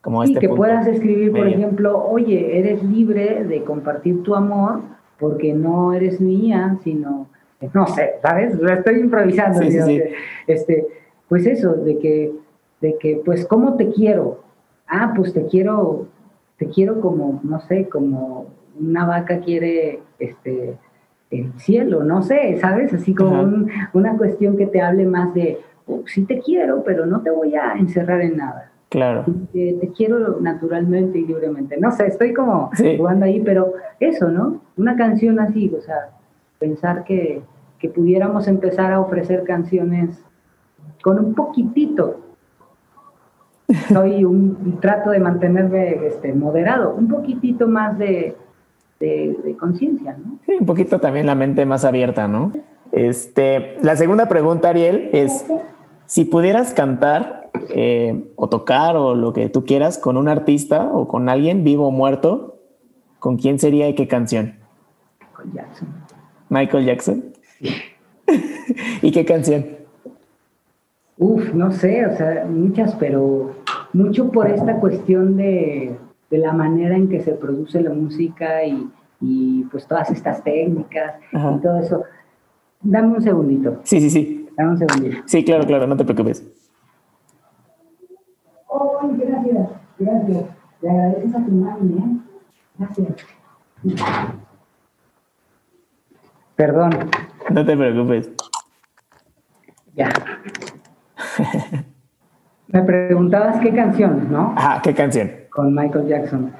como 0.00 0.22
este. 0.22 0.40
que 0.40 0.48
puedas 0.48 0.86
escribir, 0.86 1.32
por 1.32 1.46
ejemplo, 1.46 2.04
oye, 2.04 2.58
eres 2.58 2.82
libre 2.82 3.44
de 3.44 3.62
compartir 3.62 4.22
tu 4.22 4.34
amor 4.34 4.80
porque 5.18 5.52
no 5.54 5.92
eres 5.92 6.20
mía, 6.20 6.78
sino, 6.82 7.28
no 7.72 7.86
sé, 7.86 8.14
¿sabes? 8.22 8.54
Lo 8.58 8.72
estoy 8.72 9.00
improvisando. 9.00 9.60
Este, 10.46 10.86
pues 11.28 11.46
eso, 11.46 11.74
de 11.74 11.98
que, 11.98 12.32
de 12.80 12.96
que, 12.98 13.20
pues, 13.24 13.46
¿cómo 13.46 13.76
te 13.76 13.90
quiero? 13.90 14.42
Ah, 14.86 15.12
pues 15.16 15.32
te 15.32 15.46
quiero, 15.46 16.06
te 16.58 16.68
quiero 16.68 17.00
como, 17.00 17.40
no 17.42 17.60
sé, 17.60 17.88
como 17.88 18.46
una 18.78 19.06
vaca 19.06 19.40
quiere 19.40 20.00
este, 20.18 20.76
el 21.30 21.52
cielo, 21.58 22.04
no 22.04 22.22
sé, 22.22 22.58
¿sabes? 22.60 22.92
Así 22.92 23.14
como 23.14 23.66
una 23.92 24.16
cuestión 24.16 24.56
que 24.56 24.66
te 24.66 24.80
hable 24.80 25.06
más 25.06 25.32
de, 25.34 25.58
oh, 25.86 26.02
sí 26.06 26.24
te 26.24 26.40
quiero, 26.40 26.82
pero 26.84 27.06
no 27.06 27.22
te 27.22 27.30
voy 27.30 27.54
a 27.54 27.72
encerrar 27.74 28.20
en 28.20 28.36
nada. 28.36 28.70
Claro. 28.88 29.24
Te, 29.52 29.90
quiero 29.96 30.38
naturalmente 30.40 31.18
y 31.18 31.26
libremente. 31.26 31.76
No 31.78 31.90
sé, 31.90 32.06
estoy 32.06 32.32
como 32.32 32.70
jugando 32.96 33.26
ahí, 33.26 33.40
pero 33.40 33.72
eso, 33.98 34.30
¿no? 34.30 34.60
Una 34.76 34.96
canción 34.96 35.40
así, 35.40 35.72
o 35.76 35.80
sea, 35.80 36.10
pensar 36.60 37.02
que, 37.04 37.42
que 37.84 37.90
pudiéramos 37.90 38.48
empezar 38.48 38.94
a 38.94 39.00
ofrecer 39.00 39.44
canciones 39.44 40.18
con 41.02 41.18
un 41.18 41.34
poquitito 41.34 42.20
soy 43.92 44.24
un 44.24 44.78
trato 44.80 45.10
de 45.10 45.18
mantenerme 45.18 46.06
este, 46.06 46.32
moderado, 46.32 46.94
un 46.94 47.08
poquitito 47.08 47.68
más 47.68 47.98
de, 47.98 48.36
de, 49.00 49.54
conciencia, 49.60 50.16
¿no? 50.16 50.38
Sí, 50.46 50.52
un 50.58 50.64
poquito 50.64 50.98
también 50.98 51.26
la 51.26 51.34
mente 51.34 51.66
más 51.66 51.84
abierta, 51.84 52.26
¿no? 52.26 52.52
Este, 52.90 53.76
la 53.82 53.96
segunda 53.96 54.28
pregunta, 54.28 54.70
Ariel, 54.70 55.10
es 55.12 55.44
si 56.06 56.24
pudieras 56.24 56.72
cantar 56.72 57.50
eh, 57.68 58.32
o 58.36 58.48
tocar 58.48 58.96
o 58.96 59.14
lo 59.14 59.34
que 59.34 59.50
tú 59.50 59.66
quieras 59.66 59.98
con 59.98 60.16
un 60.16 60.28
artista 60.28 60.90
o 60.90 61.06
con 61.06 61.28
alguien 61.28 61.64
vivo 61.64 61.88
o 61.88 61.90
muerto, 61.90 62.60
¿con 63.18 63.36
quién 63.36 63.58
sería 63.58 63.90
y 63.90 63.94
qué 63.94 64.08
canción? 64.08 64.54
Michael 65.20 65.52
Jackson. 65.52 65.88
Michael 66.48 66.86
Jackson. 66.86 67.33
¿Y 69.02 69.10
qué 69.10 69.24
canción? 69.24 69.66
Uf, 71.18 71.54
no 71.54 71.70
sé, 71.70 72.06
o 72.06 72.16
sea, 72.16 72.46
muchas, 72.48 72.94
pero 72.96 73.54
mucho 73.92 74.30
por 74.32 74.50
esta 74.50 74.80
cuestión 74.80 75.36
de, 75.36 75.96
de 76.30 76.38
la 76.38 76.52
manera 76.52 76.96
en 76.96 77.08
que 77.08 77.20
se 77.20 77.32
produce 77.32 77.80
la 77.80 77.90
música 77.90 78.64
y, 78.64 78.90
y 79.20 79.64
pues 79.70 79.86
todas 79.86 80.10
estas 80.10 80.42
técnicas 80.42 81.14
y 81.32 81.60
todo 81.60 81.78
eso. 81.78 82.02
Dame 82.80 83.14
un 83.16 83.22
segundito. 83.22 83.80
Sí, 83.84 84.00
sí, 84.00 84.10
sí. 84.10 84.48
Dame 84.56 84.70
un 84.70 84.78
segundito. 84.78 85.22
Sí, 85.26 85.44
claro, 85.44 85.64
claro, 85.64 85.86
no 85.86 85.96
te 85.96 86.04
preocupes. 86.04 86.44
Oh, 88.66 88.98
gracias, 89.02 89.68
gracias. 89.98 90.44
Le 90.82 90.90
agradeces 90.90 91.34
a 91.34 91.44
tu 91.44 91.52
mami, 91.52 91.98
¿eh? 91.98 92.18
Gracias. 92.78 93.08
Perdón. 96.56 96.90
No 97.50 97.64
te 97.64 97.76
preocupes. 97.76 98.30
Ya. 99.94 100.08
Me 102.68 102.82
preguntabas 102.82 103.60
qué 103.60 103.72
canción, 103.72 104.28
¿no? 104.30 104.54
Ajá, 104.56 104.82
¿qué 104.82 104.94
canción? 104.94 105.30
Con 105.50 105.74
Michael 105.74 106.08
Jackson. 106.08 106.52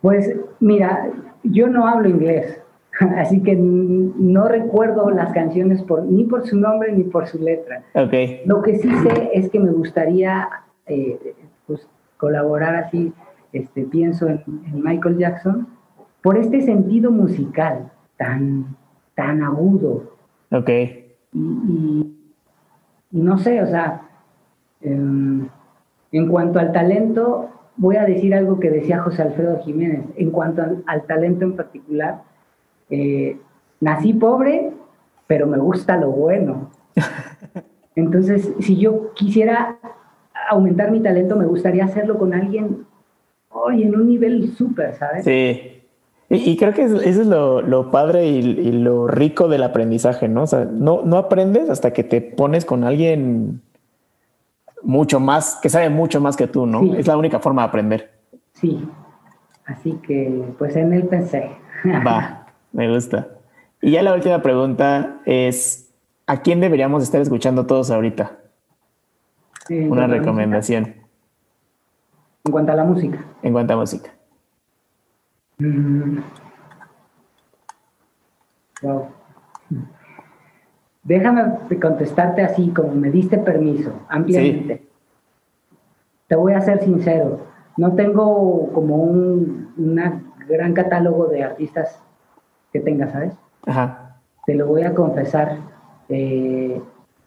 Pues 0.00 0.32
mira, 0.60 1.08
yo 1.42 1.68
no 1.68 1.88
hablo 1.88 2.08
inglés, 2.08 2.60
así 3.16 3.42
que 3.42 3.56
no 3.56 4.46
recuerdo 4.46 5.10
las 5.10 5.32
canciones 5.32 5.82
por, 5.82 6.04
ni 6.04 6.24
por 6.24 6.46
su 6.46 6.56
nombre 6.58 6.92
ni 6.92 7.04
por 7.04 7.26
su 7.26 7.38
letra. 7.38 7.82
Okay. 7.94 8.42
Lo 8.46 8.62
que 8.62 8.78
sí 8.78 8.90
sé 9.02 9.30
es 9.32 9.50
que 9.50 9.58
me 9.58 9.70
gustaría 9.70 10.48
eh, 10.86 11.34
pues, 11.66 11.88
colaborar 12.16 12.76
así, 12.76 13.12
este, 13.52 13.82
pienso 13.82 14.28
en, 14.28 14.42
Michael 14.72 15.18
Jackson, 15.18 15.68
por 16.22 16.36
este 16.38 16.60
sentido 16.60 17.10
musical 17.10 17.90
tan, 18.16 18.76
tan 19.14 19.42
agudo. 19.42 20.15
Ok. 20.50 20.70
Y, 21.32 22.12
no 23.10 23.38
sé, 23.38 23.62
o 23.62 23.66
sea, 23.66 24.02
em, 24.80 25.48
en 26.12 26.28
cuanto 26.28 26.58
al 26.58 26.72
talento, 26.72 27.50
voy 27.76 27.96
a 27.96 28.04
decir 28.04 28.34
algo 28.34 28.58
que 28.58 28.70
decía 28.70 29.02
José 29.02 29.22
Alfredo 29.22 29.60
Jiménez. 29.62 30.04
En 30.16 30.30
cuanto 30.30 30.62
al, 30.86 31.02
talento 31.06 31.44
en 31.44 31.56
particular, 31.56 32.22
eh, 32.90 33.38
nací 33.80 34.14
pobre, 34.14 34.72
pero 35.26 35.46
me 35.46 35.58
gusta 35.58 35.96
lo 35.96 36.10
bueno. 36.10 36.70
Entonces, 37.96 38.52
si 38.60 38.76
yo 38.76 39.12
quisiera 39.14 39.78
aumentar 40.50 40.90
mi 40.90 41.00
talento, 41.00 41.36
me 41.36 41.46
gustaría 41.46 41.84
hacerlo 41.84 42.18
con 42.18 42.34
alguien 42.34 42.86
hoy 43.48 43.82
en 43.82 43.96
un 43.96 44.08
nivel 44.08 44.52
súper, 44.52 44.94
¿sabes? 44.94 45.24
Sí. 45.24 45.82
Y, 46.28 46.56
creo 46.56 46.74
que 46.74 46.82
eso 46.82 47.00
es 47.00 47.18
lo, 47.18 47.90
padre 47.92 48.26
y, 48.26 48.38
y, 48.38 48.72
lo 48.72 49.06
rico 49.06 49.46
del 49.46 49.62
aprendizaje, 49.62 50.26
¿no? 50.26 50.42
O 50.42 50.46
sea, 50.46 50.64
no, 50.64 51.02
no 51.02 51.18
aprendes 51.18 51.70
hasta 51.70 51.92
que 51.92 52.02
te 52.02 52.20
pones 52.20 52.64
con 52.64 52.82
alguien 52.82 53.60
mucho 54.82 55.20
más, 55.20 55.56
que 55.62 55.68
sabe 55.68 55.88
mucho 55.88 56.20
más 56.20 56.36
que 56.36 56.46
tú, 56.46 56.66
¿no? 56.66 56.94
Es 56.94 57.06
la 57.06 57.16
única 57.16 57.38
forma 57.38 57.62
de 57.62 57.68
aprender. 57.68 58.10
Sí, 58.54 58.88
así 59.66 60.00
que 60.06 60.44
pues 60.58 60.74
en 60.76 60.92
él 60.92 61.06
pensé. 61.06 61.50
Va, 62.06 62.46
me 62.72 62.92
gusta. 62.92 63.28
Y 63.80 63.92
ya 63.92 64.02
la 64.02 64.14
última 64.14 64.42
pregunta 64.42 65.20
es, 65.26 65.92
¿a 66.26 66.40
quién 66.40 66.60
deberíamos 66.60 67.02
estar 67.02 67.20
escuchando 67.20 67.66
todos 67.66 67.90
ahorita? 67.90 68.38
Una 69.68 70.06
recomendación. 70.06 70.94
En 72.44 72.52
cuanto 72.52 72.72
a 72.72 72.76
la 72.76 72.84
música. 72.84 73.24
En 73.42 73.52
cuanto 73.52 73.74
a 73.74 73.76
música. 73.76 74.15
Mm. 75.58 76.18
Wow. 78.82 79.08
Déjame 81.02 81.58
contestarte 81.80 82.42
así, 82.42 82.70
como 82.70 82.92
me 82.94 83.10
diste 83.10 83.38
permiso, 83.38 83.92
ampliamente. 84.08 84.82
Te 86.26 86.34
voy 86.34 86.52
a 86.52 86.60
ser 86.60 86.82
sincero, 86.82 87.46
no 87.76 87.94
tengo 87.94 88.72
como 88.72 88.96
un 88.96 89.72
gran 90.48 90.74
catálogo 90.74 91.28
de 91.28 91.44
artistas 91.44 92.02
que 92.72 92.80
tenga, 92.80 93.08
¿sabes? 93.08 93.34
Ajá. 93.66 94.16
Te 94.46 94.54
lo 94.54 94.66
voy 94.66 94.82
a 94.82 94.94
confesar. 94.94 95.58
Eh, 96.08 96.80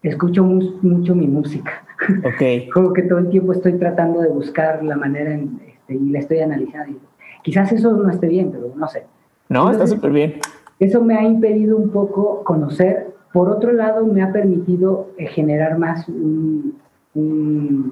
escucho 0.04 0.44
mucho 0.44 1.16
mi 1.16 1.28
música. 1.28 1.84
Ok. 2.26 2.70
como 2.74 2.94
que 2.94 3.04
todo 3.04 3.20
el 3.20 3.30
tiempo 3.30 3.54
estoy 3.54 3.74
tratando 3.74 4.22
de 4.22 4.30
buscar 4.30 4.84
la 4.84 4.98
manera 4.98 5.34
este, 5.34 5.96
y 5.96 6.10
la 6.10 6.20
estoy 6.20 6.40
analizando. 6.40 7.00
Quizás 7.44 7.72
eso 7.72 7.92
no 7.94 8.10
esté 8.10 8.28
bien, 8.28 8.52
pero 8.52 8.72
no 8.76 8.88
sé. 8.88 9.06
No, 9.48 9.72
está 9.72 9.88
súper 9.88 10.12
bien. 10.12 10.36
Eso 10.80 11.04
me 11.04 11.18
ha 11.18 11.24
impedido 11.24 11.78
un 11.78 11.90
poco 11.90 12.44
conocer 12.44 13.10
por 13.32 13.50
otro 13.50 13.72
lado, 13.72 14.06
me 14.06 14.24
ha 14.24 14.32
permitido 14.32 15.10
eh, 15.18 15.28
generar 15.28 15.78
más 15.78 16.08
un, 16.08 16.78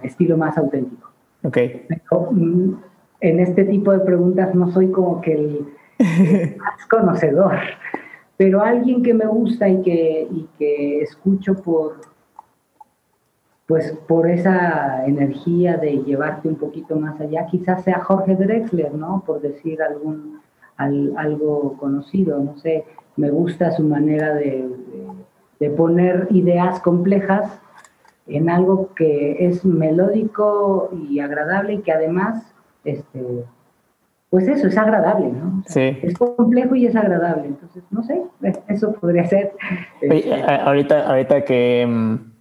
estilo 0.04 0.38
más 0.38 0.58
auténtico. 0.58 1.10
Ok. 1.44 1.58
Mm, 2.32 2.74
en 3.20 3.40
este 3.40 3.66
tipo 3.66 3.92
de 3.92 4.00
preguntas 4.00 4.54
no 4.56 4.72
soy 4.72 4.92
como 4.92 5.22
que 5.22 5.34
el, 5.34 5.68
más 6.58 6.86
conocedor, 6.90 7.56
pero 8.38 8.62
alguien 8.62 9.04
que 9.04 9.14
me 9.14 9.26
gusta 9.26 9.68
y 9.68 9.82
que, 9.82 10.28
y 10.32 10.48
que 10.58 11.02
escucho 11.02 11.56
por, 11.56 11.98
pues 13.68 13.92
por 14.08 14.30
esa 14.30 15.06
energía 15.06 15.78
de 15.78 15.98
llevarte 16.04 16.48
un 16.48 16.56
poquito 16.56 16.96
más 16.96 17.20
allá, 17.20 17.46
quizás 17.48 17.84
sea 17.84 18.00
Jorge 18.00 18.36
Drexler, 18.36 18.94
¿no? 18.94 19.24
Por 19.26 19.42
decir 19.42 19.82
algún 19.82 20.40
algo 20.78 21.76
conocido, 21.78 22.40
no 22.40 22.56
sé, 22.58 22.86
me 23.16 23.32
gusta 23.32 23.72
su 23.72 23.84
manera 23.84 24.36
de, 24.36 24.70
de 25.60 25.70
poner 25.72 26.28
ideas 26.30 26.80
complejas 26.82 27.60
en 28.28 28.50
algo 28.50 28.94
que 28.94 29.48
es 29.48 29.66
melódico 29.66 30.90
y 31.10 31.20
agradable 31.20 31.74
y 31.74 31.82
que 31.82 31.92
además, 31.92 32.54
este, 32.84 33.44
pues 34.30 34.48
eso, 34.48 34.68
es 34.68 34.78
agradable, 34.78 35.32
¿no? 35.32 35.64
sí. 35.66 35.98
Es 36.02 36.18
complejo 36.18 36.76
y 36.76 36.86
es 36.86 36.96
agradable. 36.96 37.48
Entonces, 37.48 37.84
no 37.90 38.04
sé, 38.04 38.22
eso 38.68 38.94
podría 38.94 39.26
ser. 39.26 39.54
Este, 40.02 40.44
ahorita, 40.44 41.08
ahorita 41.10 41.46
que, 41.46 41.86
mm, 41.88 42.37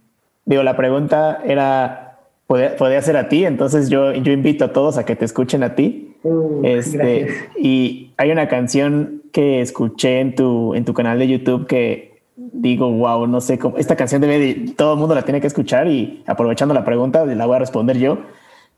digo, 0.47 0.63
la 0.63 0.75
pregunta 0.75 1.39
era, 1.45 2.17
podía, 2.47 3.01
ser 3.01 3.17
a 3.17 3.29
ti, 3.29 3.45
entonces 3.45 3.89
yo, 3.89 4.13
yo 4.13 4.31
invito 4.31 4.65
a 4.65 4.73
todos 4.73 4.97
a 4.97 5.05
que 5.05 5.15
te 5.15 5.25
escuchen 5.25 5.61
a 5.61 5.75
ti. 5.75 6.15
Uh, 6.23 6.61
este, 6.63 7.27
y 7.57 8.13
hay 8.17 8.31
una 8.31 8.47
canción 8.47 9.21
que 9.31 9.61
escuché 9.61 10.19
en 10.19 10.33
tu, 10.33 10.73
en 10.73 10.83
tu 10.83 10.93
canal 10.93 11.19
de 11.19 11.27
YouTube 11.27 11.67
que 11.67 12.17
digo, 12.35 12.91
wow, 12.91 13.27
no 13.27 13.41
sé 13.41 13.59
cómo, 13.59 13.77
esta 13.77 13.95
canción 13.95 14.21
debe 14.21 14.39
de, 14.39 14.73
todo 14.75 14.93
el 14.93 14.99
mundo 14.99 15.13
la 15.13 15.23
tiene 15.23 15.41
que 15.41 15.47
escuchar 15.47 15.87
y 15.87 16.23
aprovechando 16.25 16.73
la 16.73 16.85
pregunta, 16.85 17.25
la 17.25 17.45
voy 17.45 17.57
a 17.57 17.59
responder 17.59 17.97
yo. 17.97 18.17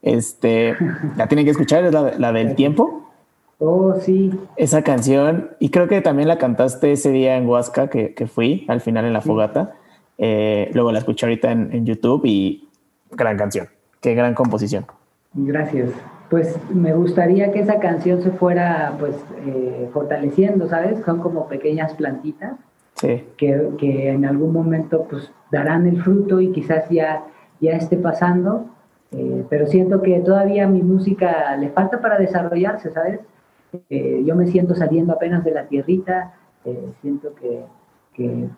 Este, 0.02 0.76
la 1.18 1.28
tienen 1.28 1.46
que 1.46 1.52
escuchar, 1.52 1.86
es 1.86 1.94
la, 1.94 2.32
del 2.32 2.56
tiempo. 2.56 3.06
Oh, 3.60 3.94
sí. 4.00 4.32
Esa 4.56 4.82
canción, 4.82 5.52
y 5.60 5.70
creo 5.70 5.88
que 5.88 6.02
también 6.02 6.28
la 6.30 6.38
cantaste 6.38 6.94
ese 6.94 7.12
día 7.12 7.36
en 7.38 7.48
Huasca 7.48 7.90
que, 7.90 8.14
que 8.14 8.26
fui, 8.26 8.66
al 8.70 8.82
final 8.82 9.06
en 9.06 9.14
la 9.14 9.22
fogata. 9.22 9.76
Eh, 10.22 10.70
luego 10.74 10.92
la 10.92 11.00
escuché 11.00 11.26
ahorita 11.26 11.50
en, 11.50 11.74
en, 11.74 11.86
YouTube 11.86 12.24
y 12.26 12.68
gran 13.10 13.38
canción, 13.38 13.70
qué 14.02 14.14
gran 14.14 14.34
composición. 14.34 14.86
Gracias. 15.34 15.92
Pues 16.30 16.60
me 16.70 16.94
gustaría 16.94 17.52
que 17.52 17.60
esa 17.60 17.80
canción 17.80 18.22
se 18.22 18.32
fuera 18.32 18.96
pues 19.00 19.16
eh, 19.46 19.90
fortaleciendo, 19.94 20.68
¿sabes? 20.68 21.00
Son 21.06 21.20
como 21.20 21.48
pequeñas 21.48 21.94
plantitas 21.94 22.54
que, 23.00 23.70
que, 23.78 24.10
en 24.10 24.26
algún 24.26 24.52
momento 24.52 25.08
pues 25.10 25.32
darán 25.52 25.88
el 25.88 26.04
fruto 26.04 26.42
y 26.42 26.52
quizás 26.52 26.90
ya, 26.90 27.24
ya 27.62 27.72
esté 27.72 27.96
pasando, 27.96 28.66
eh, 29.12 29.46
pero 29.50 29.68
siento 29.68 30.02
que 30.02 30.20
todavía 30.20 30.68
mi 30.68 30.84
música 30.84 31.56
le 31.56 31.70
falta 31.70 32.02
para 32.02 32.20
desarrollarse, 32.20 32.92
¿sabes? 32.92 33.22
Eh, 33.90 34.22
yo 34.26 34.36
me 34.36 34.48
siento 34.48 34.76
saliendo 34.76 35.14
apenas 35.14 35.46
de 35.46 35.52
la 35.52 35.68
tierrita, 35.68 36.34
siento 37.02 37.34
que, 37.34 37.64
que 38.14 38.50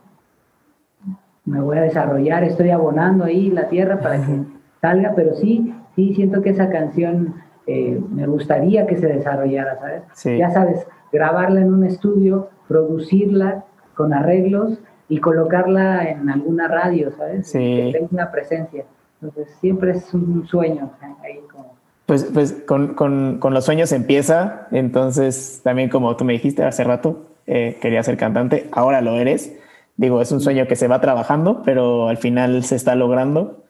me 1.45 1.59
voy 1.59 1.77
a 1.77 1.81
desarrollar, 1.81 2.43
estoy 2.43 2.69
abonando 2.69 3.23
ahí 3.23 3.49
la 3.49 3.67
tierra 3.67 3.99
para 3.99 4.17
que 4.17 4.41
salga, 4.79 5.13
pero 5.15 5.33
sí, 5.35 5.73
sí 5.95 6.13
siento 6.13 6.41
que 6.41 6.51
esa 6.51 6.69
canción 6.69 7.35
eh, 7.67 7.99
me 8.09 8.27
gustaría 8.27 8.85
que 8.87 8.97
se 8.97 9.07
desarrollara, 9.07 9.79
¿sabes? 9.79 10.03
Ya 10.37 10.49
sabes, 10.49 10.85
grabarla 11.11 11.61
en 11.61 11.73
un 11.73 11.83
estudio, 11.83 12.49
producirla 12.67 13.65
con 13.95 14.13
arreglos 14.13 14.79
y 15.09 15.19
colocarla 15.19 16.09
en 16.09 16.29
alguna 16.29 16.67
radio, 16.67 17.11
¿sabes? 17.17 17.47
Sí. 17.47 17.59
Que 17.59 17.89
tenga 17.93 18.07
una 18.11 18.31
presencia. 18.31 18.85
Entonces, 19.21 19.55
siempre 19.59 19.91
es 19.91 20.13
un 20.13 20.47
sueño 20.47 20.91
ahí 21.23 21.39
como... 21.51 21.75
Pues, 22.05 22.25
pues 22.33 22.53
con, 22.67 22.93
con, 22.95 23.37
con, 23.39 23.53
los 23.53 23.63
sueños 23.63 23.91
empieza, 23.91 24.67
entonces 24.71 25.61
también 25.63 25.89
como 25.89 26.15
tú 26.17 26.25
me 26.25 26.33
dijiste 26.33 26.63
hace 26.63 26.83
rato, 26.83 27.25
eh, 27.45 27.77
quería 27.81 28.03
ser 28.03 28.17
cantante, 28.17 28.67
ahora 28.71 29.01
lo 29.01 29.15
eres. 29.15 29.57
Digo, 29.97 30.21
es 30.21 30.31
un 30.31 30.41
sueño 30.41 30.67
que 30.67 30.75
se 30.75 30.87
va 30.87 31.01
trabajando, 31.01 31.61
pero 31.63 32.07
al 32.07 32.17
final 32.17 32.63
se 32.63 32.75
está 32.75 32.95
logrando 32.95 33.61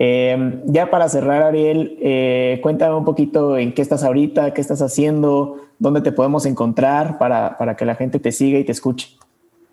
Em, 0.00 0.62
ya 0.64 0.90
para 0.90 1.08
cerrar, 1.08 1.42
Ariel, 1.42 1.98
eh, 2.00 2.60
cuéntame 2.62 2.94
un 2.94 3.04
poquito 3.04 3.58
en 3.58 3.74
qué 3.74 3.82
estás 3.82 4.04
ahorita, 4.04 4.54
qué 4.54 4.60
estás 4.60 4.80
haciendo, 4.80 5.56
dónde 5.80 6.02
te 6.02 6.12
podemos 6.12 6.46
encontrar 6.46 7.18
para, 7.18 7.58
para 7.58 7.74
que 7.74 7.84
la 7.84 7.96
gente 7.96 8.20
te 8.20 8.30
siga 8.30 8.60
y 8.60 8.64
te 8.64 8.70
escuche. 8.70 9.18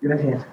Gracias. 0.02 0.44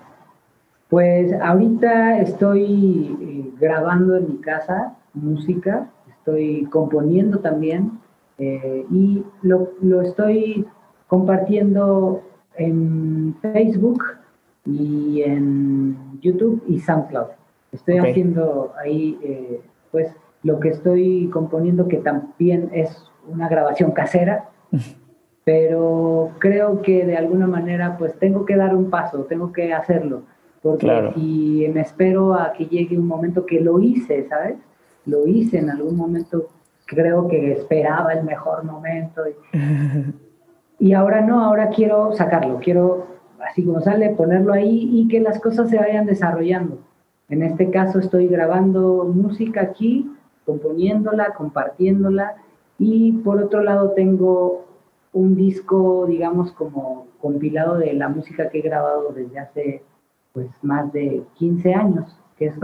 Pues 0.89 1.33
ahorita 1.41 2.19
estoy 2.19 3.17
eh, 3.19 3.51
grabando 3.59 4.15
en 4.15 4.27
mi 4.33 4.37
casa 4.41 4.95
música, 5.15 5.89
estoy 6.19 6.65
componiendo 6.65 7.39
también 7.39 7.99
eh, 8.37 8.85
y 8.91 9.23
lo, 9.41 9.71
lo, 9.81 10.01
estoy 10.03 10.67
compartiendo 11.07 12.21
en 12.57 13.35
Facebook 13.41 14.03
y 14.66 15.22
en 15.24 16.20
YouTube 16.22 16.64
y 16.68 16.80
SoundCloud. 16.80 17.28
Estoy 17.72 17.97
haciendo 17.97 18.74
ahí, 18.82 19.18
eh, 19.24 19.61
pues, 19.91 20.16
lo 20.43 20.59
que 20.59 20.70
estoy 20.70 21.30
componiendo, 21.32 21.88
que 21.88 21.97
también 21.97 22.70
es 22.74 23.09
una 23.28 23.49
grabación 23.49 23.91
casera, 23.91 24.49
pero 25.43 26.32
creo 26.39 26.82
que 26.82 27.05
de 27.05 27.18
alguna 27.18 27.47
manera, 27.47 27.97
pues, 27.97 28.18
tengo 28.20 28.45
que 28.45 28.55
dar 28.55 28.76
un 28.76 28.89
paso, 28.89 29.24
tengo 29.24 29.51
que 29.51 29.74
hacerlo, 29.74 30.24
porque 30.61 31.11
si 31.16 31.70
me 31.74 31.82
espero 31.82 32.34
a 32.34 32.53
que 32.53 32.66
llegue 32.66 32.97
un 32.97 33.07
momento 33.07 33.45
que 33.45 33.59
lo 33.59 33.82
hice, 33.82 34.28
¿sabes? 34.30 34.55
Lo 35.05 35.28
hice 35.28 35.57
en 35.57 35.70
algún 35.70 35.97
momento, 35.97 36.47
creo 36.86 37.28
que 37.28 37.51
esperaba 37.51 38.14
el 38.14 38.24
mejor 38.24 38.64
momento. 38.64 39.24
Y, 39.28 39.57
y 40.88 40.93
ahora 40.93 41.20
no, 41.20 41.43
ahora 41.43 41.70
quiero 41.70 42.14
sacarlo, 42.14 42.59
quiero, 42.64 43.07
así 43.49 43.63
como 43.65 43.81
sale, 43.81 44.09
ponerlo 44.11 44.53
ahí 44.53 44.89
y 44.91 45.07
que 45.07 45.19
las 45.19 45.39
cosas 45.39 45.69
se 45.69 45.77
vayan 45.77 46.05
desarrollando. 46.05 46.79
En 47.29 47.43
este 47.43 47.69
caso 47.69 47.99
estoy 47.99 48.27
grabando 48.27 49.05
música 49.05 49.61
aquí, 49.61 50.11
componiéndola, 50.45 51.33
compartiéndola 51.33 52.35
y 52.77 53.13
por 53.23 53.41
otro 53.41 53.61
lado 53.61 53.91
tengo 53.91 54.65
un 55.13 55.35
disco, 55.35 56.05
digamos, 56.07 56.51
como 56.51 57.07
compilado 57.19 57.77
de 57.77 57.93
la 57.93 58.09
música 58.09 58.49
que 58.49 58.59
he 58.59 58.61
grabado 58.61 59.13
desde 59.13 59.39
hace 59.39 59.83
pues 60.33 60.49
más 60.63 60.91
de 60.91 61.23
15 61.35 61.73
años, 61.73 62.19
que 62.37 62.47
es 62.47 62.55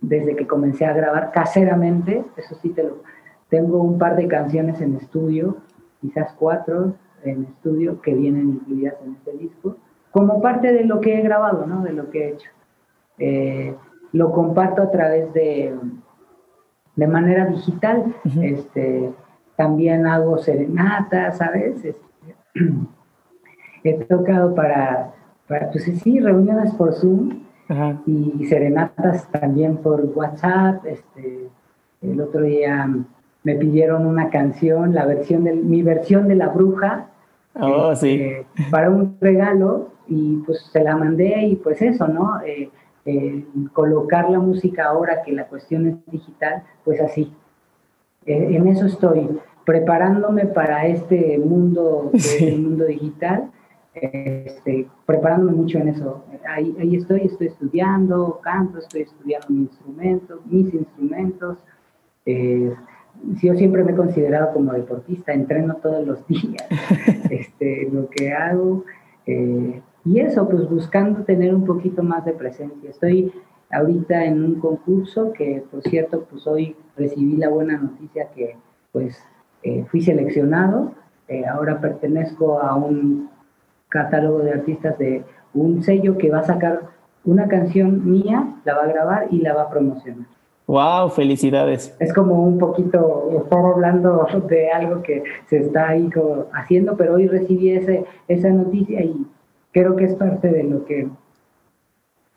desde 0.00 0.34
que 0.34 0.46
comencé 0.46 0.86
a 0.86 0.94
grabar 0.94 1.30
caseramente, 1.30 2.24
eso 2.36 2.54
sí 2.62 2.70
te 2.70 2.84
lo 2.84 3.02
tengo 3.50 3.82
un 3.82 3.98
par 3.98 4.16
de 4.16 4.26
canciones 4.28 4.80
en 4.80 4.96
estudio, 4.96 5.58
quizás 6.00 6.32
cuatro 6.38 6.94
en 7.24 7.44
estudio 7.44 8.00
que 8.00 8.14
vienen 8.14 8.48
incluidas 8.50 8.94
en 9.04 9.14
este 9.14 9.32
disco, 9.32 9.76
como 10.10 10.40
parte 10.40 10.72
de 10.72 10.84
lo 10.84 11.00
que 11.00 11.18
he 11.18 11.22
grabado, 11.22 11.66
¿no? 11.66 11.82
De 11.82 11.92
lo 11.92 12.10
que 12.10 12.24
he 12.24 12.32
hecho. 12.32 12.50
Eh, 13.18 13.74
lo 14.12 14.32
comparto 14.32 14.82
a 14.82 14.90
través 14.90 15.32
de, 15.32 15.74
de 16.96 17.06
manera 17.06 17.46
digital. 17.46 18.14
este, 18.42 19.12
también 19.56 20.06
hago 20.06 20.38
serenatas, 20.38 21.38
¿sabes? 21.38 21.84
Este, 21.84 21.96
he 23.84 24.04
tocado 24.04 24.54
para, 24.54 25.12
para, 25.46 25.70
pues 25.70 25.84
sí, 25.84 26.18
reuniones 26.18 26.72
por 26.74 26.94
Zoom 26.94 27.40
y 28.06 28.46
serenatas 28.46 29.30
también 29.30 29.76
por 29.76 30.04
WhatsApp. 30.14 30.84
Este, 30.86 31.48
el 32.02 32.20
otro 32.20 32.42
día 32.42 32.88
me 33.42 33.54
pidieron 33.54 34.06
una 34.06 34.30
canción, 34.30 34.94
la 34.94 35.06
versión 35.06 35.44
de, 35.44 35.52
mi 35.52 35.82
versión 35.82 36.26
de 36.26 36.34
La 36.34 36.48
Bruja, 36.48 37.09
oh, 37.54 37.92
este, 37.92 38.46
para 38.70 38.90
un 38.90 39.16
regalo 39.20 39.88
y 40.08 40.36
pues 40.38 40.68
se 40.72 40.82
la 40.82 40.96
mandé 40.96 41.46
y 41.46 41.56
pues 41.56 41.80
eso, 41.82 42.06
¿no? 42.08 42.40
Eh, 42.42 42.70
eh, 43.06 43.46
colocar 43.72 44.28
la 44.28 44.38
música 44.38 44.86
ahora 44.86 45.22
que 45.22 45.32
la 45.32 45.46
cuestión 45.46 45.86
es 45.86 46.12
digital, 46.12 46.62
pues 46.84 47.00
así. 47.00 47.32
Eh, 48.26 48.56
en 48.56 48.66
eso 48.66 48.86
estoy, 48.86 49.40
preparándome 49.64 50.46
para 50.46 50.86
este 50.86 51.38
mundo, 51.38 52.10
mundo 52.58 52.84
digital, 52.84 53.50
este, 53.94 54.86
preparándome 55.06 55.52
mucho 55.52 55.78
en 55.78 55.88
eso. 55.88 56.24
Ahí, 56.46 56.76
ahí, 56.78 56.96
estoy, 56.96 57.22
estoy 57.22 57.48
estudiando, 57.48 58.40
canto, 58.42 58.78
estoy 58.78 59.02
estudiando 59.02 59.48
mi 59.48 59.62
instrumento, 59.62 60.40
mis 60.44 60.74
instrumentos. 60.74 61.58
Eh, 63.22 63.36
yo 63.42 63.54
siempre 63.54 63.84
me 63.84 63.92
he 63.92 63.96
considerado 63.96 64.52
como 64.52 64.72
deportista, 64.72 65.32
entreno 65.32 65.76
todos 65.76 66.06
los 66.06 66.26
días 66.26 66.66
este, 67.30 67.88
lo 67.92 68.08
que 68.08 68.32
hago. 68.32 68.84
Y 70.04 70.18
eso, 70.20 70.48
pues 70.48 70.68
buscando 70.68 71.22
tener 71.24 71.54
un 71.54 71.64
poquito 71.64 72.02
más 72.02 72.24
de 72.24 72.32
presencia. 72.32 72.90
Estoy 72.90 73.32
ahorita 73.70 74.24
en 74.24 74.42
un 74.42 74.54
concurso 74.60 75.32
que, 75.32 75.62
por 75.70 75.82
cierto, 75.82 76.26
pues 76.30 76.46
hoy 76.46 76.76
recibí 76.96 77.36
la 77.36 77.48
buena 77.48 77.76
noticia 77.76 78.28
que 78.34 78.56
pues 78.92 79.18
eh, 79.62 79.84
fui 79.90 80.00
seleccionado. 80.00 80.92
Eh, 81.28 81.44
ahora 81.46 81.80
pertenezco 81.80 82.60
a 82.60 82.74
un 82.74 83.30
catálogo 83.88 84.40
de 84.40 84.52
artistas 84.52 84.98
de 84.98 85.24
un 85.54 85.82
sello 85.82 86.16
que 86.16 86.30
va 86.30 86.40
a 86.40 86.44
sacar 86.44 86.88
una 87.24 87.48
canción 87.48 88.10
mía, 88.10 88.56
la 88.64 88.76
va 88.76 88.84
a 88.84 88.88
grabar 88.88 89.26
y 89.30 89.40
la 89.40 89.54
va 89.54 89.62
a 89.62 89.70
promocionar. 89.70 90.26
¡Wow! 90.70 91.08
Felicidades. 91.10 91.96
Es 91.98 92.14
como 92.14 92.44
un 92.44 92.56
poquito, 92.56 93.28
estaba 93.42 93.70
hablando 93.70 94.24
de 94.48 94.70
algo 94.70 95.02
que 95.02 95.24
se 95.48 95.58
está 95.58 95.88
ahí 95.88 96.08
haciendo, 96.52 96.96
pero 96.96 97.14
hoy 97.14 97.26
recibí 97.26 97.70
ese, 97.70 98.04
esa 98.28 98.50
noticia 98.50 99.02
y 99.02 99.26
creo 99.72 99.96
que 99.96 100.04
es 100.04 100.14
parte 100.14 100.48
de 100.48 100.62
lo 100.62 100.84
que 100.84 101.08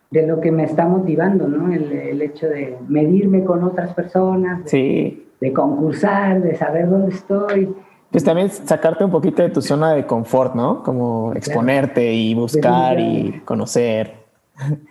de 0.10 0.26
lo 0.26 0.42
que 0.42 0.52
me 0.52 0.64
está 0.64 0.88
motivando, 0.88 1.48
¿no? 1.48 1.72
El, 1.72 2.22
hecho 2.24 2.48
de 2.48 2.76
medirme 2.88 3.44
con 3.44 3.64
otras 3.64 3.94
personas, 3.94 4.66
de, 4.72 5.28
de 5.40 5.54
concursar, 5.54 6.42
de 6.42 6.56
saber 6.56 6.90
dónde 6.90 7.14
estoy. 7.14 7.72
Pues 8.10 8.24
también 8.24 8.50
sacarte 8.50 9.04
un 9.04 9.12
poquito 9.12 9.44
de 9.44 9.50
tu 9.50 9.62
zona 9.62 9.94
de 9.94 10.08
confort, 10.08 10.56
¿no? 10.56 10.82
Como 10.82 11.34
exponerte 11.36 12.12
y 12.12 12.34
buscar 12.34 13.00
y 13.00 13.42
conocer. 13.46 14.24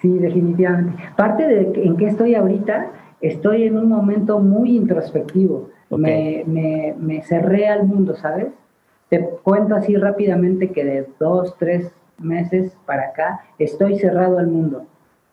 Sí, 0.00 0.18
definitivamente. 0.18 1.02
Parte 1.16 1.46
de 1.46 1.86
en 1.86 1.96
qué 1.96 2.06
estoy 2.06 2.36
ahorita, 2.36 2.90
estoy 3.22 3.64
en 3.64 3.78
un 3.78 3.88
momento 3.88 4.38
muy 4.38 4.76
introspectivo. 4.76 5.70
Me, 5.90 6.42
me, 6.46 6.94
me 6.98 7.22
cerré 7.22 7.68
al 7.68 7.86
mundo, 7.86 8.14
¿sabes? 8.16 8.48
Te 9.08 9.20
cuento 9.42 9.74
así 9.74 9.96
rápidamente 9.96 10.72
que 10.72 10.84
de 10.84 11.08
dos, 11.18 11.56
tres 11.58 11.92
meses 12.18 12.76
para 12.86 13.08
acá, 13.08 13.40
estoy 13.58 13.98
cerrado 13.98 14.38
al 14.38 14.48
mundo. 14.48 14.86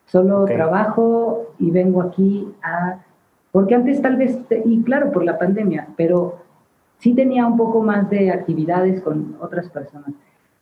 Solo 0.06 0.46
trabajo 0.46 1.54
y 1.60 1.72
vengo 1.72 2.02
aquí 2.02 2.48
a... 2.64 3.00
Porque 3.52 3.76
antes 3.76 4.02
tal 4.02 4.18
vez, 4.18 4.38
y 4.66 4.82
claro, 4.84 5.12
por 5.12 5.24
la 5.24 5.38
pandemia, 5.38 5.88
pero 5.98 6.40
sí 6.98 7.14
tenía 7.14 7.46
un 7.46 7.58
poco 7.58 7.82
más 7.82 8.10
de 8.10 8.32
actividades 8.32 9.02
con 9.02 9.38
otras 9.40 9.70
personas. 9.70 10.12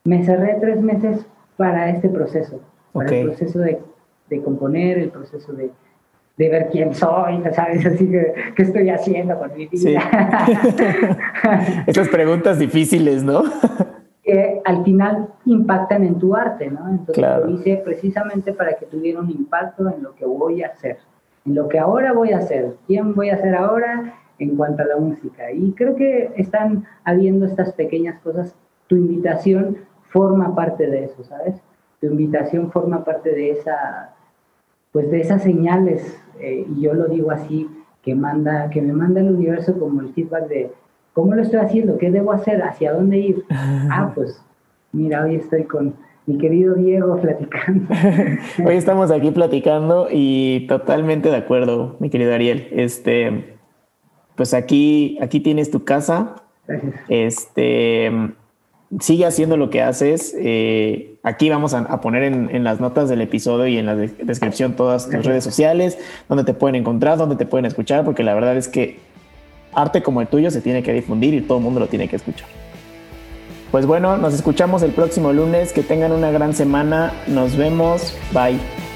Me 0.03 0.23
cerré 0.23 0.57
tres 0.61 0.82
meses 0.82 1.25
para 1.57 1.89
este 1.89 2.07
proceso, 2.07 2.61
para 2.93 3.09
el 3.09 3.25
proceso 3.25 3.59
de, 3.59 3.82
de, 4.30 4.41
componer, 4.41 4.99
el 4.99 5.09
proceso 5.09 5.51
de, 5.53 5.71
de, 6.38 6.50
ver 6.50 6.70
quién 6.72 6.94
soy, 6.94 7.42
¿sabes? 7.52 7.86
Así 7.86 8.10
que, 8.10 8.34
¿qué 8.56 8.64
estoy 8.64 8.90
haciendo 8.90 9.38
con 9.38 9.56
mi 9.56 9.68
vida? 9.68 10.00
Esas 11.88 12.10
preguntas 12.10 12.60
difíciles, 12.60 13.24
¿no? 13.24 13.44
que 14.28 14.62
al 14.66 14.84
final 14.84 15.30
impactan 15.46 16.04
en 16.04 16.20
tu 16.20 16.36
arte, 16.36 16.70
¿no? 16.70 16.90
Entonces 16.90 17.26
lo 17.46 17.50
hice 17.50 17.78
precisamente 17.78 18.52
para 18.52 18.74
que 18.74 18.86
tuviera 18.86 19.22
un 19.22 19.32
impacto 19.32 19.90
en 19.90 20.04
lo 20.04 20.14
que 20.16 20.26
voy 20.26 20.64
a 20.64 20.68
hacer, 20.68 20.98
en 21.46 21.56
lo 21.56 21.70
que 21.70 21.80
ahora 21.80 22.12
voy 22.12 22.34
a 22.34 22.40
hacer, 22.40 22.76
quién 22.88 23.16
voy 23.16 23.30
a 23.30 23.38
ser 23.38 23.56
ahora 23.56 24.16
en 24.38 24.58
cuanto 24.58 24.84
a 24.84 24.86
la 24.86 24.98
música. 24.98 25.50
Y 25.52 25.72
creo 25.72 25.96
que 25.96 26.32
están 26.36 26.86
habiendo 27.06 27.46
estas 27.46 27.72
pequeñas 27.72 28.20
cosas. 28.20 28.54
Tu 28.88 28.98
invitación 28.98 29.78
forma 30.10 30.54
parte 30.54 30.88
de 30.88 31.06
eso, 31.06 31.24
¿sabes? 31.24 31.56
Tu 32.02 32.08
invitación 32.08 32.70
forma 32.72 33.04
parte 33.04 33.32
de 33.32 33.52
esa, 33.52 34.14
pues 34.92 35.10
de 35.10 35.22
esas 35.22 35.42
señales, 35.42 36.20
eh, 36.40 36.66
y 36.70 36.82
yo 36.82 36.94
lo 36.94 37.08
digo 37.08 37.32
así, 37.32 37.68
que 38.02 38.16
manda, 38.16 38.70
que 38.70 38.82
me 38.82 38.94
manda 38.94 39.22
el 39.22 39.32
universo 39.32 39.78
como 39.78 40.02
el 40.02 40.14
feedback 40.14 40.48
de 40.48 40.72
¿Cómo 41.18 41.34
lo 41.34 41.42
estoy 41.42 41.60
haciendo? 41.62 41.98
¿Qué 41.98 42.12
debo 42.12 42.32
hacer? 42.32 42.62
¿Hacia 42.62 42.94
dónde 42.94 43.18
ir? 43.18 43.44
Ah, 43.50 44.12
pues 44.14 44.40
mira, 44.92 45.24
hoy 45.24 45.34
estoy 45.34 45.64
con 45.64 45.96
mi 46.28 46.38
querido 46.38 46.76
Diego 46.76 47.20
platicando. 47.20 47.92
hoy 48.64 48.76
estamos 48.76 49.10
aquí 49.10 49.32
platicando 49.32 50.10
y 50.12 50.68
totalmente 50.68 51.30
de 51.30 51.38
acuerdo, 51.38 51.96
mi 52.00 52.12
querido 52.12 52.36
Ariel. 52.36 52.68
Este, 52.70 53.58
pues 54.36 54.54
aquí, 54.54 55.18
aquí 55.20 55.40
tienes 55.40 55.72
tu 55.72 55.84
casa. 55.86 56.36
Gracias. 56.68 56.94
Este, 57.10 58.12
sigue 59.00 59.26
haciendo 59.26 59.58
lo 59.58 59.70
que 59.70 59.82
haces. 59.82 60.36
Eh, 60.38 61.16
aquí 61.24 61.50
vamos 61.50 61.74
a, 61.74 62.02
poner 62.02 62.24
en, 62.24 62.64
las 62.64 62.80
notas 62.80 63.10
del 63.10 63.22
episodio 63.22 63.68
y 63.68 63.78
en 63.78 63.86
la 63.86 63.96
descripción 63.96 64.76
todas 64.76 65.10
tus 65.10 65.26
redes 65.26 65.44
sociales, 65.44 65.98
donde 66.30 66.44
te 66.44 66.54
pueden 66.54 66.76
encontrar, 66.76 67.18
donde 67.18 67.36
te 67.36 67.46
pueden 67.46 67.66
escuchar, 67.66 68.06
porque 68.06 68.24
la 68.24 68.34
verdad 68.34 68.58
es 68.58 68.68
que 68.68 69.00
arte 69.74 70.02
como 70.02 70.22
el 70.22 70.28
tuyo 70.28 70.50
se 70.52 70.62
tiene 70.62 70.84
que 70.84 70.94
difundir 70.94 71.34
y 71.34 71.42
todo 71.42 71.58
el 71.58 71.64
mundo 71.64 71.80
lo 71.80 71.88
tiene 71.88 72.08
que 72.08 72.16
escuchar. 72.16 72.48
Pues 73.72 73.86
bueno, 73.86 74.18
nos 74.18 74.34
escuchamos 74.34 74.82
el 74.82 74.92
próximo 74.92 75.34
lunes. 75.34 75.74
Que 75.74 75.84
tengan 75.84 76.12
una 76.12 76.32
gran 76.32 76.54
semana. 76.54 77.12
Nos 77.28 77.58
vemos. 77.58 78.16
Bye. 78.34 78.87